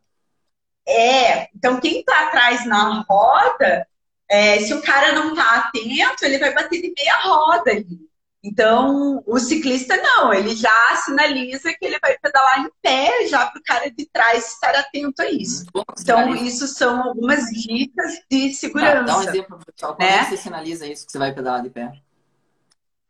É, 0.87 1.49
então 1.55 1.79
quem 1.79 2.03
tá 2.03 2.27
atrás 2.27 2.67
na 2.67 3.03
roda, 3.09 3.87
é, 4.29 4.59
se 4.59 4.73
o 4.73 4.83
cara 4.83 5.13
não 5.13 5.33
tá 5.33 5.55
atento, 5.55 6.25
ele 6.25 6.37
vai 6.37 6.53
bater 6.53 6.79
de 6.79 6.93
meia 6.95 7.17
roda 7.23 7.71
ali. 7.71 8.08
Então, 8.41 9.21
o 9.27 9.37
ciclista 9.37 9.97
não, 9.97 10.33
ele 10.33 10.55
já 10.55 10.95
sinaliza 11.03 11.73
que 11.73 11.85
ele 11.85 11.99
vai 11.99 12.17
pedalar 12.17 12.61
em 12.61 12.69
pé, 12.81 13.27
já 13.27 13.45
para 13.45 13.59
o 13.59 13.63
cara 13.63 13.91
de 13.91 14.05
trás 14.05 14.53
estar 14.53 14.73
atento 14.75 15.21
a 15.21 15.29
isso. 15.29 15.65
Então, 15.99 16.33
isso 16.35 16.65
são 16.67 17.03
algumas 17.03 17.45
dicas 17.49 18.13
de 18.31 18.53
segurança. 18.53 18.95
Dá, 18.95 19.01
dá 19.01 19.17
um 19.17 19.23
exemplo, 19.23 19.59
pessoal. 19.65 19.95
Como 19.95 20.09
né? 20.09 20.23
você 20.23 20.37
sinaliza 20.37 20.87
isso 20.87 21.05
que 21.05 21.11
você 21.11 21.17
vai 21.17 21.33
pedalar 21.33 21.61
de 21.61 21.69
pé? 21.69 21.91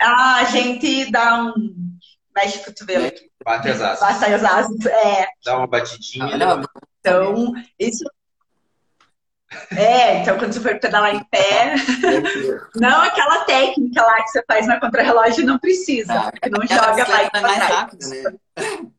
A 0.01 0.45
gente 0.45 1.11
dá 1.11 1.43
um. 1.43 1.75
Mexe 2.35 2.57
o 2.59 2.65
cotovelo 2.65 3.07
aqui. 3.07 3.29
Bate 3.43 3.69
as 3.69 3.81
asas. 3.81 3.99
Bate 3.99 4.33
as 4.33 4.43
asas, 4.43 4.85
é. 4.85 5.27
Dá 5.45 5.57
uma 5.57 5.67
batidinha. 5.67 6.25
Ah, 6.25 6.61
então, 6.99 7.53
isso 7.77 8.03
é, 9.75 10.21
então 10.21 10.37
quando 10.37 10.53
você 10.53 10.59
for 10.59 10.79
pedalar 10.79 11.15
em 11.15 11.23
pé, 11.25 11.75
não 12.75 13.01
aquela 13.01 13.45
técnica 13.45 14.01
lá 14.01 14.23
que 14.23 14.29
você 14.29 14.43
faz 14.47 14.67
na 14.67 14.79
contrarrelógio 14.79 15.45
não 15.45 15.57
precisa, 15.57 16.13
ah, 16.13 16.31
não 16.49 16.67
joga 16.67 17.05
bike 17.05 17.37
é 17.37 17.41
mais 17.41 17.57
rápido, 17.57 18.09
né? 18.09 18.23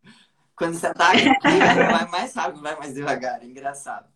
Quando 0.56 0.74
você 0.74 0.92
tá 0.92 1.12
aqui, 1.12 1.24
vai 1.42 2.06
mais 2.08 2.34
rápido, 2.34 2.60
vai 2.60 2.76
mais 2.76 2.92
devagar, 2.92 3.42
é 3.42 3.46
engraçado. 3.46 4.06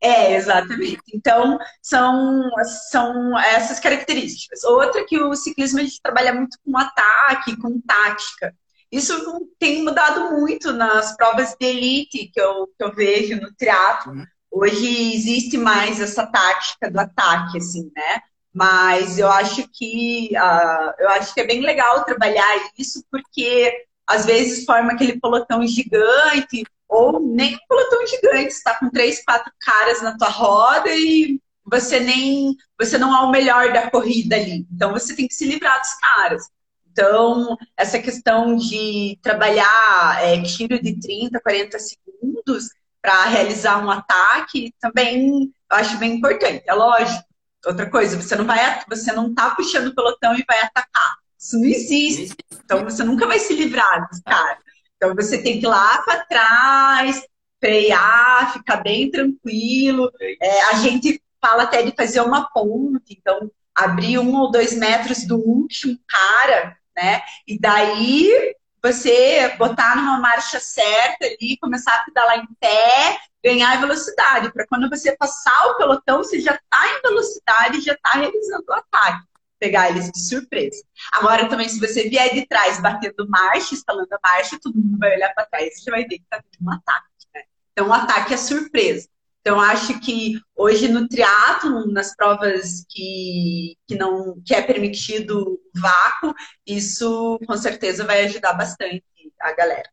É, 0.00 0.34
exatamente. 0.36 1.02
Então, 1.12 1.58
são, 1.82 2.48
são 2.90 3.38
essas 3.38 3.80
características. 3.80 4.62
Outra 4.64 5.04
que 5.04 5.18
o 5.20 5.34
ciclismo 5.34 5.80
a 5.80 5.82
gente 5.82 6.00
trabalha 6.00 6.32
muito 6.32 6.56
com 6.64 6.78
ataque, 6.78 7.56
com 7.56 7.80
tática. 7.80 8.54
Isso 8.90 9.14
tem 9.58 9.82
mudado 9.82 10.30
muito 10.30 10.72
nas 10.72 11.16
provas 11.16 11.56
de 11.58 11.66
elite 11.66 12.30
que 12.32 12.40
eu, 12.40 12.68
que 12.68 12.84
eu 12.84 12.92
vejo 12.92 13.40
no 13.40 13.52
triatlo. 13.52 14.12
Uhum. 14.12 14.26
Hoje 14.56 15.14
existe 15.14 15.58
mais 15.58 16.00
essa 16.00 16.24
tática 16.24 16.88
do 16.88 17.00
ataque, 17.00 17.58
assim, 17.58 17.90
né? 17.94 18.22
Mas 18.52 19.18
eu 19.18 19.28
acho 19.28 19.68
que 19.68 20.30
uh, 20.32 20.94
eu 20.96 21.08
acho 21.08 21.34
que 21.34 21.40
é 21.40 21.46
bem 21.46 21.60
legal 21.60 22.04
trabalhar 22.04 22.70
isso, 22.78 23.04
porque 23.10 23.84
às 24.06 24.24
vezes 24.24 24.64
forma 24.64 24.92
aquele 24.92 25.20
pelotão 25.20 25.66
gigante, 25.66 26.62
ou 26.88 27.18
nem 27.18 27.56
um 27.56 27.58
pelotão 27.68 28.06
gigante, 28.06 28.52
está 28.52 28.78
com 28.78 28.88
três, 28.90 29.24
quatro 29.24 29.52
caras 29.60 30.00
na 30.02 30.16
tua 30.16 30.28
roda 30.28 30.88
e 30.90 31.40
você 31.64 31.98
nem 31.98 32.54
você 32.78 32.96
não 32.96 33.12
é 33.12 33.26
o 33.26 33.32
melhor 33.32 33.72
da 33.72 33.90
corrida 33.90 34.36
ali. 34.36 34.64
Então 34.72 34.92
você 34.92 35.16
tem 35.16 35.26
que 35.26 35.34
se 35.34 35.46
livrar 35.46 35.80
dos 35.80 35.94
caras. 35.94 36.48
Então, 36.92 37.56
essa 37.76 37.98
questão 37.98 38.54
de 38.54 39.18
trabalhar 39.20 40.22
é, 40.22 40.40
tiro 40.42 40.80
de 40.80 41.00
30, 41.00 41.40
40 41.40 41.76
segundos 41.80 42.68
para 43.04 43.26
realizar 43.26 43.84
um 43.84 43.90
ataque, 43.90 44.74
também 44.80 45.52
acho 45.68 45.98
bem 45.98 46.14
importante. 46.14 46.64
É 46.66 46.72
lógico. 46.72 47.22
Outra 47.66 47.88
coisa, 47.90 48.16
você 48.16 48.34
não 48.34 48.46
vai, 48.46 48.82
você 48.88 49.12
não 49.12 49.28
está 49.28 49.50
puxando 49.50 49.88
o 49.88 49.94
pelotão 49.94 50.34
e 50.34 50.44
vai 50.48 50.58
atacar. 50.60 51.16
Isso 51.38 51.58
não 51.58 51.66
existe. 51.66 52.34
Então 52.64 52.82
você 52.82 53.04
nunca 53.04 53.26
vai 53.26 53.38
se 53.38 53.54
livrar 53.54 54.08
dos 54.08 54.20
caras. 54.20 54.56
Então 54.96 55.14
você 55.14 55.36
tem 55.42 55.60
que 55.60 55.66
ir 55.66 55.68
lá 55.68 56.00
para 56.00 56.24
trás, 56.24 57.22
frear, 57.60 58.54
ficar 58.54 58.78
bem 58.78 59.10
tranquilo. 59.10 60.10
É, 60.40 60.62
a 60.70 60.74
gente 60.76 61.22
fala 61.42 61.64
até 61.64 61.82
de 61.82 61.94
fazer 61.94 62.22
uma 62.22 62.48
ponte, 62.48 63.18
então 63.20 63.50
abrir 63.74 64.18
um 64.18 64.34
ou 64.34 64.50
dois 64.50 64.74
metros 64.78 65.26
do 65.26 65.36
último 65.36 65.98
cara, 66.08 66.74
né? 66.96 67.20
E 67.46 67.58
daí 67.58 68.54
você 68.84 69.48
botar 69.56 69.96
numa 69.96 70.20
marcha 70.20 70.60
certa 70.60 71.24
ali, 71.24 71.56
começar 71.56 71.94
a 71.94 72.04
pedalar 72.04 72.38
em 72.38 72.46
pé, 72.60 73.18
ganhar 73.42 73.80
velocidade, 73.80 74.52
para 74.52 74.66
quando 74.66 74.90
você 74.90 75.16
passar 75.16 75.68
o 75.68 75.76
pelotão, 75.76 76.18
você 76.18 76.38
já 76.38 76.52
está 76.52 76.86
em 76.88 77.00
velocidade, 77.00 77.80
já 77.80 77.94
está 77.94 78.10
realizando 78.10 78.64
o 78.68 78.72
ataque. 78.74 79.24
Pegar 79.58 79.88
eles 79.88 80.10
de 80.10 80.20
surpresa. 80.20 80.84
Agora, 81.12 81.48
também, 81.48 81.66
se 81.66 81.80
você 81.80 82.10
vier 82.10 82.34
de 82.34 82.46
trás 82.46 82.78
batendo 82.78 83.26
marcha, 83.26 83.74
instalando 83.74 84.08
a 84.12 84.18
marcha, 84.22 84.58
todo 84.60 84.76
mundo 84.76 84.98
vai 84.98 85.16
olhar 85.16 85.32
para 85.32 85.46
trás 85.46 85.78
e 85.78 85.80
você 85.80 85.90
vai 85.90 86.02
ver 86.02 86.18
que 86.18 86.24
está 86.24 86.42
tendo 86.42 86.68
um 86.68 86.70
ataque. 86.70 87.06
Né? 87.34 87.42
Então, 87.72 87.88
o 87.88 87.92
ataque 87.92 88.34
é 88.34 88.36
surpresa. 88.36 89.08
Então, 89.46 89.60
acho 89.60 90.00
que 90.00 90.40
hoje 90.56 90.88
no 90.88 91.06
triatlo, 91.06 91.86
nas 91.92 92.16
provas 92.16 92.82
que, 92.88 93.76
que, 93.86 93.94
não, 93.94 94.40
que 94.42 94.54
é 94.54 94.62
permitido 94.62 95.60
vácuo, 95.74 96.34
isso 96.66 97.38
com 97.46 97.54
certeza 97.54 98.06
vai 98.06 98.24
ajudar 98.24 98.54
bastante 98.54 99.04
a 99.38 99.52
galera. 99.52 99.90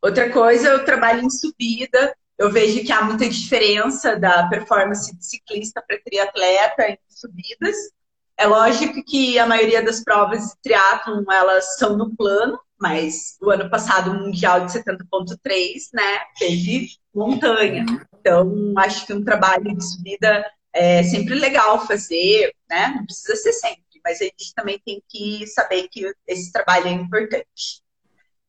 Outra 0.00 0.30
coisa, 0.30 0.68
eu 0.68 0.84
trabalho 0.84 1.24
em 1.24 1.30
subida. 1.30 2.16
Eu 2.38 2.48
vejo 2.52 2.84
que 2.84 2.92
há 2.92 3.02
muita 3.02 3.28
diferença 3.28 4.14
da 4.14 4.48
performance 4.48 5.12
de 5.16 5.26
ciclista 5.26 5.82
para 5.84 6.00
triatleta 6.00 6.90
em 6.90 6.98
subidas. 7.08 7.74
É 8.36 8.46
lógico 8.46 9.04
que 9.04 9.36
a 9.36 9.46
maioria 9.46 9.82
das 9.82 10.04
provas 10.04 10.50
de 10.50 10.52
triatlon, 10.62 11.24
elas 11.28 11.76
são 11.76 11.96
no 11.96 12.14
plano, 12.14 12.56
mas 12.80 13.36
o 13.40 13.50
ano 13.50 13.68
passado, 13.68 14.10
o 14.10 14.14
Mundial 14.14 14.64
de 14.64 14.72
70.3, 14.72 15.88
né, 15.92 16.18
teve 16.38 16.88
montanha. 17.14 17.84
Então, 18.18 18.74
acho 18.78 19.06
que 19.06 19.12
um 19.12 19.24
trabalho 19.24 19.76
de 19.76 19.84
subida 19.84 20.44
é 20.72 21.02
sempre 21.02 21.34
legal 21.34 21.86
fazer, 21.86 22.54
né? 22.68 22.94
Não 22.96 23.04
precisa 23.04 23.34
ser 23.36 23.52
sempre, 23.52 23.82
mas 24.04 24.20
a 24.20 24.24
gente 24.24 24.54
também 24.54 24.80
tem 24.84 25.02
que 25.08 25.46
saber 25.48 25.88
que 25.90 26.12
esse 26.26 26.52
trabalho 26.52 26.88
é 26.88 26.92
importante. 26.92 27.82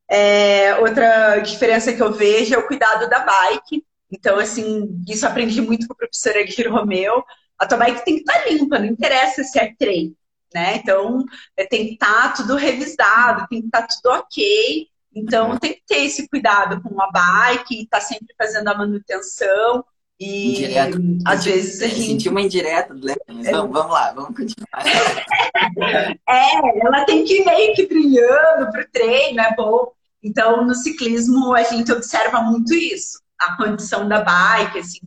É, 0.10 0.76
outra 0.78 1.40
diferença 1.40 1.94
que 1.94 2.02
eu 2.02 2.12
vejo 2.12 2.54
é 2.54 2.58
o 2.58 2.68
cuidado 2.68 3.10
da 3.10 3.20
bike. 3.20 3.84
Então, 4.12 4.40
assim, 4.40 5.04
isso 5.08 5.26
aprendi 5.26 5.62
muito 5.62 5.88
com 5.88 5.94
a 5.94 5.98
professora 5.98 6.46
Giro 6.46 6.72
Romeu. 6.72 7.24
A 7.58 7.66
tua 7.66 7.78
bike 7.78 8.06
tem 8.06 8.16
que 8.16 8.22
estar 8.22 8.44
tá 8.44 8.50
limpa, 8.50 8.80
não 8.80 8.86
interessa 8.86 9.44
se 9.44 9.60
é 9.60 9.74
treino, 9.78 10.16
né? 10.54 10.78
Então, 10.78 11.24
é, 11.56 11.66
tem 11.66 11.88
que 11.88 11.94
estar 11.94 12.30
tá 12.30 12.34
tudo 12.34 12.56
revisado, 12.56 13.48
tem 13.50 13.62
que 13.62 13.68
estar 13.68 13.82
tá 13.82 13.88
tudo 13.88 14.14
ok. 14.16 14.88
Então, 15.16 15.58
tem 15.58 15.74
que 15.74 15.84
ter 15.88 16.06
esse 16.06 16.28
cuidado 16.28 16.82
com 16.82 17.02
a 17.02 17.12
bike, 17.12 17.84
estar 17.84 18.00
tá 18.00 18.04
sempre 18.04 18.34
fazendo 18.38 18.68
a 18.68 18.78
manutenção. 18.78 19.84
E 20.20 20.66
Indireto. 20.66 21.00
às 21.26 21.46
vezes 21.46 21.82
a 21.82 21.88
gente. 21.88 22.08
Sentiu 22.08 22.32
uma 22.32 22.42
indireta 22.42 22.94
do 22.94 23.10
é. 23.10 23.16
vamos, 23.52 23.72
vamos 23.72 23.92
lá, 23.92 24.12
vamos 24.12 24.36
continuar. 24.36 24.84
é, 26.28 26.86
ela 26.86 27.06
tem 27.06 27.24
que 27.24 27.42
ir 27.42 27.46
meio 27.46 27.74
que 27.74 27.88
brilhando 27.88 28.72
para 28.72 28.82
o 28.82 28.92
treino, 28.92 29.40
é 29.40 29.56
bom. 29.56 29.92
Então, 30.22 30.66
no 30.66 30.76
ciclismo, 30.76 31.54
a 31.54 31.64
gente 31.64 31.92
observa 31.92 32.42
muito 32.42 32.74
isso. 32.74 33.22
A 33.40 33.56
condição 33.56 34.08
da 34.08 34.22
bike, 34.22 34.80
assim, 34.80 35.00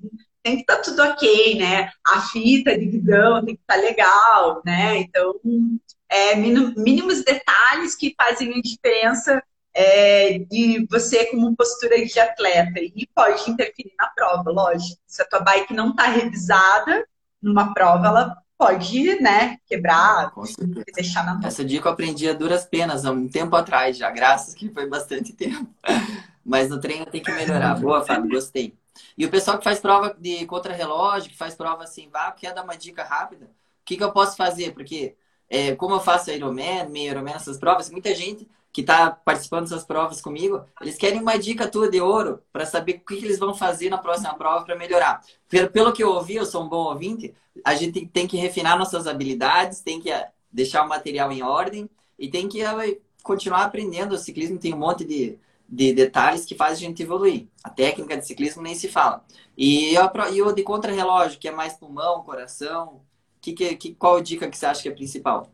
tem 0.43 0.57
que 0.57 0.63
estar 0.63 0.77
tá 0.77 0.83
tudo 0.83 1.03
ok, 1.03 1.59
né? 1.59 1.91
A 2.07 2.21
fita 2.21 2.77
de 2.77 2.87
guidão 2.87 3.45
tem 3.45 3.55
que 3.55 3.63
estar 3.63 3.75
tá 3.75 3.81
legal, 3.81 4.63
né? 4.65 4.99
Então, 4.99 5.35
é, 6.09 6.35
mínimos 6.35 7.25
detalhes 7.25 7.95
que 7.95 8.15
fazem 8.21 8.53
a 8.53 8.61
diferença 8.61 9.43
é, 9.75 10.39
de 10.39 10.87
você 10.91 11.27
como 11.27 11.57
postura 11.57 12.05
de 12.05 12.21
atleta 12.21 12.81
e 12.81 13.09
pode 13.15 13.51
interferir 13.51 13.95
na 13.99 14.09
prova, 14.09 14.51
lógico. 14.51 15.01
Se 15.07 15.23
a 15.23 15.25
tua 15.25 15.41
bike 15.41 15.73
não 15.73 15.91
está 15.91 16.09
revisada 16.09 17.07
numa 17.41 17.73
prova, 17.73 18.09
ela 18.09 18.37
pode, 18.59 19.21
né, 19.21 19.57
quebrar, 19.67 20.33
deixar 20.95 21.25
na 21.25 21.35
mão. 21.35 21.47
Essa 21.47 21.65
dica 21.65 21.89
eu 21.89 21.93
aprendi 21.93 22.29
a 22.29 22.33
duras 22.33 22.65
penas 22.65 23.05
há 23.05 23.11
um 23.11 23.29
tempo 23.29 23.57
atrás 23.57 23.97
já, 23.97 24.11
graças 24.11 24.55
que 24.55 24.69
foi 24.69 24.87
bastante 24.87 25.33
tempo. 25.35 25.67
Mas 26.45 26.69
no 26.69 26.79
treino 26.79 27.07
tem 27.07 27.23
que 27.23 27.33
melhorar. 27.33 27.81
Boa, 27.81 28.05
Fábio, 28.05 28.31
gostei. 28.31 28.75
E 29.17 29.25
o 29.25 29.31
pessoal 29.31 29.59
que 29.59 29.65
faz 29.65 29.81
prova 29.81 30.15
de 30.19 30.47
contra-relógio, 30.47 31.31
que 31.31 31.37
faz 31.37 31.55
prova 31.55 31.85
assim, 31.85 32.09
vá, 32.09 32.31
quer 32.33 32.55
dar 32.55 32.65
uma 32.65 32.77
dica 32.77 33.03
rápida? 33.03 33.47
O 33.47 33.85
que, 33.85 33.97
que 33.97 34.05
eu 34.05 34.13
posso 34.13 34.37
fazer? 34.37 34.73
Porque, 34.73 35.17
é, 35.49 35.75
como 35.75 35.95
eu 35.95 36.01
faço 36.01 36.31
Ironman, 36.31 36.89
meio 36.89 37.11
Ironman, 37.11 37.35
essas 37.35 37.59
provas, 37.59 37.91
muita 37.91 38.15
gente 38.15 38.49
que 38.73 38.81
está 38.81 39.11
participando 39.11 39.65
dessas 39.65 39.85
provas 39.85 40.21
comigo, 40.21 40.65
eles 40.81 40.97
querem 40.97 41.21
uma 41.21 41.39
dica 41.39 41.69
tua 41.69 41.91
de 41.91 42.01
ouro 42.01 42.43
para 42.51 42.65
saber 42.65 42.93
o 42.93 43.01
que, 43.01 43.17
que, 43.17 43.25
eles 43.27 43.39
vão 43.39 43.55
fazer 43.55 43.91
na 43.91 43.99
próxima 43.99 44.35
prova 44.35 44.65
para 44.65 44.77
melhorar. 44.77 45.23
Pelo, 45.49 45.71
pelo 45.71 45.93
que 45.93 46.03
eu 46.03 46.11
ouvi, 46.11 46.37
eu 46.37 46.47
sou 46.47 46.65
um 46.65 46.69
bom 46.69 46.85
ouvinte, 46.85 47.35
a 47.63 47.75
gente 47.75 48.07
tem 48.07 48.27
que 48.27 48.39
refinar 48.39 48.79
nossas 48.79 49.07
habilidades, 49.07 49.83
tem 49.83 50.01
que 50.01 50.11
eh, 50.11 50.31
deixar 50.51 50.85
o 50.85 50.89
material 50.89 51.31
em 51.31 51.43
ordem 51.43 51.89
e 52.19 52.31
tem 52.31 52.49
que 52.49 52.63
eh, 52.63 52.99
continuar 53.23 53.65
aprendendo. 53.65 54.15
O 54.15 54.19
ciclismo 54.19 54.59
tem 54.59 54.73
um 54.73 54.79
monte 54.79 55.05
de, 55.05 55.39
de 55.73 55.95
detalhes 55.95 56.45
que 56.45 56.55
faz 56.55 56.73
a 56.73 56.81
gente 56.81 57.03
evoluir. 57.03 57.49
A 57.65 57.71
técnica 57.71 58.15
de 58.15 58.27
ciclismo 58.27 58.61
nem 58.61 58.75
se 58.75 58.89
fala. 58.89 59.25
E, 59.57 59.95
e 59.95 60.43
o 60.43 60.53
de 60.53 60.63
contra-relógio, 60.63 61.39
que 61.39 61.49
é 61.49 61.51
mais 61.51 61.73
pulmão, 61.73 62.23
coração, 62.25 63.01
que, 63.41 63.55
que, 63.55 63.95
qual 63.95 64.17
a 64.17 64.21
dica 64.21 64.51
que 64.51 64.59
você 64.59 64.67
acha 64.67 64.83
que 64.83 64.89
é 64.91 64.93
principal? 64.93 65.51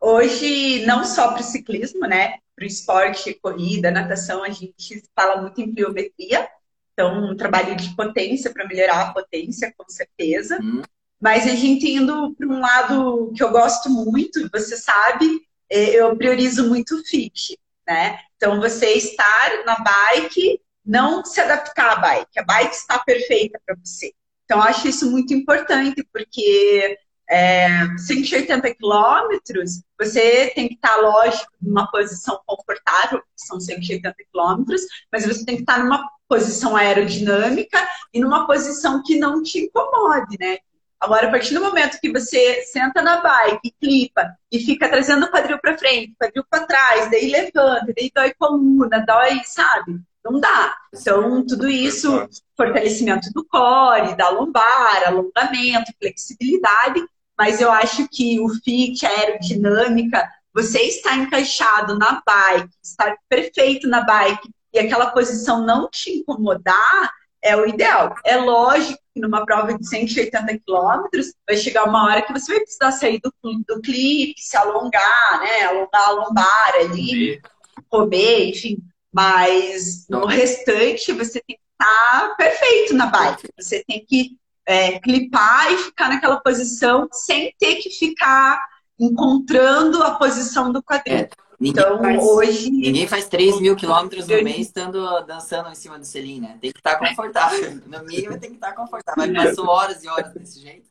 Hoje, 0.00 0.84
não 0.84 1.04
só 1.04 1.30
para 1.32 1.40
o 1.40 1.44
ciclismo, 1.44 2.00
né? 2.00 2.38
Para 2.56 2.64
o 2.64 2.66
esporte, 2.66 3.38
corrida, 3.40 3.92
natação, 3.92 4.42
a 4.42 4.50
gente 4.50 5.04
fala 5.14 5.40
muito 5.40 5.60
em 5.60 5.72
pliometria. 5.72 6.48
Então, 6.92 7.30
um 7.30 7.36
trabalho 7.36 7.76
de 7.76 7.94
potência 7.94 8.52
para 8.52 8.66
melhorar 8.66 9.02
a 9.02 9.12
potência, 9.12 9.72
com 9.78 9.88
certeza. 9.88 10.58
Hum. 10.60 10.82
Mas 11.20 11.46
a 11.46 11.54
gente 11.54 11.88
indo 11.88 12.34
para 12.34 12.48
um 12.48 12.58
lado 12.58 13.32
que 13.36 13.42
eu 13.42 13.52
gosto 13.52 13.88
muito, 13.88 14.48
você 14.52 14.76
sabe, 14.76 15.42
é, 15.70 15.94
eu 15.94 16.16
priorizo 16.16 16.68
muito 16.68 16.96
o 16.96 17.04
fit, 17.04 17.56
né? 17.88 18.18
Então, 18.36 18.60
você 18.60 18.92
estar 18.92 19.64
na 19.64 19.76
bike, 19.76 20.60
não 20.84 21.24
se 21.24 21.40
adaptar 21.40 21.92
à 21.92 21.96
bike. 21.96 22.38
A 22.38 22.44
bike 22.44 22.74
está 22.74 22.98
perfeita 22.98 23.58
para 23.64 23.74
você. 23.82 24.12
Então, 24.44 24.62
acho 24.62 24.86
isso 24.86 25.10
muito 25.10 25.32
importante, 25.32 26.06
porque 26.12 26.98
é, 27.30 27.68
180 27.96 28.74
quilômetros, 28.74 29.82
você 29.98 30.52
tem 30.54 30.68
que 30.68 30.74
estar, 30.74 30.96
lógico, 30.96 31.50
numa 31.60 31.90
posição 31.90 32.40
confortável, 32.46 33.22
são 33.34 33.58
180 33.58 34.14
quilômetros, 34.30 34.82
mas 35.12 35.26
você 35.26 35.44
tem 35.44 35.56
que 35.56 35.62
estar 35.62 35.82
numa 35.82 36.06
posição 36.28 36.76
aerodinâmica 36.76 37.86
e 38.12 38.20
numa 38.20 38.46
posição 38.46 39.02
que 39.02 39.18
não 39.18 39.42
te 39.42 39.60
incomode, 39.60 40.36
né? 40.38 40.58
Agora, 41.00 41.28
a 41.28 41.30
partir 41.30 41.54
do 41.54 41.60
momento 41.60 42.00
que 42.00 42.10
você 42.10 42.62
senta 42.62 43.00
na 43.00 43.20
bike, 43.20 43.74
clipa 43.80 44.36
e 44.50 44.58
fica 44.58 44.88
trazendo 44.88 45.26
o 45.26 45.30
quadril 45.30 45.58
para 45.60 45.78
frente, 45.78 46.14
quadril 46.18 46.44
para 46.50 46.66
trás, 46.66 47.10
daí 47.10 47.30
levanta, 47.30 47.86
daí 47.96 48.10
dói 48.14 48.34
coluna, 48.34 49.04
dói, 49.06 49.40
sabe? 49.44 50.00
Não 50.24 50.40
dá. 50.40 50.74
Então, 50.92 51.46
tudo 51.46 51.68
isso, 51.68 52.28
fortalecimento 52.56 53.32
do 53.32 53.44
core, 53.44 54.16
da 54.16 54.28
lombar, 54.28 55.04
alongamento, 55.06 55.92
flexibilidade, 56.00 57.00
mas 57.38 57.60
eu 57.60 57.70
acho 57.70 58.08
que 58.08 58.40
o 58.40 58.48
fit, 58.48 59.06
a 59.06 59.10
aerodinâmica, 59.10 60.28
você 60.52 60.80
está 60.80 61.14
encaixado 61.14 61.96
na 61.96 62.20
bike, 62.26 62.70
está 62.82 63.16
perfeito 63.28 63.86
na 63.86 64.00
bike 64.00 64.50
e 64.74 64.78
aquela 64.80 65.12
posição 65.12 65.64
não 65.64 65.88
te 65.88 66.10
incomodar, 66.10 67.12
é 67.48 67.56
o 67.56 67.66
ideal. 67.66 68.14
É 68.24 68.36
lógico 68.36 68.98
que 69.14 69.20
numa 69.20 69.44
prova 69.44 69.76
de 69.76 69.86
180 69.86 70.58
quilômetros 70.58 71.32
vai 71.46 71.56
chegar 71.56 71.84
uma 71.84 72.04
hora 72.04 72.22
que 72.22 72.32
você 72.32 72.52
vai 72.52 72.60
precisar 72.60 72.92
sair 72.92 73.20
do, 73.20 73.32
do 73.66 73.80
clipe, 73.80 74.40
se 74.40 74.56
alongar, 74.56 75.40
né? 75.40 75.64
Alongar 75.64 76.08
a 76.08 76.10
lombar 76.10 76.72
ali, 76.80 77.40
comer, 77.88 78.50
enfim. 78.50 78.78
Mas 79.12 80.06
no 80.08 80.26
restante 80.26 81.12
você 81.12 81.42
tem 81.46 81.56
que 81.56 81.62
estar 81.72 82.36
perfeito 82.36 82.94
na 82.94 83.06
bike. 83.06 83.48
Você 83.58 83.82
tem 83.86 84.04
que 84.04 84.36
é, 84.66 84.98
clipar 85.00 85.72
e 85.72 85.78
ficar 85.78 86.10
naquela 86.10 86.40
posição 86.40 87.08
sem 87.10 87.54
ter 87.58 87.76
que 87.76 87.88
ficar 87.88 88.62
encontrando 89.00 90.02
a 90.02 90.16
posição 90.16 90.70
do 90.70 90.82
quadril. 90.82 91.16
É, 91.16 91.28
então, 91.60 91.98
faz, 91.98 92.22
hoje. 92.22 92.70
Ninguém 92.70 93.08
faz 93.08 93.26
3 93.26 93.60
mil 93.60 93.74
quilômetros 93.74 94.28
no 94.28 94.42
mês 94.42 94.66
estando 94.66 95.20
dançando 95.22 95.68
em 95.68 95.74
cima 95.74 95.98
do 95.98 96.04
selim, 96.04 96.40
né? 96.40 96.56
Tem 96.60 96.72
que 96.72 96.78
estar 96.78 96.96
confortável. 96.96 97.80
No 97.86 98.04
mínimo 98.04 98.38
tem 98.38 98.50
que 98.50 98.56
estar 98.56 98.72
confortável. 98.72 99.32
Mas 99.32 99.48
passou 99.48 99.66
horas 99.66 100.04
e 100.04 100.08
horas 100.08 100.32
desse 100.32 100.60
jeito. 100.60 100.88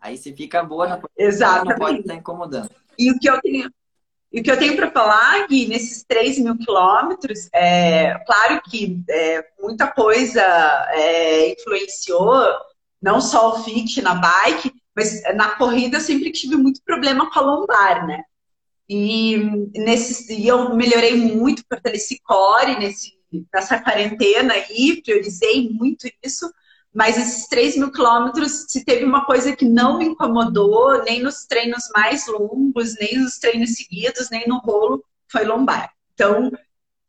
Aí 0.00 0.16
você 0.16 0.32
fica 0.32 0.62
boa 0.62 0.86
na 0.86 0.98
posição, 0.98 1.26
Exatamente. 1.26 1.68
não 1.68 1.76
pode 1.76 2.00
estar 2.00 2.14
incomodando. 2.14 2.70
E 2.98 3.10
o 3.10 3.18
que 3.18 3.28
eu 3.28 3.40
tenho. 3.40 3.70
E 4.30 4.40
o 4.40 4.42
que 4.42 4.50
eu 4.50 4.58
tenho 4.58 4.74
para 4.74 4.90
falar, 4.90 5.46
Gui, 5.46 5.68
nesses 5.68 6.02
3 6.02 6.40
mil 6.40 6.58
quilômetros, 6.58 7.48
é 7.54 8.18
claro 8.26 8.60
que 8.62 9.00
é, 9.08 9.46
muita 9.60 9.86
coisa 9.86 10.42
é, 10.90 11.52
influenciou 11.52 12.44
não 13.00 13.20
só 13.20 13.50
o 13.50 13.62
fit 13.62 14.02
na 14.02 14.14
bike, 14.14 14.72
mas 14.94 15.22
na 15.34 15.50
corrida 15.50 15.98
eu 15.98 16.00
sempre 16.00 16.32
tive 16.32 16.56
muito 16.56 16.82
problema 16.84 17.30
com 17.30 17.38
a 17.38 17.42
lombar, 17.42 18.06
né? 18.06 18.24
E, 18.88 19.36
nesse, 19.74 20.32
e 20.32 20.46
eu 20.46 20.74
melhorei 20.74 21.16
muito, 21.16 21.64
fortaleci 21.68 22.20
core 22.22 22.78
nesse, 22.78 23.12
nessa 23.52 23.78
quarentena 23.78 24.54
aí, 24.54 25.00
priorizei 25.02 25.70
muito 25.70 26.08
isso. 26.22 26.50
Mas 26.92 27.18
esses 27.18 27.48
3 27.48 27.76
mil 27.76 27.90
quilômetros, 27.90 28.66
se 28.68 28.84
teve 28.84 29.04
uma 29.04 29.24
coisa 29.24 29.56
que 29.56 29.64
não 29.64 29.98
me 29.98 30.04
incomodou, 30.04 31.02
nem 31.02 31.20
nos 31.22 31.44
treinos 31.44 31.88
mais 31.92 32.26
longos, 32.28 32.94
nem 33.00 33.18
nos 33.18 33.38
treinos 33.38 33.74
seguidos, 33.74 34.30
nem 34.30 34.46
no 34.46 34.58
rolo, 34.58 35.04
foi 35.28 35.44
lombar. 35.44 35.90
Então, 36.14 36.52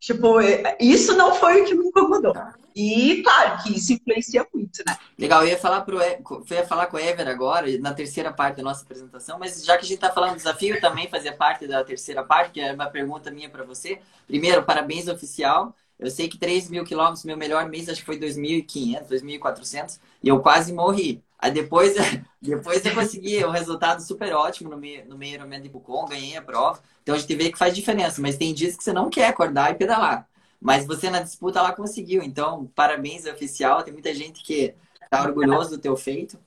tipo, 0.06 0.39
isso 0.80 1.16
não 1.18 1.34
foi 1.34 1.62
o 1.62 1.66
que 1.66 1.74
me 1.74 1.88
incomodou. 1.88 2.34
E, 2.76 3.24
claro, 3.24 3.64
que 3.64 3.76
isso 3.76 3.93
influencia 3.93 4.45
muito, 4.53 4.84
né? 4.86 4.97
Legal, 5.18 5.43
eu 5.43 5.49
ia 5.49 5.58
falar, 5.58 5.82
pro, 5.82 5.99
eu 5.99 6.45
ia 6.51 6.68
falar 6.68 6.88
com 6.88 6.97
o 6.97 6.99
Ever 6.99 7.28
agora, 7.28 7.66
na 7.80 7.93
terceira 7.93 8.32
parte 8.34 8.58
da 8.58 8.64
nossa 8.64 8.84
apresentação, 8.84 9.39
mas 9.39 9.64
já 9.64 9.78
que 9.78 9.86
a 9.86 9.88
gente 9.88 9.95
está 9.95 10.12
falando 10.12 10.32
do 10.32 10.38
desafio, 10.38 10.80
também 10.80 11.10
fazia 11.10 11.34
parte 11.36 11.66
da 11.66 11.84
terceira 11.84 12.24
parte, 12.24 12.51
que 12.51 12.62
é 12.62 12.74
uma 12.74 12.88
pergunta 12.88 13.32
minha 13.32 13.49
para 13.49 13.64
você. 13.64 13.99
Primeiro, 14.28 14.62
parabéns 14.64 15.08
oficial. 15.08 15.74
Eu 15.97 16.12
sei 16.12 16.28
que 16.28 16.38
3 16.38 16.70
mil 16.70 16.84
quilômetros, 16.84 17.24
meu 17.24 17.38
melhor 17.38 17.68
mês, 17.68 17.89
acho 17.89 18.01
que 18.01 18.06
foi 18.06 18.20
2.500, 18.20 19.08
2.400, 19.08 19.99
e 20.22 20.28
eu 20.28 20.39
quase 20.41 20.74
morri. 20.74 21.24
Aí 21.40 21.52
depois, 21.52 21.94
depois 22.42 22.86
eu 22.86 22.94
consegui 22.94 23.44
um 23.46 23.52
resultado 23.52 24.02
super 24.02 24.34
ótimo 24.34 24.70
no 24.70 24.78
meio, 24.78 25.06
no 25.08 25.18
meio 25.18 25.36
Ironman 25.36 25.62
de 25.62 25.70
Pucon, 25.70 26.06
ganhei 26.06 26.38
a 26.38 26.42
prova. 26.42 26.80
Então 27.04 27.16
a 27.16 27.18
gente 27.18 27.36
vê 27.36 27.52
que 27.52 27.58
faz 27.58 27.76
diferença, 27.76 28.22
mas 28.22 28.38
tem 28.38 28.54
dias 28.54 28.76
que 28.76 28.84
você 28.84 28.94
não 28.94 29.10
quer 29.10 29.28
acordar 29.28 29.72
e 29.72 29.76
pedalar. 29.76 30.28
Mas 30.60 30.86
você 30.86 31.10
na 31.10 31.22
disputa 31.22 31.62
lá 31.62 31.72
conseguiu. 31.74 32.24
Então, 32.24 32.66
parabéns, 32.74 33.26
oficial. 33.26 33.84
Tem 33.84 33.94
muita 33.94 34.14
gente 34.14 34.44
que 34.44 34.74
está 35.04 35.22
orgulhoso 35.22 35.72
do 35.72 35.78
teu 35.78 35.96
feito. 35.96 36.40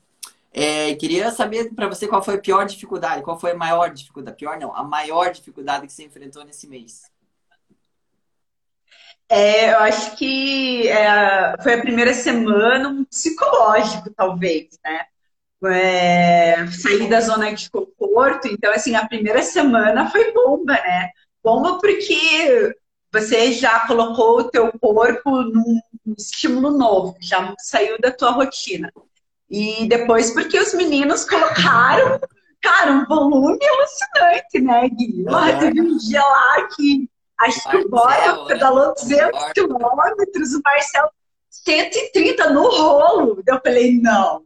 É, 0.52 0.94
queria 0.96 1.30
saber 1.30 1.72
para 1.74 1.86
você 1.86 2.08
qual 2.08 2.22
foi 2.22 2.34
a 2.34 2.40
pior 2.40 2.66
dificuldade, 2.66 3.22
qual 3.22 3.38
foi 3.38 3.52
a 3.52 3.56
maior 3.56 3.92
dificuldade. 3.92 4.36
Pior 4.36 4.58
não, 4.58 4.74
a 4.74 4.82
maior 4.82 5.30
dificuldade 5.30 5.86
que 5.86 5.92
você 5.92 6.04
enfrentou 6.04 6.44
nesse 6.44 6.66
mês. 6.66 7.04
É, 9.28 9.72
eu 9.72 9.78
acho 9.80 10.16
que 10.16 10.88
é, 10.88 11.54
foi 11.62 11.74
a 11.74 11.80
primeira 11.80 12.14
semana 12.14 12.88
um 12.88 13.04
psicológico, 13.04 14.10
talvez, 14.16 14.78
né? 14.84 15.04
É, 15.64 16.66
sair 16.68 17.08
da 17.08 17.20
zona 17.20 17.52
de 17.52 17.68
conforto, 17.68 18.48
então, 18.48 18.72
assim, 18.72 18.94
a 18.94 19.06
primeira 19.06 19.42
semana 19.42 20.08
foi 20.10 20.32
bomba, 20.32 20.72
né? 20.74 21.10
Bomba 21.42 21.78
porque 21.78 22.74
você 23.12 23.52
já 23.52 23.86
colocou 23.86 24.38
o 24.38 24.50
teu 24.50 24.72
corpo 24.78 25.42
num 25.42 25.80
estímulo 26.16 26.70
novo, 26.70 27.16
já 27.20 27.54
saiu 27.58 27.98
da 27.98 28.10
tua 28.10 28.30
rotina. 28.30 28.92
E 29.50 29.86
depois 29.88 30.30
porque 30.30 30.58
os 30.58 30.74
meninos 30.74 31.24
colocaram, 31.24 32.20
cara, 32.62 32.92
um 32.92 33.06
volume 33.06 33.58
alucinante, 33.62 34.60
né, 34.60 34.88
Gui? 34.90 35.24
Lá 35.24 35.58
teve 35.58 35.80
um 35.80 35.96
dia 35.96 36.20
lá 36.20 36.68
que 36.68 37.07
acho 37.40 37.70
que 37.70 37.76
o 37.76 37.88
Bora 37.88 38.44
pedalou 38.46 38.94
200 38.94 39.52
quilômetros, 39.52 40.54
o 40.54 40.60
Marcelo 40.64 41.10
130 41.50 42.50
no 42.50 42.62
rolo. 42.62 43.42
Eu 43.46 43.60
falei, 43.60 44.00
não, 44.00 44.42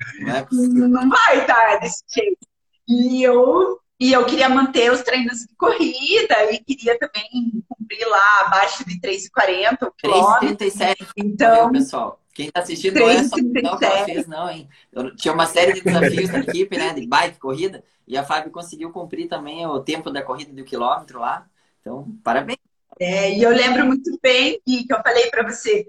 não, 0.51 0.89
não 0.89 1.09
vai 1.09 1.47
dar 1.47 1.81
desse 1.81 2.03
jeito. 2.09 2.47
E 2.89 3.23
eu 3.23 3.79
e 4.03 4.13
eu 4.13 4.27
queria 4.27 4.49
manter 4.49 4.91
os 4.91 5.01
treinos 5.03 5.43
de 5.43 5.55
corrida 5.55 6.53
e 6.53 6.59
queria 6.59 6.99
também 6.99 7.65
cumprir 7.69 8.05
lá 8.09 8.41
abaixo 8.41 8.85
de 8.85 9.01
3,40 9.01 9.87
o 9.87 9.93
quilômetro. 9.93 10.57
3,37. 10.57 10.97
Então, 11.17 11.71
pessoal. 11.71 12.21
Quem 12.35 12.49
está 12.49 12.61
assistindo 12.61 12.95
3, 12.95 13.07
não 13.07 13.15
é 13.15 13.29
só 13.29 13.37
que 13.37 13.85
ela 13.85 14.05
fez, 14.05 14.27
não, 14.27 14.51
hein? 14.51 14.69
Eu, 14.91 15.15
tinha 15.15 15.33
uma 15.33 15.47
série 15.47 15.75
de 15.75 15.83
desafios 15.83 16.31
na 16.31 16.41
equipe, 16.41 16.77
né? 16.77 16.93
De 16.95 17.07
bike, 17.07 17.39
corrida. 17.39 17.85
E 18.09 18.17
a 18.17 18.25
Fábio 18.25 18.51
conseguiu 18.51 18.91
cumprir 18.91 19.29
também 19.29 19.65
o 19.67 19.79
tempo 19.79 20.11
da 20.11 20.21
corrida 20.21 20.53
do 20.53 20.65
quilômetro 20.65 21.21
lá. 21.21 21.47
Então, 21.81 22.09
parabéns. 22.25 22.59
É, 23.01 23.33
e 23.37 23.43
eu 23.43 23.51
lembro 23.51 23.87
muito 23.87 24.19
bem 24.23 24.61
que, 24.65 24.85
que 24.85 24.93
eu 24.93 25.03
falei 25.03 25.31
para 25.31 25.49
você, 25.51 25.89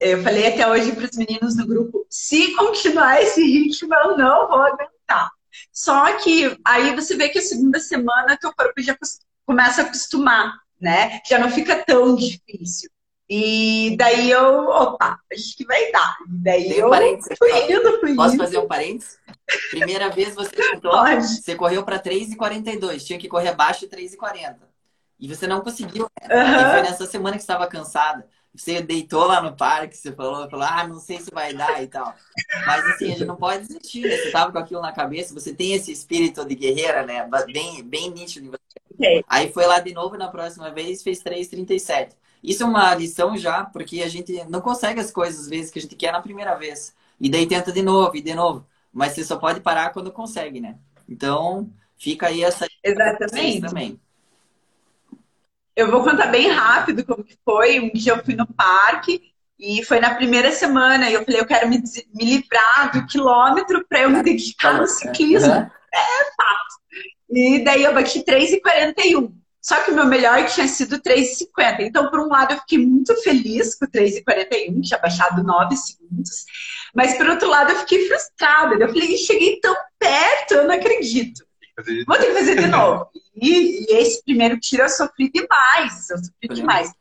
eu 0.00 0.22
falei 0.22 0.46
até 0.48 0.68
hoje 0.68 0.92
para 0.92 1.04
os 1.04 1.16
meninos 1.16 1.56
do 1.56 1.66
grupo, 1.66 2.06
se 2.08 2.54
continuar 2.54 3.22
esse 3.22 3.42
ritmo, 3.42 3.94
eu 3.94 4.16
não 4.16 4.48
vou 4.48 4.62
aguentar. 4.62 5.30
Só 5.72 6.16
que 6.18 6.56
aí 6.64 6.94
você 6.94 7.16
vê 7.16 7.28
que 7.28 7.38
a 7.38 7.42
segunda 7.42 7.80
semana 7.80 8.36
teu 8.36 8.52
corpo 8.54 8.80
já 8.80 8.96
começa 9.44 9.82
a 9.82 9.84
acostumar, 9.84 10.54
né? 10.80 11.20
Já 11.28 11.38
não 11.38 11.50
fica 11.50 11.84
tão 11.84 12.14
difícil. 12.14 12.90
E 13.30 13.94
daí 13.98 14.30
eu, 14.30 14.68
opa, 14.68 15.18
acho 15.30 15.54
que 15.56 15.64
vai 15.66 15.92
dar. 15.92 16.16
E 16.26 16.38
daí 16.42 16.68
Tem 16.68 16.78
eu 16.78 16.88
um 16.88 17.36
fui 17.36 17.72
indo, 17.72 18.00
fui 18.00 18.14
Posso 18.14 18.36
fazer 18.38 18.58
um 18.58 18.66
parênteses? 18.66 19.18
Primeira 19.70 20.08
vez 20.08 20.34
você 20.34 20.50
tentou, 20.56 20.92
você 21.20 21.54
correu 21.54 21.84
para 21.84 21.98
3,42, 21.98 23.04
tinha 23.04 23.18
que 23.18 23.28
correr 23.28 23.48
abaixo 23.48 23.80
de 23.80 23.88
3,40. 23.88 24.56
E 25.18 25.28
você 25.28 25.46
não 25.46 25.60
conseguiu. 25.60 26.08
Né? 26.22 26.34
Uhum. 26.34 26.60
E 26.60 26.70
foi 26.70 26.82
nessa 26.82 27.06
semana 27.06 27.36
que 27.36 27.42
estava 27.42 27.66
cansada. 27.66 28.26
Você 28.54 28.80
deitou 28.80 29.24
lá 29.24 29.40
no 29.40 29.56
parque, 29.56 29.96
você 29.96 30.12
falou, 30.12 30.48
falou, 30.48 30.66
ah, 30.68 30.86
não 30.86 30.98
sei 30.98 31.20
se 31.20 31.30
vai 31.30 31.52
dar 31.52 31.82
e 31.82 31.86
tal. 31.86 32.14
Mas 32.66 32.84
assim, 32.86 33.06
a 33.06 33.08
gente 33.10 33.24
não 33.24 33.36
pode 33.36 33.66
desistir, 33.66 34.02
né? 34.02 34.16
Você 34.16 34.30
tava 34.30 34.50
com 34.50 34.58
aquilo 34.58 34.80
na 34.80 34.90
cabeça, 34.90 35.34
você 35.34 35.54
tem 35.54 35.74
esse 35.74 35.92
espírito 35.92 36.44
de 36.44 36.54
guerreira, 36.54 37.04
né? 37.04 37.28
Bem, 37.52 37.82
bem 37.84 38.10
nítido 38.10 38.46
em 38.46 38.50
você. 38.50 39.24
Aí 39.28 39.52
foi 39.52 39.66
lá 39.66 39.78
de 39.78 39.92
novo 39.92 40.16
na 40.16 40.28
próxima 40.28 40.70
vez, 40.70 41.02
fez 41.02 41.22
3,37. 41.22 42.16
Isso 42.42 42.62
é 42.62 42.66
uma 42.66 42.94
lição 42.94 43.36
já, 43.36 43.64
porque 43.64 44.02
a 44.02 44.08
gente 44.08 44.44
não 44.48 44.60
consegue 44.60 45.00
as 45.00 45.10
coisas 45.10 45.42
às 45.42 45.48
vezes 45.48 45.70
que 45.70 45.78
a 45.78 45.82
gente 45.82 45.96
quer 45.96 46.12
na 46.12 46.22
primeira 46.22 46.54
vez. 46.54 46.94
E 47.20 47.28
daí 47.28 47.46
tenta 47.46 47.70
de 47.70 47.82
novo 47.82 48.16
e 48.16 48.20
de 48.20 48.34
novo. 48.34 48.66
Mas 48.92 49.12
você 49.12 49.24
só 49.24 49.36
pode 49.36 49.60
parar 49.60 49.90
quando 49.90 50.10
consegue, 50.10 50.60
né? 50.60 50.78
Então, 51.08 51.70
fica 51.96 52.28
aí 52.28 52.42
essa 52.42 52.66
Exatamente. 52.82 53.60
também. 53.60 54.00
Eu 55.78 55.92
vou 55.92 56.02
contar 56.02 56.26
bem 56.26 56.50
rápido 56.50 57.04
como 57.06 57.22
que 57.22 57.38
foi. 57.44 57.78
Um 57.78 57.92
dia 57.92 58.12
eu 58.12 58.24
fui 58.24 58.34
no 58.34 58.44
parque 58.52 59.32
E 59.56 59.84
foi 59.84 60.00
na 60.00 60.12
primeira 60.12 60.50
semana, 60.50 61.08
e 61.08 61.14
eu 61.14 61.24
falei, 61.24 61.40
eu 61.40 61.46
quero 61.46 61.68
me, 61.68 61.80
me 62.14 62.24
livrar 62.24 62.90
do 62.92 63.06
quilômetro 63.06 63.86
para 63.88 64.00
eu 64.00 64.10
me 64.10 64.20
dedicar 64.20 64.74
no 64.74 64.88
ciclismo. 64.88 65.52
Uhum. 65.52 65.70
É 65.94 66.24
fato. 66.36 66.74
E 67.30 67.62
daí 67.62 67.84
eu 67.84 67.94
bati 67.94 68.24
3,41. 68.24 69.32
Só 69.62 69.80
que 69.82 69.92
o 69.92 69.94
meu 69.94 70.06
melhor 70.06 70.46
tinha 70.46 70.66
sido 70.66 70.98
3,50. 70.98 71.80
Então, 71.80 72.10
por 72.10 72.20
um 72.20 72.28
lado, 72.28 72.54
eu 72.54 72.58
fiquei 72.58 72.78
muito 72.78 73.14
feliz 73.22 73.76
com 73.76 73.86
3,41, 73.86 74.74
que 74.74 74.80
tinha 74.80 74.98
baixado 74.98 75.44
9 75.44 75.76
segundos. 75.76 76.44
Mas, 76.92 77.16
por 77.16 77.28
outro 77.28 77.48
lado, 77.48 77.70
eu 77.70 77.78
fiquei 77.80 78.08
frustrada. 78.08 78.74
Eu 78.74 78.88
falei, 78.88 79.16
cheguei 79.16 79.60
tão 79.60 79.76
perto, 79.98 80.54
eu 80.54 80.66
não 80.66 80.74
acredito. 80.74 81.47
Vou 82.06 82.16
ter 82.16 82.26
que 82.26 82.34
fazer 82.34 82.56
de 82.56 82.66
novo. 82.68 83.08
E, 83.34 83.84
e 83.84 83.96
esse 83.96 84.22
primeiro 84.24 84.58
tiro 84.58 84.82
eu 84.82 84.88
sofri 84.88 85.30
demais. 85.30 86.10
Eu 86.10 86.18
sofri 86.18 86.48
demais. 86.54 86.92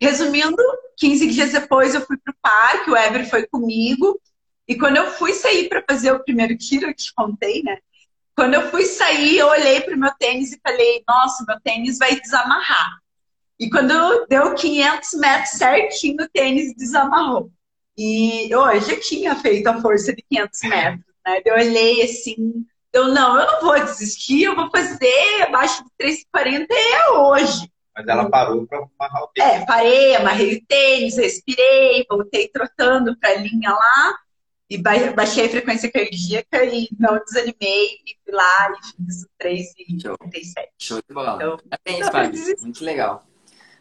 Resumindo, 0.00 0.62
15 0.96 1.26
dias 1.28 1.52
depois 1.52 1.94
eu 1.94 2.00
fui 2.00 2.16
para 2.16 2.32
o 2.32 2.36
parque, 2.40 2.90
o 2.90 2.96
Ever 2.96 3.28
foi 3.28 3.46
comigo. 3.46 4.20
E 4.66 4.76
quando 4.76 4.96
eu 4.96 5.10
fui 5.12 5.32
sair 5.32 5.68
para 5.68 5.84
fazer 5.88 6.12
o 6.12 6.22
primeiro 6.22 6.56
tiro, 6.56 6.86
eu 6.86 6.94
te 6.94 7.12
contei, 7.14 7.62
né? 7.62 7.78
Quando 8.36 8.54
eu 8.54 8.70
fui 8.70 8.84
sair, 8.84 9.38
eu 9.38 9.48
olhei 9.48 9.80
para 9.80 9.96
o 9.96 9.98
meu 9.98 10.12
tênis 10.18 10.52
e 10.52 10.60
falei: 10.64 11.02
Nossa, 11.08 11.44
meu 11.46 11.58
tênis 11.60 11.98
vai 11.98 12.20
desamarrar. 12.20 12.98
E 13.58 13.68
quando 13.68 14.26
deu 14.28 14.54
500 14.54 15.14
metros 15.14 15.50
certinho, 15.50 16.22
o 16.22 16.28
tênis 16.28 16.74
desamarrou. 16.76 17.50
E 17.96 18.48
eu 18.48 18.80
já 18.80 19.00
tinha 19.00 19.34
feito 19.34 19.66
a 19.66 19.80
força 19.80 20.14
de 20.14 20.22
500 20.22 20.60
metros, 20.62 21.04
né? 21.26 21.42
Eu 21.44 21.54
olhei 21.54 22.02
assim, 22.02 22.64
eu 22.92 23.08
não, 23.08 23.38
eu 23.38 23.46
não 23.46 23.60
vou 23.60 23.78
desistir, 23.84 24.44
eu 24.44 24.56
vou 24.56 24.70
fazer 24.70 25.42
abaixo 25.42 25.84
de 25.84 26.06
3,40 26.06 26.66
é 26.70 27.10
hoje. 27.10 27.70
Mas 27.94 28.06
ela 28.06 28.30
parou 28.30 28.66
para 28.66 28.78
amarrar 28.78 29.24
o 29.24 29.28
tênis. 29.28 29.62
É, 29.62 29.66
parei, 29.66 30.16
amarrei 30.16 30.56
o 30.56 30.66
tênis, 30.66 31.16
respirei, 31.16 32.06
voltei 32.08 32.48
trotando 32.48 33.18
para 33.18 33.30
a 33.30 33.36
linha 33.36 33.70
lá 33.70 34.18
e 34.70 34.78
baixei 34.78 35.46
a 35.46 35.48
frequência 35.48 35.90
cardíaca 35.90 36.64
e 36.64 36.88
não 36.98 37.18
desanimei 37.24 37.98
e 38.06 38.16
fui 38.24 38.34
lá 38.34 38.70
e 38.70 39.04
fiz 39.04 39.22
o 39.22 39.28
3,37. 39.42 40.68
Show 40.78 41.00
de 41.08 41.14
bola. 41.14 41.36
Então, 41.36 41.58
Parabéns, 41.68 42.08
Fábio. 42.08 42.56
Muito 42.60 42.84
legal. 42.84 43.24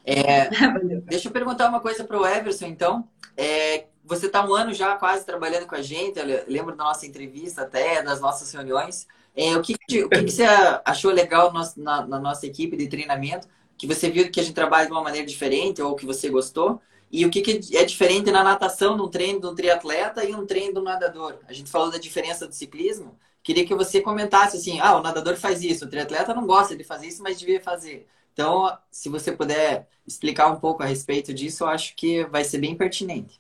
É, 0.06 0.50
deixa 1.06 1.28
eu 1.28 1.32
perguntar 1.32 1.68
uma 1.68 1.82
coisa 1.82 2.04
para 2.04 2.18
o 2.18 2.26
Everson, 2.26 2.68
então. 2.68 3.08
É, 3.36 3.88
você 4.08 4.28
está 4.28 4.46
um 4.46 4.54
ano 4.54 4.74
já 4.74 4.96
quase 4.96 5.26
trabalhando 5.26 5.68
com 5.68 5.76
a 5.76 5.82
gente, 5.82 6.18
eu 6.18 6.26
lembro 6.48 6.76
da 6.76 6.86
nossa 6.86 7.06
entrevista 7.06 7.64
até, 7.64 8.02
das 8.02 8.22
nossas 8.22 8.52
reuniões. 8.52 9.06
É, 9.36 9.56
o 9.56 9.62
que, 9.62 9.74
o 9.74 10.10
que, 10.10 10.32
você 10.32 10.44
achou 10.84 11.12
legal 11.12 11.54
na, 11.54 12.08
na, 12.08 12.20
nossa 12.20 12.48
equipe 12.48 12.78
de 12.78 12.88
treinamento? 12.88 13.48
Que 13.78 13.86
você 13.86 14.10
viu 14.10 14.32
que 14.32 14.40
a 14.40 14.44
gente 14.44 14.56
trabalha 14.56 14.88
de 14.88 14.92
uma 14.92 15.04
maneira 15.04 15.28
diferente 15.28 15.82
ou 15.82 15.96
que 15.96 16.06
você 16.06 16.30
gostou? 16.30 16.82
E 17.12 17.26
o 17.26 17.30
que, 17.30 17.42
que 17.42 17.78
é 17.78 17.86
diferente 17.86 18.32
na 18.32 18.44
natação, 18.44 18.98
num 18.98 19.08
treino 19.08 19.40
de 19.40 19.48
um 19.48 19.56
triatleta 19.56 20.24
e 20.24 20.34
um 20.34 20.46
treino 20.46 20.76
do 20.76 20.82
nadador? 20.82 21.40
A 21.48 21.54
gente 21.54 21.70
falou 21.70 21.92
da 21.92 21.98
diferença 21.98 22.48
do 22.48 22.54
ciclismo. 22.54 23.18
Queria 23.44 23.66
que 23.66 23.76
você 23.76 24.02
comentasse 24.02 24.58
assim: 24.58 24.80
ah, 24.80 24.98
o 24.98 25.04
nadador 25.04 25.38
faz 25.38 25.64
isso, 25.64 25.86
o 25.86 25.90
triatleta 25.90 26.34
não 26.34 26.46
gosta 26.46 26.76
de 26.76 26.84
fazer 26.84 27.08
isso, 27.08 27.22
mas 27.22 27.40
devia 27.40 27.62
fazer. 27.62 28.08
Então, 28.34 28.78
se 28.92 29.10
você 29.10 29.32
puder 29.32 29.88
explicar 30.06 30.48
um 30.48 30.60
pouco 30.60 30.84
a 30.84 30.86
respeito 30.86 31.34
disso, 31.34 31.64
eu 31.64 31.68
acho 31.68 31.96
que 31.96 32.26
vai 32.26 32.44
ser 32.44 32.58
bem 32.60 32.76
pertinente. 32.76 33.40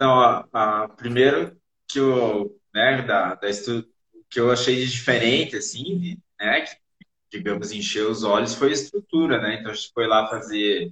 Então, 0.00 0.18
a, 0.18 0.48
a, 0.54 0.88
primeiro 0.88 1.54
que 1.86 1.98
eu, 1.98 2.58
né, 2.72 3.02
da, 3.02 3.34
da 3.34 3.50
estu, 3.50 3.86
que 4.30 4.40
eu 4.40 4.50
achei 4.50 4.86
diferente, 4.86 5.56
assim, 5.56 6.16
né, 6.40 6.62
que, 6.62 6.74
digamos, 7.30 7.70
encheu 7.70 8.10
os 8.10 8.24
olhos 8.24 8.54
foi 8.54 8.70
a 8.70 8.72
estrutura, 8.72 9.38
né? 9.42 9.56
Então, 9.56 9.70
a 9.70 9.74
gente 9.74 9.92
foi 9.92 10.06
lá 10.06 10.26
fazer 10.26 10.86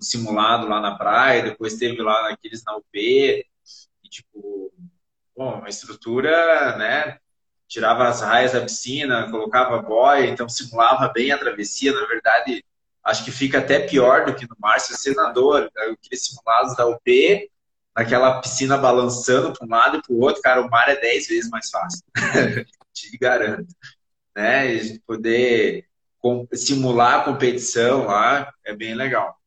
um 0.00 0.02
simulado 0.02 0.66
lá 0.66 0.80
na 0.80 0.96
praia, 0.96 1.42
depois 1.42 1.74
teve 1.76 2.00
lá 2.00 2.22
naqueles 2.30 2.64
na 2.64 2.74
UP, 2.74 2.86
e, 2.94 4.08
tipo, 4.08 4.72
bom, 5.36 5.58
uma 5.58 5.68
estrutura, 5.68 6.78
né, 6.78 7.18
tirava 7.68 8.08
as 8.08 8.22
raias 8.22 8.52
da 8.52 8.62
piscina, 8.62 9.30
colocava 9.30 9.82
boia, 9.82 10.24
então 10.26 10.48
simulava 10.48 11.12
bem 11.12 11.32
a 11.32 11.38
travessia, 11.38 11.92
na 11.92 12.06
verdade, 12.06 12.64
acho 13.04 13.26
que 13.26 13.30
fica 13.30 13.58
até 13.58 13.80
pior 13.86 14.24
do 14.24 14.34
que 14.34 14.48
no 14.48 14.56
mar, 14.58 14.80
se 14.80 14.96
você 14.96 15.12
nadou 15.14 15.54
aqueles 15.54 16.24
simulados 16.24 16.74
da 16.76 16.86
UP, 16.86 17.50
naquela 17.96 18.40
piscina 18.40 18.76
balançando 18.76 19.52
para 19.52 19.66
um 19.66 19.70
lado 19.70 19.98
e 19.98 20.02
para 20.02 20.12
o 20.12 20.20
outro, 20.20 20.42
cara, 20.42 20.60
o 20.60 20.70
mar 20.70 20.88
é 20.88 20.96
10 20.96 21.26
vezes 21.28 21.50
mais 21.50 21.70
fácil. 21.70 22.02
Te 22.92 23.16
garanto. 23.18 23.68
Né? 24.34 24.74
E 24.74 24.98
poder 25.00 25.86
simular 26.52 27.20
a 27.20 27.24
competição 27.24 28.06
lá 28.06 28.52
é 28.64 28.74
bem 28.74 28.94
legal. 28.94 29.38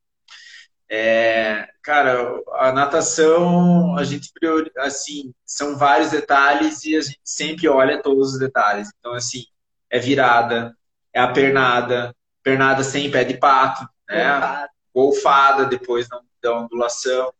É, 0.89 1.67
cara, 1.81 2.41
a 2.53 2.71
natação, 2.71 3.97
a 3.97 4.03
gente 4.05 4.31
priori, 4.33 4.71
assim, 4.77 5.33
são 5.45 5.77
vários 5.77 6.11
detalhes 6.11 6.85
e 6.85 6.95
a 6.95 7.01
gente 7.01 7.19
sempre 7.23 7.67
olha 7.67 8.01
todos 8.01 8.33
os 8.33 8.39
detalhes. 8.39 8.89
Então, 8.97 9.13
assim, 9.13 9.43
é 9.89 9.99
virada, 9.99 10.75
é 11.13 11.19
a 11.19 11.27
pernada, 11.27 12.15
pernada 12.41 12.83
sem 12.83 13.11
pé 13.11 13.25
de 13.25 13.37
pato, 13.37 13.87
né? 14.07 14.67
Golfada 14.93 15.65
depois 15.65 16.07
da 16.41 16.57
ondulação. 16.57 17.33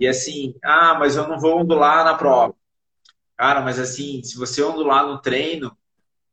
E 0.00 0.08
assim, 0.08 0.54
ah, 0.64 0.96
mas 0.98 1.14
eu 1.14 1.28
não 1.28 1.38
vou 1.38 1.60
ondular 1.60 2.04
na 2.04 2.14
prova. 2.14 2.54
Cara, 3.36 3.60
mas 3.60 3.78
assim, 3.78 4.22
se 4.24 4.36
você 4.38 4.62
ondular 4.62 5.06
no 5.06 5.20
treino, 5.20 5.76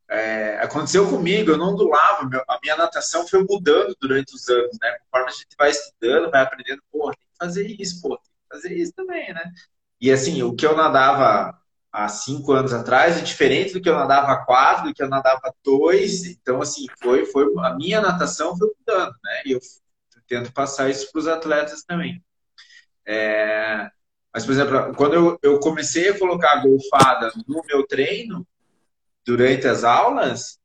é, 0.09 0.57
aconteceu 0.59 1.09
comigo, 1.09 1.51
eu 1.51 1.57
não 1.57 1.73
ondulava, 1.73 2.29
a 2.47 2.59
minha 2.63 2.77
natação 2.77 3.27
foi 3.27 3.43
mudando 3.43 3.95
durante 3.99 4.33
os 4.33 4.47
anos, 4.47 4.77
né? 4.81 4.97
Conforme 5.03 5.31
a 5.31 5.33
gente 5.33 5.55
vai 5.57 5.69
estudando, 5.69 6.31
vai 6.31 6.43
aprendendo, 6.43 6.81
pô, 6.91 7.11
tem 7.11 7.27
que 7.29 7.37
fazer 7.37 7.67
isso, 7.67 8.01
pô, 8.01 8.17
tem 8.17 8.17
que 8.17 8.55
fazer 8.55 8.73
isso 8.75 8.93
também, 8.93 9.33
né? 9.33 9.51
E 9.99 10.11
assim, 10.11 10.41
o 10.43 10.55
que 10.55 10.65
eu 10.65 10.75
nadava 10.75 11.57
há 11.91 12.07
cinco 12.07 12.53
anos 12.53 12.73
atrás 12.73 13.17
é 13.17 13.21
diferente 13.21 13.73
do 13.73 13.81
que 13.81 13.89
eu 13.89 13.95
nadava 13.95 14.31
há 14.31 14.45
quatro, 14.45 14.85
do 14.85 14.93
que 14.93 15.03
eu 15.03 15.09
nadava 15.09 15.41
há 15.43 15.53
dois. 15.63 16.25
Então, 16.25 16.61
assim, 16.61 16.85
foi, 17.01 17.25
foi 17.25 17.45
a 17.59 17.73
minha 17.75 17.99
natação 17.99 18.55
foi 18.57 18.69
mudando, 18.79 19.13
né? 19.23 19.41
E 19.45 19.51
eu 19.53 19.59
tento 20.27 20.53
passar 20.53 20.89
isso 20.89 21.11
para 21.11 21.19
os 21.19 21.27
atletas 21.27 21.83
também. 21.83 22.23
É, 23.07 23.89
mas, 24.33 24.45
por 24.45 24.51
exemplo, 24.51 24.93
quando 24.95 25.13
eu, 25.13 25.39
eu 25.41 25.59
comecei 25.59 26.09
a 26.09 26.19
colocar 26.19 26.51
a 26.51 26.61
golfada 26.61 27.31
no 27.47 27.63
meu 27.65 27.87
treino, 27.87 28.45
durante 29.25 29.67
as 29.67 29.83
aulas, 29.83 30.59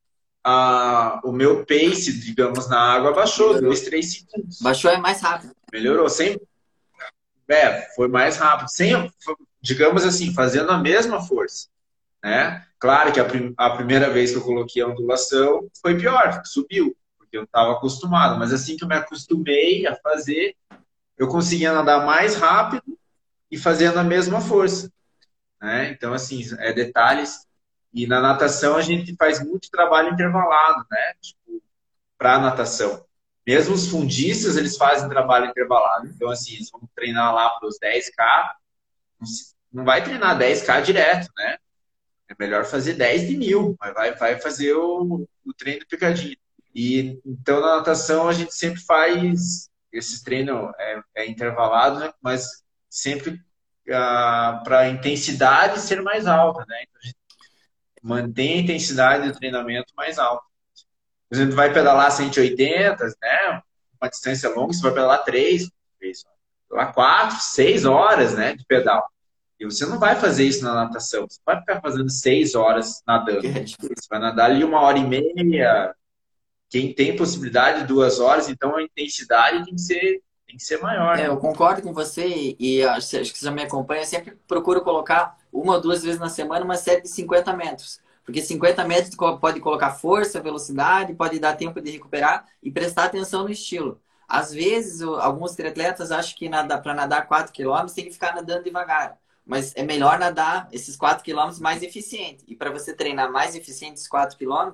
a, 0.45 1.21
o 1.25 1.33
meu 1.33 1.65
pace, 1.65 2.21
digamos, 2.21 2.69
na 2.69 2.79
água 2.79 3.13
baixou, 3.13 3.61
2, 3.61 3.81
3 3.83 4.13
segundos. 4.13 4.59
Baixou 4.61 4.91
é 4.91 4.99
mais 4.99 5.21
rápido. 5.21 5.55
Melhorou. 5.73 6.09
Sem, 6.09 6.39
é, 7.49 7.83
foi 7.95 8.09
mais 8.09 8.37
rápido. 8.37 8.69
Sem, 8.69 9.11
digamos 9.61 10.05
assim, 10.05 10.35
fazendo 10.35 10.71
a 10.71 10.79
mesma 10.79 11.21
força. 11.21 11.69
Né? 12.23 12.65
Claro 12.79 13.13
que 13.13 13.21
a, 13.21 13.25
prim, 13.25 13.55
a 13.57 13.71
primeira 13.71 14.11
vez 14.11 14.33
que 14.33 14.39
eu 14.39 14.45
coloquei 14.45 14.83
a 14.83 14.89
ondulação 14.89 15.69
foi 15.81 15.97
pior, 15.97 16.43
subiu, 16.45 16.97
porque 17.19 17.37
eu 17.37 17.45
estava 17.45 17.73
acostumado. 17.73 18.39
Mas 18.39 18.53
assim 18.53 18.77
que 18.77 18.85
eu 18.85 18.89
me 18.89 18.97
acostumei 18.97 19.87
a 19.87 19.97
fazer, 19.97 20.55
eu 21.17 21.29
conseguia 21.29 21.73
nadar 21.73 22.05
mais 22.05 22.37
rápido 22.37 22.99
e 23.51 23.59
fazendo 23.59 23.99
a 23.99 24.05
mesma 24.05 24.41
força. 24.41 24.91
Né? 25.61 25.91
Então, 25.91 26.13
assim, 26.13 26.43
é 26.59 26.73
detalhes. 26.73 27.47
E 27.93 28.07
na 28.07 28.21
natação 28.21 28.77
a 28.77 28.83
gente 28.83 29.15
faz 29.17 29.45
muito 29.45 29.71
trabalho 29.71 30.13
intervalado, 30.13 30.87
né? 30.91 31.15
Tipo, 31.21 31.63
para 32.17 32.39
natação. 32.39 33.05
Mesmo 33.47 33.75
os 33.75 33.89
fundistas, 33.89 34.57
eles 34.57 34.77
fazem 34.77 35.09
trabalho 35.09 35.47
intervalado. 35.47 36.07
Então, 36.07 36.31
assim, 36.31 36.55
eles 36.55 36.71
vão 36.71 36.89
treinar 36.95 37.35
lá 37.35 37.51
para 37.51 37.69
os 37.69 37.79
10K. 37.79 38.53
Não 39.73 39.85
vai 39.85 40.03
treinar 40.03 40.39
10K 40.39 40.83
direto, 40.83 41.29
né? 41.37 41.59
É 42.29 42.35
melhor 42.39 42.65
fazer 42.65 42.95
10 42.95 43.29
de 43.29 43.37
mil, 43.37 43.77
mas 43.79 43.93
vai, 43.93 44.15
vai 44.15 44.41
fazer 44.41 44.75
o, 44.75 45.29
o 45.45 45.53
treino 45.53 45.87
picadinho. 45.87 46.37
E 46.75 47.21
então 47.27 47.61
na 47.61 47.77
natação 47.77 48.29
a 48.29 48.33
gente 48.33 48.55
sempre 48.55 48.81
faz 48.81 49.69
esse 49.93 50.25
treino 50.25 50.73
é, 50.79 51.03
é 51.17 51.27
intervalado, 51.31 52.01
né? 52.01 52.13
mas 52.21 52.65
sempre 52.89 53.41
ah, 53.91 54.61
para 54.65 54.81
a 54.81 54.89
intensidade 54.89 55.81
ser 55.81 56.03
mais 56.03 56.27
alta, 56.27 56.65
né? 56.67 56.83
Então, 56.83 57.13
mantém 58.03 58.59
a 58.59 58.63
intensidade 58.63 59.29
do 59.29 59.39
treinamento 59.39 59.93
mais 59.97 60.19
alta. 60.19 60.45
Por 61.29 61.37
exemplo, 61.37 61.55
vai 61.55 61.73
pedalar 61.73 62.11
180, 62.11 63.05
né? 63.21 63.63
Uma 64.01 64.11
distância 64.11 64.49
longa, 64.51 64.73
você 64.73 64.83
vai 64.83 64.93
pedalar 64.93 65.25
3, 65.25 65.71
3 65.99 66.25
lá 66.73 66.93
4, 66.93 67.39
6 67.41 67.85
horas, 67.85 68.35
né, 68.35 68.55
de 68.57 68.65
pedal. 68.65 69.07
E 69.61 69.65
você 69.65 69.87
não 69.87 69.99
vai 69.99 70.17
fazer 70.17 70.45
isso 70.45 70.65
na 70.65 70.75
natação. 70.75 71.27
Você 71.29 71.39
vai 71.47 71.61
ficar 71.61 71.81
fazendo 71.81 72.11
6 72.11 72.55
horas 72.55 73.03
nadando. 73.07 73.43
Você 73.43 74.09
vai 74.11 74.19
nadar 74.19 74.51
ali 74.51 74.65
uma 74.65 74.81
hora 74.81 74.99
e 74.99 75.07
meia, 75.07 75.95
quem 76.73 76.91
tem 76.91 77.15
possibilidade 77.15 77.81
de 77.81 77.87
duas 77.87 78.19
horas, 78.19 78.49
então 78.49 78.75
a 78.75 78.83
intensidade 78.83 79.63
tem 79.63 79.75
que 79.75 79.81
ser, 79.83 80.23
tem 80.47 80.57
que 80.57 80.63
ser 80.63 80.81
maior. 80.81 81.19
É, 81.19 81.27
eu 81.27 81.37
concordo 81.37 81.83
com 81.83 81.93
você 81.93 82.57
e 82.59 82.83
acho 82.83 83.11
que 83.11 83.39
você 83.39 83.45
já 83.45 83.51
me 83.51 83.63
acompanha. 83.63 84.01
Eu 84.01 84.07
sempre 84.07 84.39
procuro 84.49 84.81
colocar 84.81 85.37
uma 85.53 85.75
ou 85.75 85.81
duas 85.83 86.03
vezes 86.03 86.19
na 86.19 86.31
semana 86.31 86.65
uma 86.65 86.77
série 86.77 87.03
de 87.03 87.09
50 87.11 87.55
metros. 87.55 88.01
Porque 88.25 88.41
50 88.41 88.87
metros 88.87 89.15
pode 89.39 89.61
colocar 89.61 89.91
força, 89.91 90.41
velocidade, 90.41 91.13
pode 91.13 91.39
dar 91.39 91.57
tempo 91.57 91.79
de 91.79 91.91
recuperar 91.91 92.47
e 92.63 92.71
prestar 92.71 93.05
atenção 93.05 93.43
no 93.43 93.51
estilo. 93.51 94.01
Às 94.27 94.51
vezes, 94.51 95.03
alguns 95.03 95.55
triatletas 95.55 96.11
acham 96.11 96.35
que 96.39 96.49
para 96.49 96.95
nadar 96.95 97.27
4 97.27 97.53
km 97.53 97.85
tem 97.95 98.07
que 98.07 98.13
ficar 98.13 98.35
nadando 98.35 98.65
devagar. 98.65 99.19
Mas 99.45 99.75
é 99.77 99.83
melhor 99.83 100.19
nadar 100.19 100.69
esses 100.73 100.97
4 100.97 101.23
km 101.23 101.55
mais 101.61 101.83
eficiente. 101.83 102.43
E 102.49 102.57
para 102.57 102.71
você 102.71 102.95
treinar 102.95 103.31
mais 103.31 103.55
eficiente 103.55 103.97
esses 103.97 104.09
4 104.09 104.39
km, 104.39 104.73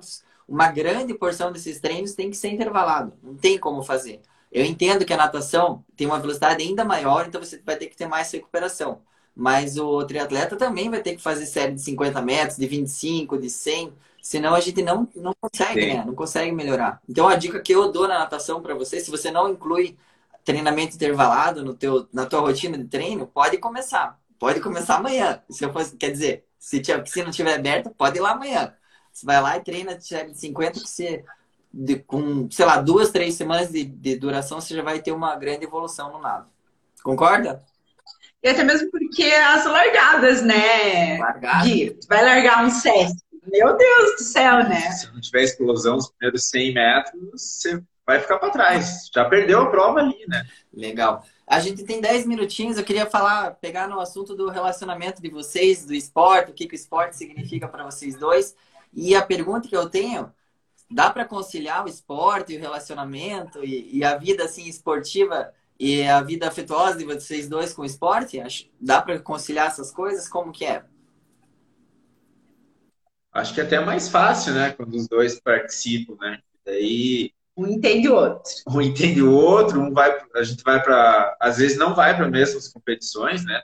uma 0.49 0.71
grande 0.71 1.13
porção 1.13 1.51
desses 1.51 1.79
treinos 1.79 2.13
tem 2.13 2.29
que 2.29 2.37
ser 2.37 2.49
intervalado. 2.49 3.13
Não 3.21 3.35
tem 3.35 3.57
como 3.57 3.83
fazer. 3.83 4.21
Eu 4.51 4.65
entendo 4.65 5.05
que 5.05 5.13
a 5.13 5.17
natação 5.17 5.85
tem 5.95 6.07
uma 6.07 6.19
velocidade 6.19 6.63
ainda 6.63 6.83
maior, 6.83 7.27
então 7.27 7.41
você 7.41 7.61
vai 7.63 7.77
ter 7.77 7.87
que 7.87 7.95
ter 7.95 8.07
mais 8.07 8.31
recuperação. 8.31 9.01
Mas 9.35 9.77
o 9.77 10.03
triatleta 10.05 10.55
também 10.55 10.89
vai 10.89 11.01
ter 11.01 11.15
que 11.15 11.21
fazer 11.21 11.45
série 11.45 11.73
de 11.73 11.81
50 11.81 12.21
metros, 12.21 12.57
de 12.57 12.67
25, 12.67 13.37
de 13.37 13.49
100. 13.49 13.93
Senão 14.21 14.55
a 14.55 14.59
gente 14.59 14.81
não, 14.81 15.07
não 15.15 15.33
consegue, 15.39 15.85
né? 15.85 16.03
Não 16.05 16.15
consegue 16.15 16.51
melhorar. 16.51 16.99
Então 17.07 17.27
a 17.27 17.35
dica 17.35 17.61
que 17.61 17.73
eu 17.73 17.91
dou 17.91 18.07
na 18.07 18.19
natação 18.19 18.61
para 18.61 18.73
você, 18.73 18.99
se 18.99 19.11
você 19.11 19.31
não 19.31 19.49
inclui 19.49 19.97
treinamento 20.43 20.95
intervalado 20.95 21.63
no 21.63 21.73
teu, 21.75 22.07
na 22.11 22.25
tua 22.25 22.41
rotina 22.41 22.77
de 22.77 22.85
treino, 22.85 23.27
pode 23.27 23.57
começar. 23.59 24.19
Pode 24.39 24.59
começar 24.61 24.95
amanhã. 24.97 25.41
Se 25.49 25.63
eu 25.63 25.71
fosse, 25.71 25.95
quer 25.95 26.11
dizer, 26.11 26.45
se 26.57 26.81
a 26.91 26.99
piscina 26.99 27.29
estiver 27.29 27.55
aberta, 27.55 27.89
pode 27.91 28.17
ir 28.17 28.21
lá 28.21 28.31
amanhã. 28.31 28.73
Você 29.19 29.25
vai 29.25 29.41
lá 29.41 29.57
e 29.57 29.61
treina 29.61 29.95
de 29.95 30.05
50 30.05 30.79
que 30.79 30.87
você 30.87 31.25
de, 31.73 31.97
com, 31.97 32.49
sei 32.49 32.65
lá, 32.65 32.77
duas, 32.77 33.11
três 33.11 33.35
semanas 33.35 33.69
de, 33.69 33.83
de, 33.83 34.15
duração, 34.15 34.59
você 34.59 34.75
já 34.75 34.81
vai 34.81 35.01
ter 35.01 35.11
uma 35.11 35.35
grande 35.35 35.65
evolução 35.65 36.11
no 36.11 36.19
nado. 36.19 36.47
Concorda? 37.03 37.63
E 38.41 38.49
até 38.49 38.63
mesmo 38.63 38.89
porque 38.89 39.23
as 39.23 39.65
largadas, 39.65 40.41
né? 40.41 41.17
Largada. 41.17 41.65
Gui, 41.65 41.99
vai 42.07 42.23
largar 42.23 42.65
um 42.65 42.69
set. 42.69 43.11
Meu 43.51 43.75
Deus 43.75 44.11
do 44.15 44.23
céu, 44.23 44.63
né? 44.69 44.91
Se 44.91 45.11
não 45.11 45.19
tiver 45.19 45.43
explosão 45.43 45.95
nos 45.95 46.09
primeiros 46.09 46.45
100 46.45 46.73
metros, 46.73 47.21
você 47.31 47.83
vai 48.05 48.19
ficar 48.19 48.39
para 48.39 48.51
trás. 48.51 49.09
Já 49.13 49.25
perdeu 49.25 49.61
a 49.61 49.69
prova 49.69 49.99
ali, 49.99 50.25
né? 50.27 50.47
Legal. 50.73 51.25
A 51.45 51.59
gente 51.59 51.83
tem 51.83 51.99
10 51.99 52.25
minutinhos, 52.25 52.77
eu 52.77 52.83
queria 52.83 53.07
falar, 53.07 53.55
pegar 53.55 53.87
no 53.87 53.99
assunto 53.99 54.35
do 54.35 54.49
relacionamento 54.49 55.21
de 55.21 55.29
vocês, 55.29 55.83
do 55.83 55.93
esporte, 55.93 56.51
o 56.51 56.53
que, 56.53 56.67
que 56.67 56.75
o 56.75 56.77
esporte 56.77 57.17
significa 57.17 57.67
para 57.67 57.83
vocês 57.83 58.15
dois. 58.15 58.55
E 58.93 59.15
a 59.15 59.21
pergunta 59.21 59.67
que 59.67 59.75
eu 59.75 59.89
tenho, 59.89 60.31
dá 60.89 61.09
para 61.09 61.25
conciliar 61.25 61.85
o 61.85 61.89
esporte, 61.89 62.55
o 62.55 62.59
relacionamento 62.59 63.63
e, 63.63 63.97
e, 63.97 64.03
a 64.03 64.17
vida 64.17 64.45
assim 64.45 64.67
esportiva 64.67 65.53
e 65.79 66.03
a 66.03 66.21
vida 66.21 66.47
afetuosa 66.47 66.97
de 66.97 67.05
vocês 67.05 67.47
dois 67.47 67.73
com 67.73 67.83
o 67.83 67.85
esporte? 67.85 68.41
Dá 68.79 69.01
para 69.01 69.19
conciliar 69.19 69.67
essas 69.67 69.91
coisas? 69.91 70.27
Como 70.27 70.51
que 70.51 70.65
é? 70.65 70.83
Acho 73.31 73.53
que 73.53 73.61
é 73.61 73.63
até 73.63 73.79
mais 73.79 74.09
fácil, 74.09 74.53
né? 74.53 74.71
Quando 74.71 74.95
os 74.95 75.07
dois 75.07 75.39
participam, 75.39 76.15
né? 76.19 76.39
Daí 76.65 77.31
um 77.59 77.67
entende 77.67 78.07
o 78.07 78.15
outro. 78.15 78.51
Um 78.69 78.81
entende 78.81 79.21
o 79.21 79.33
outro, 79.33 79.81
um 79.81 79.91
vai, 79.91 80.17
a 80.33 80.43
gente 80.43 80.63
vai 80.63 80.81
para, 80.81 81.35
às 81.41 81.57
vezes 81.57 81.77
não 81.77 81.93
vai 81.93 82.15
para 82.15 82.29
mesmas 82.29 82.69
competições, 82.69 83.43
né? 83.43 83.61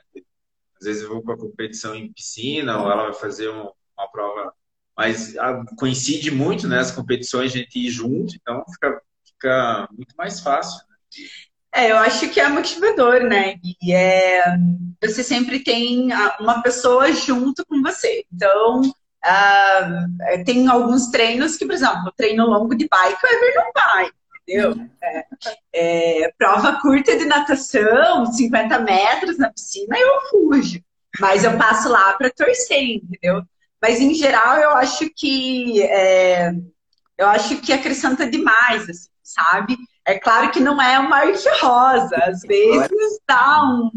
Às 0.78 0.86
vezes 0.86 1.02
eu 1.02 1.08
vou 1.08 1.22
para 1.22 1.36
competição 1.36 1.94
em 1.94 2.12
piscina 2.12 2.78
ou 2.78 2.90
ela 2.90 3.04
vai 3.04 3.14
fazer 3.14 3.48
um, 3.48 3.70
uma 3.96 4.08
prova 4.12 4.52
mas 4.96 5.36
a, 5.36 5.64
coincide 5.76 6.30
muito 6.30 6.66
né, 6.66 6.78
as 6.78 6.90
competições 6.90 7.52
a 7.52 7.58
gente 7.58 7.78
ir 7.78 7.90
junto, 7.90 8.34
então 8.34 8.64
fica, 8.72 9.02
fica 9.26 9.88
muito 9.92 10.14
mais 10.16 10.40
fácil. 10.40 10.80
Né? 10.88 11.26
É, 11.74 11.90
eu 11.90 11.98
acho 11.98 12.28
que 12.30 12.40
é 12.40 12.48
motivador, 12.48 13.20
né? 13.24 13.56
E 13.62 13.92
é, 13.92 14.42
você 15.02 15.22
sempre 15.22 15.62
tem 15.62 16.08
uma 16.40 16.62
pessoa 16.62 17.12
junto 17.12 17.66
com 17.66 17.82
você. 17.82 18.24
Então, 18.32 18.80
uh, 18.80 20.44
tem 20.46 20.66
alguns 20.68 21.08
treinos 21.08 21.56
que, 21.56 21.66
por 21.66 21.74
exemplo, 21.74 22.12
treino 22.16 22.46
longo 22.46 22.74
de 22.74 22.88
bike, 22.88 23.18
o 23.22 23.26
Ever 23.26 23.54
não 23.56 23.72
vai, 23.74 24.10
entendeu? 24.40 24.88
É, 25.02 25.26
é, 25.74 26.32
prova 26.38 26.80
curta 26.80 27.14
de 27.14 27.26
natação, 27.26 28.24
50 28.24 28.78
metros 28.78 29.36
na 29.36 29.52
piscina, 29.52 29.98
eu 29.98 30.30
fujo. 30.30 30.80
Mas 31.20 31.44
eu 31.44 31.58
passo 31.58 31.90
lá 31.90 32.14
para 32.14 32.30
torcer, 32.30 33.02
entendeu? 33.02 33.42
Mas 33.86 34.00
em 34.00 34.12
geral 34.12 34.56
eu 34.56 34.70
acho 34.70 35.08
que 35.14 35.80
é, 35.80 36.50
eu 37.16 37.28
acho 37.28 37.58
que 37.58 37.72
acrescenta 37.72 38.28
demais, 38.28 38.82
assim, 38.88 39.08
sabe? 39.22 39.76
É 40.04 40.18
claro 40.18 40.50
que 40.50 40.58
não 40.58 40.82
é 40.82 40.98
uma 40.98 41.18
arte 41.18 41.48
rosa, 41.60 42.16
às 42.16 42.40
vezes 42.40 43.20
dá 43.28 43.62
um, 43.62 43.92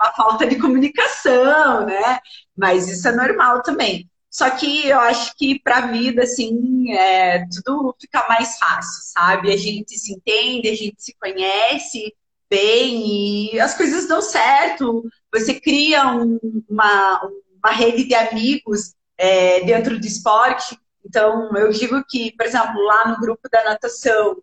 uma 0.00 0.12
falta 0.12 0.46
de 0.46 0.54
comunicação, 0.60 1.86
né? 1.86 2.20
Mas 2.56 2.88
isso 2.88 3.08
é 3.08 3.16
normal 3.16 3.64
também. 3.64 4.08
Só 4.30 4.48
que 4.48 4.86
eu 4.86 5.00
acho 5.00 5.36
que 5.36 5.58
para 5.58 5.78
a 5.78 5.86
vida, 5.88 6.22
assim, 6.22 6.92
é, 6.92 7.44
tudo 7.64 7.96
fica 8.00 8.24
mais 8.28 8.56
fácil, 8.58 9.02
sabe? 9.12 9.52
A 9.52 9.56
gente 9.56 9.98
se 9.98 10.12
entende, 10.12 10.68
a 10.68 10.76
gente 10.76 11.02
se 11.02 11.16
conhece 11.20 12.14
bem 12.48 13.54
e 13.54 13.58
as 13.58 13.76
coisas 13.76 14.06
dão 14.06 14.22
certo. 14.22 15.02
Você 15.34 15.58
cria 15.58 16.06
um, 16.06 16.38
uma, 16.70 17.20
uma 17.60 17.72
rede 17.72 18.04
de 18.04 18.14
amigos 18.14 18.94
é, 19.18 19.64
dentro 19.64 19.98
do 19.98 20.06
esporte. 20.06 20.78
Então, 21.04 21.50
eu 21.56 21.70
digo 21.70 22.02
que, 22.08 22.32
por 22.36 22.46
exemplo, 22.46 22.80
lá 22.84 23.08
no 23.08 23.20
grupo 23.20 23.48
da 23.50 23.64
natação, 23.64 24.36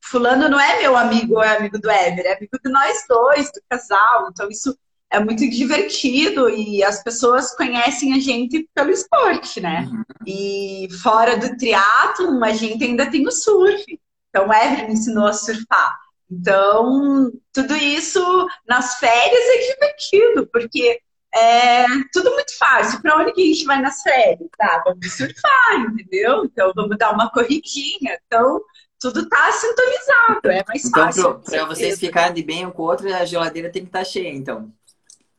fulano 0.00 0.48
não 0.48 0.60
é 0.60 0.80
meu 0.80 0.96
amigo 0.96 1.42
é 1.42 1.56
amigo 1.56 1.78
do 1.78 1.90
Ever, 1.90 2.26
é 2.26 2.36
amigo 2.36 2.58
de 2.62 2.70
nós 2.70 3.04
dois, 3.08 3.50
do 3.52 3.60
casal. 3.68 4.28
Então, 4.30 4.48
isso 4.48 4.76
é 5.10 5.20
muito 5.20 5.48
divertido 5.48 6.48
e 6.50 6.82
as 6.82 7.02
pessoas 7.02 7.54
conhecem 7.56 8.12
a 8.14 8.18
gente 8.18 8.68
pelo 8.74 8.90
esporte, 8.90 9.60
né? 9.60 9.88
Uhum. 9.90 10.04
E 10.26 10.88
fora 11.02 11.36
do 11.36 11.56
triatlo, 11.56 12.44
a 12.44 12.52
gente 12.52 12.84
ainda 12.84 13.10
tem 13.10 13.26
o 13.26 13.30
surf. 13.30 13.84
Então, 14.28 14.48
o 14.48 14.52
Ever 14.52 14.86
me 14.86 14.94
ensinou 14.94 15.26
a 15.26 15.32
surfar. 15.32 15.96
Então, 16.30 17.30
tudo 17.52 17.76
isso 17.76 18.20
nas 18.66 18.98
férias 18.98 19.44
é 19.44 19.72
divertido, 19.72 20.46
porque 20.52 21.00
é 21.34 21.84
tudo 22.12 22.30
muito 22.32 22.56
fácil. 22.56 23.00
Para 23.02 23.16
onde 23.18 23.32
que 23.32 23.42
a 23.42 23.46
gente 23.46 23.64
vai 23.64 23.80
nas 23.80 24.02
férias? 24.02 24.48
Tá, 24.56 24.82
vamos 24.84 25.12
surfar, 25.12 25.80
entendeu? 25.80 26.44
Então 26.44 26.72
vamos 26.74 26.96
dar 26.96 27.12
uma 27.12 27.30
corridinha. 27.30 28.18
Então 28.26 28.60
tudo 28.98 29.20
está 29.20 29.52
sintonizado, 29.52 30.50
é 30.50 30.64
mais 30.66 30.84
então, 30.84 31.04
fácil. 31.04 31.34
Para 31.40 31.64
vocês 31.66 31.98
ficarem 31.98 32.34
de 32.34 32.42
bem 32.42 32.66
um 32.66 32.70
com 32.70 32.82
o 32.82 32.86
outro, 32.86 33.14
a 33.14 33.24
geladeira 33.24 33.70
tem 33.70 33.82
que 33.82 33.88
estar 33.88 34.00
tá 34.00 34.04
cheia, 34.04 34.32
então. 34.32 34.72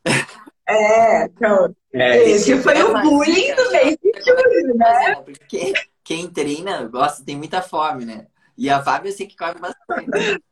É, 0.70 1.24
então. 1.24 1.74
É, 1.94 2.30
esse 2.30 2.62
foi 2.62 2.84
o 2.84 3.02
bullying 3.02 3.56
do 3.56 3.72
mês 3.72 3.98
de 4.04 4.12
julho, 4.22 4.76
né? 4.76 5.16
Porque 5.16 5.72
quem 6.04 6.30
treina 6.30 6.84
gosta, 6.84 7.24
tem 7.24 7.38
muita 7.38 7.62
fome, 7.62 8.04
né? 8.04 8.28
E 8.58 8.70
a 8.70 8.84
Fábio 8.84 9.08
eu 9.08 9.14
sei 9.14 9.28
que 9.28 9.38
come 9.38 9.56
bastante. 9.62 10.10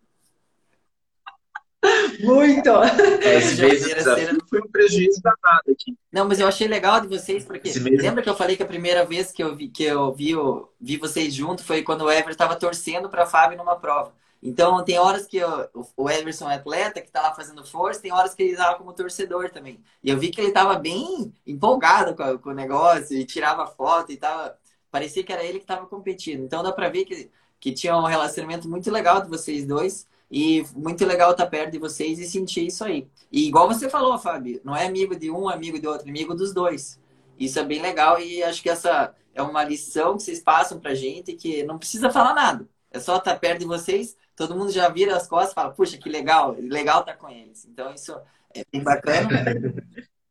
Muito! 2.19 2.69
Às 2.69 3.53
vezes 3.53 4.05
não 4.05 4.47
foi 4.47 4.59
um 4.59 4.69
prejuízo 4.71 5.21
danado 5.21 5.71
aqui. 5.71 5.95
Não, 6.11 6.27
mas 6.27 6.39
eu 6.39 6.47
achei 6.47 6.67
legal 6.67 7.01
de 7.01 7.07
vocês, 7.07 7.43
porque 7.43 7.71
lembra 7.79 8.21
que 8.21 8.29
eu 8.29 8.35
falei 8.35 8.55
que 8.55 8.63
a 8.63 8.67
primeira 8.67 9.05
vez 9.05 9.31
que 9.31 9.43
eu 9.43 9.55
vi, 9.55 9.67
que 9.67 9.83
eu 9.83 10.13
vi, 10.13 10.31
eu 10.31 10.71
vi 10.79 10.97
vocês 10.97 11.33
juntos 11.33 11.65
foi 11.65 11.83
quando 11.83 12.03
o 12.03 12.11
Ever 12.11 12.31
estava 12.31 12.55
torcendo 12.55 13.09
para 13.09 13.23
a 13.23 13.27
Fábio 13.27 13.57
numa 13.57 13.75
prova. 13.75 14.13
Então, 14.45 14.83
tem 14.83 14.99
horas 14.99 15.25
que 15.25 15.37
eu, 15.37 15.67
o 15.97 16.07
Everson 16.07 16.49
é 16.51 16.55
atleta, 16.55 17.01
que 17.01 17.07
está 17.07 17.19
lá 17.19 17.33
fazendo 17.33 17.65
força, 17.65 17.99
tem 17.99 18.11
horas 18.13 18.35
que 18.35 18.43
ele 18.43 18.51
estava 18.51 18.77
como 18.77 18.93
torcedor 18.93 19.49
também. 19.49 19.83
E 20.03 20.09
eu 20.11 20.19
vi 20.19 20.29
que 20.29 20.39
ele 20.39 20.49
estava 20.49 20.75
bem 20.75 21.33
empolgado 21.47 22.15
com, 22.15 22.37
com, 22.37 22.49
o 22.51 22.53
negócio, 22.53 23.17
e 23.17 23.25
tirava 23.25 23.65
foto 23.65 24.11
e 24.11 24.17
tava. 24.17 24.55
Parecia 24.91 25.23
que 25.23 25.33
era 25.33 25.43
ele 25.43 25.57
que 25.57 25.63
estava 25.63 25.87
competindo. 25.87 26.43
Então, 26.43 26.61
dá 26.61 26.71
para 26.71 26.89
ver 26.89 27.05
que, 27.05 27.31
que 27.59 27.73
tinha 27.73 27.97
um 27.97 28.05
relacionamento 28.05 28.69
muito 28.69 28.91
legal 28.91 29.19
de 29.19 29.29
vocês 29.29 29.65
dois. 29.65 30.07
E 30.29 30.65
muito 30.75 31.05
legal 31.05 31.31
estar 31.31 31.45
perto 31.45 31.71
de 31.71 31.79
vocês 31.79 32.19
e 32.19 32.25
sentir 32.25 32.65
isso 32.67 32.83
aí. 32.83 33.07
E 33.31 33.47
igual 33.47 33.67
você 33.67 33.89
falou, 33.89 34.17
Fábio, 34.17 34.59
não 34.63 34.75
é 34.75 34.85
amigo 34.85 35.15
de 35.15 35.29
um, 35.29 35.47
amigo 35.47 35.79
de 35.79 35.87
outro, 35.87 36.09
amigo 36.09 36.33
dos 36.33 36.53
dois. 36.53 36.99
Isso 37.37 37.59
é 37.59 37.63
bem 37.63 37.81
legal 37.81 38.19
e 38.19 38.41
acho 38.43 38.61
que 38.61 38.69
essa 38.69 39.13
é 39.33 39.41
uma 39.41 39.63
lição 39.63 40.15
que 40.15 40.23
vocês 40.23 40.39
passam 40.39 40.79
pra 40.79 40.95
gente 40.95 41.33
que 41.33 41.63
não 41.63 41.77
precisa 41.77 42.09
falar 42.09 42.33
nada. 42.33 42.67
É 42.89 42.99
só 42.99 43.17
estar 43.17 43.37
perto 43.37 43.59
de 43.59 43.65
vocês, 43.65 44.15
todo 44.35 44.55
mundo 44.55 44.71
já 44.71 44.87
vira 44.89 45.15
as 45.15 45.27
costas 45.27 45.51
e 45.51 45.55
fala, 45.55 45.71
puxa, 45.71 45.97
que 45.97 46.09
legal, 46.09 46.55
legal 46.57 47.01
estar 47.01 47.15
com 47.15 47.29
eles. 47.29 47.65
Então 47.65 47.93
isso 47.93 48.17
é 48.53 48.63
bem 48.71 48.81
bacana. 48.81 49.29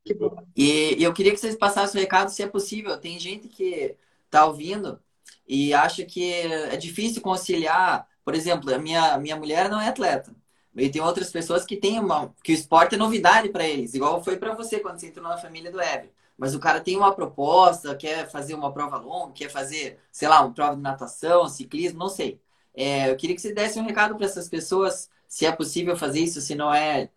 e, 0.57 0.97
e 0.99 1.05
eu 1.05 1.13
queria 1.13 1.33
que 1.33 1.39
vocês 1.39 1.57
passassem 1.57 2.01
o 2.01 2.03
recado, 2.03 2.31
se 2.31 2.43
é 2.43 2.47
possível. 2.47 2.97
Tem 2.97 3.19
gente 3.19 3.49
que 3.49 3.95
tá 4.31 4.47
ouvindo 4.47 4.99
e 5.47 5.75
acha 5.75 6.05
que 6.05 6.33
é 6.33 6.77
difícil 6.77 7.21
conciliar 7.21 8.09
por 8.25 8.35
exemplo, 8.35 8.75
a 8.75 8.79
minha, 8.79 9.18
minha 9.18 9.37
mulher 9.37 9.68
não 9.68 9.81
é 9.81 9.89
atleta. 9.89 10.35
E 10.77 10.89
tem 10.89 11.01
outras 11.01 11.31
pessoas 11.31 11.64
que 11.64 11.77
têm 11.77 12.01
uma. 12.01 12.35
que 12.43 12.53
o 12.53 12.55
esporte 12.55 12.95
é 12.97 12.99
novidade 12.99 13.49
para 13.49 13.64
eles, 13.64 13.95
igual 13.95 14.22
foi 14.25 14.37
para 14.37 14.55
você 14.55 14.81
quando 14.81 14.99
você 14.99 15.07
entrou 15.07 15.29
na 15.29 15.37
família 15.37 15.70
do 15.70 15.81
Ever. 15.81 16.11
Mas 16.37 16.55
o 16.55 16.59
cara 16.59 16.81
tem 16.81 16.97
uma 16.97 17.14
proposta, 17.14 17.95
quer 17.95 18.29
fazer 18.29 18.55
uma 18.55 18.72
prova 18.72 18.97
longa, 18.97 19.33
quer 19.33 19.49
fazer, 19.49 20.01
sei 20.11 20.27
lá, 20.27 20.41
uma 20.41 20.53
prova 20.53 20.75
de 20.75 20.83
natação, 20.83 21.49
ciclismo, 21.49 21.99
não 21.99 22.09
sei. 22.09 22.41
É, 22.75 23.09
eu 23.09 23.16
queria 23.16 23.37
que 23.37 23.43
você 23.43 23.53
desse 23.55 23.79
um 23.79 23.85
recado 23.87 24.16
para 24.16 24.27
essas 24.27 24.49
pessoas, 24.49 25.09
se 25.29 25.47
é 25.47 25.53
possível 25.53 25.97
fazer 25.97 26.20
isso, 26.20 26.41
se 26.41 26.57
não 26.57 26.75
é. 26.75 27.09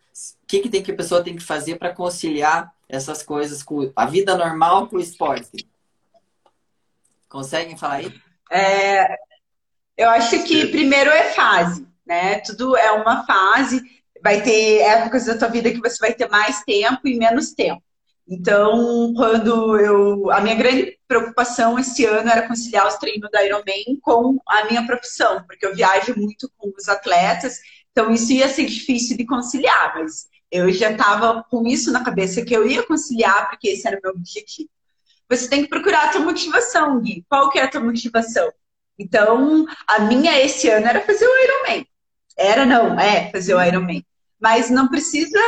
O 0.43 0.47
que, 0.47 0.59
que 0.59 0.69
tem 0.69 0.83
que 0.83 0.91
a 0.91 0.95
pessoa 0.95 1.23
tem 1.23 1.35
que 1.35 1.43
fazer 1.43 1.77
para 1.77 1.93
conciliar 1.93 2.73
essas 2.87 3.23
coisas 3.23 3.63
com 3.63 3.91
a 3.95 4.05
vida 4.05 4.37
normal 4.37 4.87
com 4.87 4.97
o 4.97 5.01
esporte? 5.01 5.67
Conseguem 7.27 7.75
falar 7.75 7.95
aí? 7.95 8.21
É, 8.51 9.17
eu 9.97 10.09
acho 10.09 10.43
que 10.43 10.67
primeiro 10.67 11.09
é 11.09 11.31
fase. 11.33 11.87
né? 12.05 12.39
Tudo 12.39 12.77
é 12.77 12.91
uma 12.91 13.25
fase. 13.25 13.81
Vai 14.23 14.41
ter 14.41 14.79
épocas 14.79 15.25
da 15.25 15.37
tua 15.37 15.47
vida 15.47 15.71
que 15.71 15.79
você 15.79 15.97
vai 15.99 16.13
ter 16.13 16.29
mais 16.29 16.63
tempo 16.63 17.07
e 17.07 17.17
menos 17.17 17.53
tempo. 17.53 17.81
Então, 18.29 19.13
quando 19.15 19.79
eu. 19.79 20.29
A 20.31 20.41
minha 20.41 20.55
grande 20.55 20.97
preocupação 21.07 21.79
esse 21.79 22.03
ano 22.05 22.29
era 22.29 22.47
conciliar 22.47 22.85
os 22.85 22.95
treinos 22.95 23.29
da 23.31 23.43
Ironman 23.43 23.99
com 24.01 24.37
a 24.45 24.65
minha 24.65 24.85
profissão, 24.85 25.43
porque 25.47 25.65
eu 25.65 25.73
viajo 25.73 26.13
muito 26.17 26.51
com 26.57 26.73
os 26.77 26.89
atletas, 26.89 27.59
então 27.91 28.11
isso 28.11 28.33
ia 28.33 28.49
ser 28.49 28.65
difícil 28.65 29.15
de 29.15 29.25
conciliar, 29.25 29.95
mas 29.95 30.27
eu 30.51 30.69
já 30.73 30.91
estava 30.91 31.41
com 31.49 31.65
isso 31.65 31.89
na 31.91 32.03
cabeça 32.03 32.43
que 32.43 32.53
eu 32.53 32.67
ia 32.67 32.83
conciliar, 32.85 33.49
porque 33.49 33.69
esse 33.69 33.87
era 33.87 33.97
o 33.97 34.01
meu 34.03 34.11
objetivo. 34.11 34.69
Você 35.29 35.49
tem 35.49 35.63
que 35.63 35.69
procurar 35.69 36.05
a 36.05 36.09
tua 36.09 36.21
motivação, 36.21 36.99
Gui. 37.01 37.25
Qual 37.29 37.49
que 37.49 37.59
é 37.59 37.63
a 37.63 37.69
tua 37.69 37.81
motivação? 37.81 38.51
Então, 38.97 39.65
a 39.87 39.99
minha 39.99 40.39
esse 40.39 40.69
ano 40.69 40.87
era 40.87 41.01
fazer 41.01 41.25
o 41.25 41.43
Ironman. 41.43 41.85
Era 42.37 42.65
não, 42.65 42.99
é 42.99 43.31
fazer 43.31 43.53
o 43.53 43.61
Ironman 43.61 44.03
mas 44.39 44.69
não 44.69 44.87
precisa, 44.87 45.39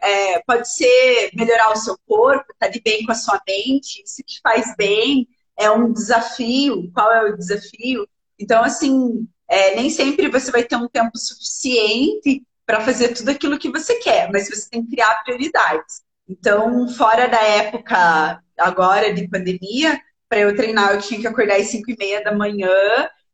é, 0.00 0.40
pode 0.46 0.72
ser 0.72 1.30
melhorar 1.34 1.70
o 1.70 1.76
seu 1.76 1.98
corpo, 2.06 2.50
estar 2.52 2.70
tá 2.70 2.80
bem 2.82 3.04
com 3.04 3.12
a 3.12 3.14
sua 3.14 3.40
mente, 3.46 4.02
se 4.06 4.22
te 4.22 4.40
faz 4.40 4.74
bem, 4.76 5.28
é 5.56 5.70
um 5.70 5.92
desafio, 5.92 6.90
qual 6.92 7.12
é 7.12 7.30
o 7.30 7.36
desafio? 7.36 8.08
Então, 8.38 8.62
assim, 8.62 9.28
é, 9.48 9.74
nem 9.76 9.90
sempre 9.90 10.28
você 10.28 10.50
vai 10.50 10.62
ter 10.64 10.76
um 10.76 10.88
tempo 10.88 11.16
suficiente 11.18 12.42
para 12.64 12.80
fazer 12.80 13.08
tudo 13.08 13.30
aquilo 13.30 13.58
que 13.58 13.70
você 13.70 13.96
quer, 13.96 14.30
mas 14.32 14.48
você 14.48 14.68
tem 14.70 14.82
que 14.84 14.92
criar 14.92 15.22
prioridades. 15.24 16.02
Então, 16.28 16.88
fora 16.88 17.26
da 17.26 17.40
época 17.42 18.42
agora 18.56 19.12
de 19.12 19.28
pandemia, 19.28 20.00
para 20.28 20.40
eu 20.40 20.54
treinar 20.54 20.94
eu 20.94 21.00
tinha 21.00 21.20
que 21.20 21.26
acordar 21.26 21.56
às 21.56 21.68
5 21.68 21.90
e 21.90 21.96
meia 21.98 22.22
da 22.22 22.32
manhã 22.32 22.68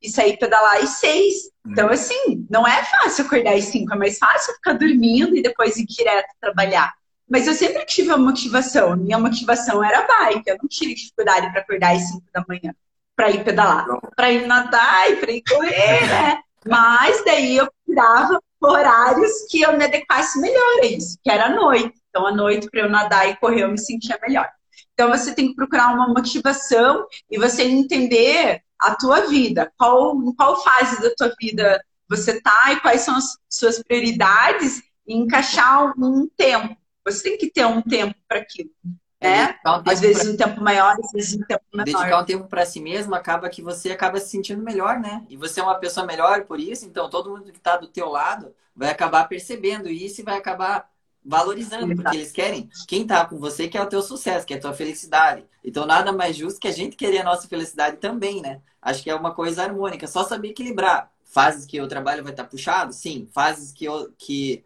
e 0.04 0.10
sair 0.10 0.36
pedalar 0.36 0.76
às 0.76 0.98
seis. 0.98 1.34
Então, 1.66 1.86
uhum. 1.86 1.92
assim, 1.92 2.46
não 2.50 2.66
é 2.66 2.84
fácil 2.84 3.24
acordar 3.24 3.54
às 3.54 3.64
cinco, 3.64 3.94
é 3.94 3.96
mais 3.96 4.18
fácil 4.18 4.52
ficar 4.54 4.74
dormindo 4.74 5.34
e 5.34 5.42
depois 5.42 5.78
ir 5.78 5.86
direto 5.86 6.28
trabalhar. 6.40 6.92
Mas 7.28 7.46
eu 7.46 7.54
sempre 7.54 7.86
tive 7.86 8.10
uma 8.10 8.18
motivação. 8.18 8.94
Minha 8.96 9.18
motivação 9.18 9.82
era 9.82 10.00
a 10.00 10.06
bike. 10.06 10.42
Eu 10.46 10.58
não 10.60 10.68
tive 10.68 10.94
dificuldade 10.94 11.50
para 11.50 11.62
acordar 11.62 11.96
às 11.96 12.02
cinco 12.02 12.24
da 12.32 12.44
manhã 12.46 12.74
para 13.16 13.30
ir 13.30 13.44
pedalar, 13.44 13.86
para 14.14 14.30
ir 14.30 14.46
nadar 14.46 15.10
e 15.10 15.16
para 15.16 15.32
ir 15.32 15.42
correr, 15.48 16.06
né? 16.06 16.40
Mas 16.66 17.24
daí 17.24 17.56
eu 17.56 17.68
procurava 17.86 18.40
horários 18.60 19.46
que 19.50 19.62
eu 19.62 19.76
me 19.76 19.84
adequasse 19.84 20.40
melhor 20.40 20.80
a 20.82 20.86
isso, 20.86 21.18
que 21.22 21.30
era 21.30 21.46
a 21.46 21.50
noite. 21.50 21.94
Então, 22.08 22.26
à 22.26 22.32
noite, 22.32 22.68
para 22.70 22.80
eu 22.80 22.88
nadar 22.88 23.28
e 23.28 23.36
correr, 23.36 23.62
eu 23.62 23.70
me 23.70 23.78
sentia 23.78 24.18
melhor. 24.22 24.48
Então, 24.94 25.10
você 25.10 25.34
tem 25.34 25.48
que 25.48 25.54
procurar 25.54 25.92
uma 25.92 26.08
motivação 26.08 27.06
e 27.30 27.38
você 27.38 27.64
entender 27.64 28.62
a 28.78 28.94
tua 28.94 29.26
vida, 29.26 29.72
qual, 29.76 30.16
em 30.16 30.34
qual 30.34 30.62
fase 30.62 31.02
da 31.02 31.10
tua 31.14 31.34
vida 31.40 31.84
você 32.08 32.40
tá 32.40 32.72
e 32.72 32.80
quais 32.80 33.00
são 33.00 33.16
as 33.16 33.36
suas 33.48 33.82
prioridades 33.82 34.82
e 35.06 35.14
encaixar 35.14 35.92
um 35.98 36.28
tempo. 36.36 36.76
Você 37.04 37.22
tem 37.22 37.38
que 37.38 37.50
ter 37.50 37.66
um 37.66 37.82
tempo 37.82 38.14
para 38.28 38.38
aquilo. 38.38 38.70
Né? 39.20 39.58
Um 39.66 39.90
às 39.90 40.00
vezes 40.00 40.22
pra... 40.22 40.32
um 40.32 40.36
tempo 40.36 40.60
maior, 40.62 40.96
às 41.02 41.12
vezes 41.12 41.34
um 41.34 41.44
tempo 41.44 41.64
menor. 41.72 41.84
Dedicar 41.84 42.20
um 42.20 42.24
tempo 42.24 42.46
para 42.46 42.66
si 42.66 42.78
mesmo 42.78 43.14
acaba 43.14 43.48
que 43.48 43.62
você 43.62 43.90
acaba 43.90 44.20
se 44.20 44.28
sentindo 44.28 44.62
melhor, 44.62 45.00
né? 45.00 45.24
E 45.30 45.36
você 45.36 45.60
é 45.60 45.62
uma 45.62 45.78
pessoa 45.78 46.06
melhor 46.06 46.44
por 46.44 46.60
isso, 46.60 46.84
então 46.84 47.08
todo 47.08 47.30
mundo 47.30 47.50
que 47.50 47.56
está 47.56 47.78
do 47.78 47.88
teu 47.88 48.10
lado 48.10 48.54
vai 48.76 48.90
acabar 48.90 49.26
percebendo 49.26 49.88
isso 49.88 50.20
e 50.20 50.24
vai 50.24 50.36
acabar 50.36 50.90
valorizando, 51.24 51.94
porque 51.96 52.16
eles 52.16 52.32
querem 52.32 52.68
quem 52.86 53.06
tá 53.06 53.24
com 53.24 53.38
você 53.38 53.66
quer 53.66 53.82
o 53.82 53.88
teu 53.88 54.02
sucesso, 54.02 54.46
quer 54.46 54.56
a 54.56 54.60
tua 54.60 54.74
felicidade. 54.74 55.44
Então 55.64 55.86
nada 55.86 56.12
mais 56.12 56.36
justo 56.36 56.60
que 56.60 56.68
a 56.68 56.72
gente 56.72 56.96
querer 56.96 57.20
a 57.20 57.24
nossa 57.24 57.48
felicidade 57.48 57.96
também, 57.96 58.42
né? 58.42 58.60
Acho 58.82 59.02
que 59.02 59.08
é 59.08 59.14
uma 59.14 59.32
coisa 59.32 59.62
harmônica, 59.62 60.06
só 60.06 60.24
saber 60.24 60.48
equilibrar. 60.48 61.10
Fases 61.24 61.64
que 61.64 61.80
o 61.80 61.88
trabalho 61.88 62.22
vai 62.22 62.32
estar 62.32 62.44
tá 62.44 62.48
puxado, 62.48 62.92
sim. 62.92 63.26
Fases 63.32 63.72
que, 63.72 63.86
eu, 63.86 64.12
que 64.18 64.62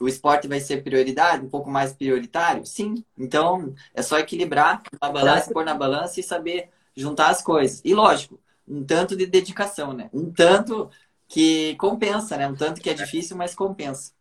o 0.00 0.08
esporte 0.08 0.48
vai 0.48 0.60
ser 0.60 0.82
prioridade, 0.82 1.46
um 1.46 1.48
pouco 1.48 1.70
mais 1.70 1.92
prioritário, 1.92 2.66
sim. 2.66 3.04
Então 3.16 3.72
é 3.94 4.02
só 4.02 4.18
equilibrar 4.18 4.82
na 5.00 5.08
balança, 5.08 5.52
pôr 5.52 5.64
na 5.64 5.74
balança 5.74 6.18
e 6.18 6.22
saber 6.22 6.70
juntar 6.96 7.28
as 7.28 7.40
coisas. 7.40 7.80
E 7.84 7.94
lógico, 7.94 8.40
um 8.66 8.84
tanto 8.84 9.16
de 9.16 9.26
dedicação, 9.26 9.92
né? 9.92 10.10
Um 10.12 10.30
tanto 10.30 10.90
que 11.28 11.76
compensa, 11.76 12.36
né? 12.36 12.48
Um 12.48 12.56
tanto 12.56 12.80
que 12.80 12.90
é 12.90 12.94
difícil, 12.94 13.36
mas 13.36 13.54
compensa. 13.54 14.12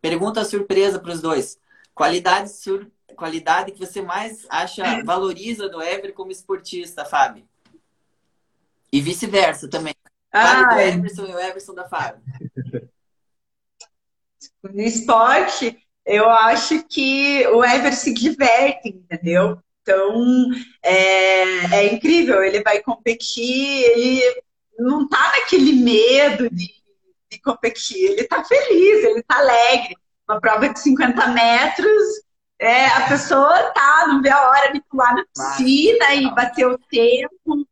Pergunta 0.00 0.44
surpresa 0.44 0.98
para 0.98 1.12
os 1.12 1.20
dois. 1.20 1.58
Qualidade, 1.94 2.50
sur... 2.50 2.90
Qualidade 3.16 3.72
que 3.72 3.78
você 3.78 4.00
mais 4.00 4.46
acha 4.48 5.02
valoriza 5.04 5.68
do 5.68 5.82
Ever 5.82 6.14
como 6.14 6.30
esportista, 6.30 7.04
Fábio? 7.04 7.46
E 8.92 9.00
vice-versa 9.00 9.68
também. 9.68 9.94
Ah, 10.32 10.74
do 10.74 10.80
Everson 10.80 11.26
e 11.26 11.34
o 11.34 11.38
Everson 11.38 11.74
da 11.74 11.88
Fábio. 11.88 12.22
No 14.62 14.80
esporte, 14.80 15.76
eu 16.06 16.28
acho 16.28 16.82
que 16.84 17.46
o 17.48 17.64
Ever 17.64 17.94
se 17.94 18.14
diverte, 18.14 18.88
entendeu? 18.88 19.58
Então, 19.82 20.50
é, 20.82 21.42
é 21.76 21.92
incrível. 21.92 22.42
Ele 22.42 22.62
vai 22.62 22.80
competir, 22.80 23.44
ele 23.44 24.42
não 24.78 25.08
tá 25.08 25.32
naquele 25.38 25.72
medo 25.72 26.48
de 26.48 26.79
de 27.30 27.40
competir. 27.40 28.10
Ele 28.10 28.22
está 28.22 28.42
feliz, 28.44 29.04
ele 29.04 29.20
está 29.20 29.38
alegre. 29.38 29.96
Uma 30.28 30.40
prova 30.40 30.68
de 30.68 30.78
50 30.78 31.26
metros, 31.28 32.22
é, 32.60 32.86
a 32.86 33.08
pessoa 33.08 33.70
tá, 33.72 34.04
não 34.06 34.20
vê 34.20 34.30
a 34.30 34.48
hora 34.48 34.72
de 34.72 34.82
pular 34.82 35.14
na 35.14 35.24
piscina 35.34 36.14
e 36.14 36.30
bater 36.34 36.66
o 36.66 36.78
tempo. 36.78 37.66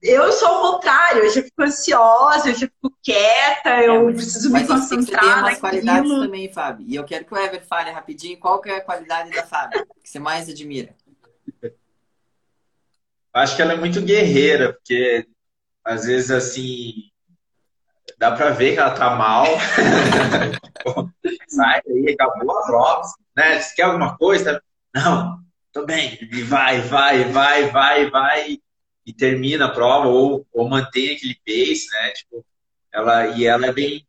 Eu 0.00 0.30
sou 0.32 0.48
o 0.48 0.72
contrário, 0.72 1.24
eu 1.24 1.30
já 1.30 1.42
fico 1.42 1.62
ansiosa, 1.62 2.50
eu 2.50 2.54
já 2.54 2.66
fico 2.68 2.96
quieta, 3.02 3.70
é, 3.70 3.88
eu 3.88 4.04
mas, 4.04 4.14
preciso 4.14 4.52
me 4.52 4.66
concentrar. 4.66 5.20
Tem 5.20 5.30
umas 5.30 5.58
qualidades 5.58 6.10
também, 6.10 6.52
Fábio. 6.52 6.86
E 6.88 6.94
eu 6.94 7.04
quero 7.04 7.24
que 7.24 7.34
o 7.34 7.36
Ever 7.36 7.66
fale 7.66 7.90
rapidinho 7.90 8.38
qual 8.38 8.60
que 8.60 8.70
é 8.70 8.76
a 8.76 8.84
qualidade 8.84 9.30
da 9.30 9.42
Fábio 9.42 9.84
que 10.02 10.08
você 10.08 10.18
mais 10.18 10.48
admira. 10.48 10.94
Acho 13.34 13.56
que 13.56 13.62
ela 13.62 13.72
é 13.72 13.76
muito 13.76 14.00
guerreira, 14.02 14.74
porque 14.74 15.26
às 15.84 16.04
vezes 16.04 16.30
assim 16.30 17.11
dá 18.22 18.30
para 18.30 18.50
ver 18.50 18.74
que 18.74 18.78
ela 18.78 18.94
tá 18.94 19.16
mal. 19.16 19.44
Sai 21.48 21.80
aí, 21.88 22.12
acabou 22.12 22.56
a 22.56 22.66
prova. 22.66 23.02
Né? 23.36 23.58
Se 23.58 23.74
quer 23.74 23.82
alguma 23.82 24.16
coisa, 24.16 24.62
não, 24.94 25.40
tô 25.72 25.84
bem. 25.84 26.16
E 26.20 26.42
vai, 26.44 26.80
vai, 26.82 27.24
vai, 27.24 27.68
vai, 27.70 28.10
vai. 28.10 28.58
E 29.04 29.12
termina 29.12 29.64
a 29.64 29.70
prova, 29.70 30.06
ou, 30.06 30.46
ou 30.52 30.68
mantém 30.68 31.16
aquele 31.16 31.34
pace, 31.44 31.88
né? 31.90 32.12
Tipo, 32.12 32.46
ela, 32.92 33.26
e 33.26 33.44
ela 33.44 33.66
é 33.66 33.72
bem, 33.72 34.06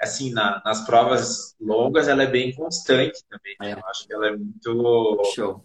assim, 0.00 0.32
na, 0.32 0.62
nas 0.64 0.86
provas 0.86 1.56
longas, 1.60 2.06
ela 2.06 2.22
é 2.22 2.28
bem 2.28 2.54
constante 2.54 3.24
também. 3.28 3.56
Né? 3.60 3.72
Eu 3.72 3.84
acho 3.88 4.06
que 4.06 4.14
ela 4.14 4.28
é 4.28 4.36
muito. 4.36 5.32
Show. 5.34 5.64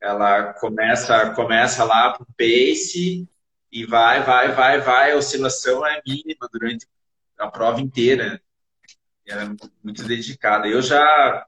Ela 0.00 0.52
começa, 0.54 1.30
começa 1.30 1.84
lá 1.84 2.12
pro 2.12 2.26
pace 2.36 3.28
e 3.70 3.86
vai, 3.86 4.24
vai, 4.24 4.50
vai, 4.50 4.80
vai. 4.80 5.12
A 5.12 5.16
oscilação 5.16 5.86
é 5.86 6.02
mínima 6.04 6.48
durante 6.52 6.88
a 7.40 7.50
prova 7.50 7.80
inteira. 7.80 8.40
Ela 9.26 9.42
é 9.42 9.48
muito, 9.82 10.04
dedicada. 10.04 10.66
Eu 10.66 10.82
já, 10.82 11.44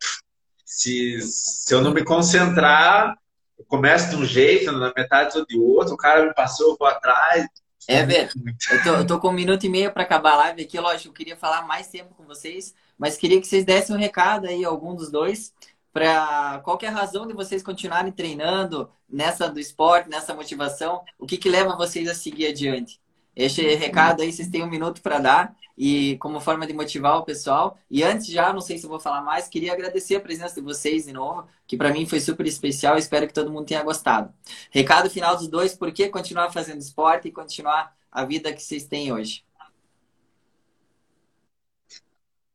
se, 0.64 1.20
se 1.20 1.74
eu 1.74 1.80
não 1.80 1.92
me 1.92 2.04
concentrar, 2.04 3.16
eu 3.58 3.64
começo 3.64 4.10
de 4.10 4.16
um 4.16 4.24
jeito, 4.24 4.72
na 4.72 4.92
metade 4.96 5.38
ou 5.38 5.46
de 5.46 5.58
outro, 5.58 5.94
o 5.94 5.96
cara 5.96 6.24
me 6.24 6.34
passou, 6.34 6.70
eu 6.70 6.76
vou 6.78 6.86
atrás. 6.86 7.46
É, 7.88 8.04
velho. 8.04 8.30
Eu 8.70 8.82
tô, 8.82 8.88
eu 8.90 9.06
tô 9.06 9.20
com 9.20 9.28
um 9.28 9.32
minuto 9.32 9.64
e 9.64 9.68
meio 9.68 9.92
para 9.92 10.04
acabar 10.04 10.34
a 10.34 10.36
live 10.36 10.62
aqui. 10.62 10.78
Lógico, 10.78 11.08
eu 11.08 11.12
queria 11.12 11.36
falar 11.36 11.62
mais 11.62 11.88
tempo 11.88 12.14
com 12.14 12.24
vocês, 12.24 12.74
mas 12.96 13.16
queria 13.16 13.40
que 13.40 13.46
vocês 13.46 13.64
dessem 13.64 13.94
um 13.94 13.98
recado 13.98 14.46
aí, 14.46 14.64
algum 14.64 14.94
dos 14.94 15.10
dois, 15.10 15.52
para 15.92 16.60
qualquer 16.64 16.92
razão 16.92 17.26
de 17.26 17.34
vocês 17.34 17.62
continuarem 17.62 18.12
treinando 18.12 18.90
nessa 19.08 19.48
do 19.48 19.60
esporte, 19.60 20.08
nessa 20.08 20.32
motivação, 20.32 21.02
o 21.18 21.26
que, 21.26 21.36
que 21.36 21.50
leva 21.50 21.76
vocês 21.76 22.08
a 22.08 22.14
seguir 22.14 22.46
adiante? 22.46 23.01
Este 23.34 23.62
recado 23.74 24.22
aí, 24.22 24.32
vocês 24.32 24.48
têm 24.48 24.62
um 24.62 24.70
minuto 24.70 25.00
para 25.00 25.18
dar 25.18 25.56
e 25.76 26.16
como 26.18 26.40
forma 26.40 26.66
de 26.66 26.72
motivar 26.72 27.16
o 27.16 27.24
pessoal. 27.24 27.78
E 27.90 28.02
antes 28.02 28.26
já, 28.26 28.52
não 28.52 28.60
sei 28.60 28.78
se 28.78 28.84
eu 28.84 28.90
vou 28.90 29.00
falar 29.00 29.22
mais, 29.22 29.48
queria 29.48 29.72
agradecer 29.72 30.16
a 30.16 30.20
presença 30.20 30.54
de 30.56 30.60
vocês 30.60 31.06
de 31.06 31.12
novo, 31.12 31.46
que 31.66 31.76
para 31.76 31.90
mim 31.90 32.06
foi 32.06 32.20
super 32.20 32.46
especial. 32.46 32.98
Espero 32.98 33.26
que 33.26 33.34
todo 33.34 33.50
mundo 33.50 33.66
tenha 33.66 33.82
gostado. 33.82 34.32
Recado 34.70 35.10
final 35.10 35.36
dos 35.36 35.48
dois: 35.48 35.74
por 35.74 35.92
que 35.92 36.08
continuar 36.08 36.52
fazendo 36.52 36.78
esporte 36.78 37.28
e 37.28 37.32
continuar 37.32 37.94
a 38.10 38.24
vida 38.24 38.52
que 38.52 38.62
vocês 38.62 38.84
têm 38.84 39.12
hoje? 39.12 39.44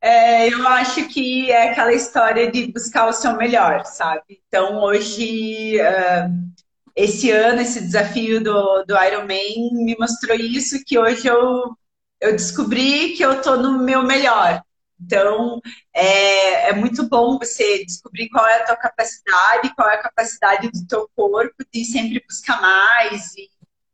É, 0.00 0.48
eu 0.48 0.66
acho 0.68 1.08
que 1.08 1.50
é 1.50 1.70
aquela 1.70 1.92
história 1.92 2.50
de 2.50 2.70
buscar 2.72 3.08
o 3.08 3.12
seu 3.12 3.36
melhor, 3.36 3.84
sabe? 3.84 4.40
Então, 4.46 4.80
hoje, 4.80 5.76
uh, 5.80 6.67
esse 6.98 7.30
ano, 7.30 7.60
esse 7.60 7.80
desafio 7.80 8.42
do, 8.42 8.84
do 8.84 8.96
Ironman 9.04 9.70
me 9.72 9.96
mostrou 9.98 10.36
isso, 10.36 10.84
que 10.84 10.98
hoje 10.98 11.28
eu 11.28 11.76
eu 12.20 12.32
descobri 12.32 13.14
que 13.14 13.24
eu 13.24 13.34
estou 13.34 13.56
no 13.56 13.78
meu 13.78 14.02
melhor. 14.02 14.60
Então, 15.00 15.60
é, 15.94 16.70
é 16.70 16.72
muito 16.72 17.08
bom 17.08 17.38
você 17.38 17.84
descobrir 17.84 18.28
qual 18.28 18.44
é 18.46 18.60
a 18.60 18.66
tua 18.66 18.76
capacidade, 18.76 19.72
qual 19.76 19.88
é 19.88 19.94
a 19.94 20.02
capacidade 20.02 20.68
do 20.68 20.86
teu 20.86 21.08
corpo 21.14 21.64
de 21.72 21.84
sempre 21.84 22.24
buscar 22.26 22.60
mais 22.60 23.32
e 23.36 23.48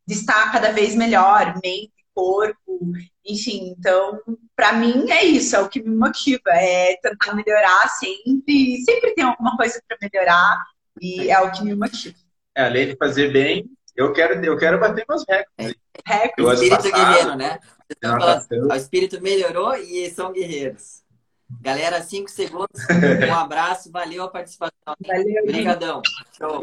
de 0.06 0.14
estar 0.14 0.50
cada 0.50 0.72
vez 0.72 0.94
melhor, 0.94 1.60
mente, 1.62 1.92
corpo, 2.14 2.80
enfim. 3.26 3.74
Então, 3.78 4.18
para 4.56 4.72
mim 4.72 5.10
é 5.10 5.24
isso, 5.24 5.54
é 5.54 5.60
o 5.60 5.68
que 5.68 5.82
me 5.82 5.94
motiva, 5.94 6.50
é 6.50 6.96
tentar 7.02 7.34
melhorar 7.34 7.88
sempre, 7.88 8.82
sempre 8.84 9.14
tem 9.14 9.24
alguma 9.24 9.56
coisa 9.58 9.82
para 9.86 9.98
melhorar 10.00 10.64
e 11.00 11.30
é 11.30 11.38
o 11.40 11.52
que 11.52 11.62
me 11.62 11.74
motiva. 11.74 12.23
É, 12.56 12.64
além 12.64 12.88
de 12.88 12.96
fazer 12.96 13.32
bem, 13.32 13.68
eu 13.96 14.12
quero, 14.12 14.44
eu 14.44 14.56
quero 14.56 14.78
bater 14.78 15.04
meus 15.08 15.24
recordes. 15.28 15.76
É. 16.08 16.32
O 16.40 16.52
espírito 16.52 16.92
guerreiro, 16.92 17.36
né? 17.36 17.58
Falando, 18.00 18.70
o 18.70 18.74
espírito 18.74 19.20
melhorou 19.20 19.74
e 19.76 20.10
são 20.10 20.32
guerreiros. 20.32 21.02
Galera, 21.60 22.02
cinco 22.02 22.30
segundos. 22.30 22.68
Um 23.28 23.34
abraço, 23.34 23.90
valeu 23.90 24.24
a 24.24 24.28
participação. 24.28 24.72
Valeu. 25.06 25.42
Obrigadão. 25.42 26.02
Show. 26.36 26.52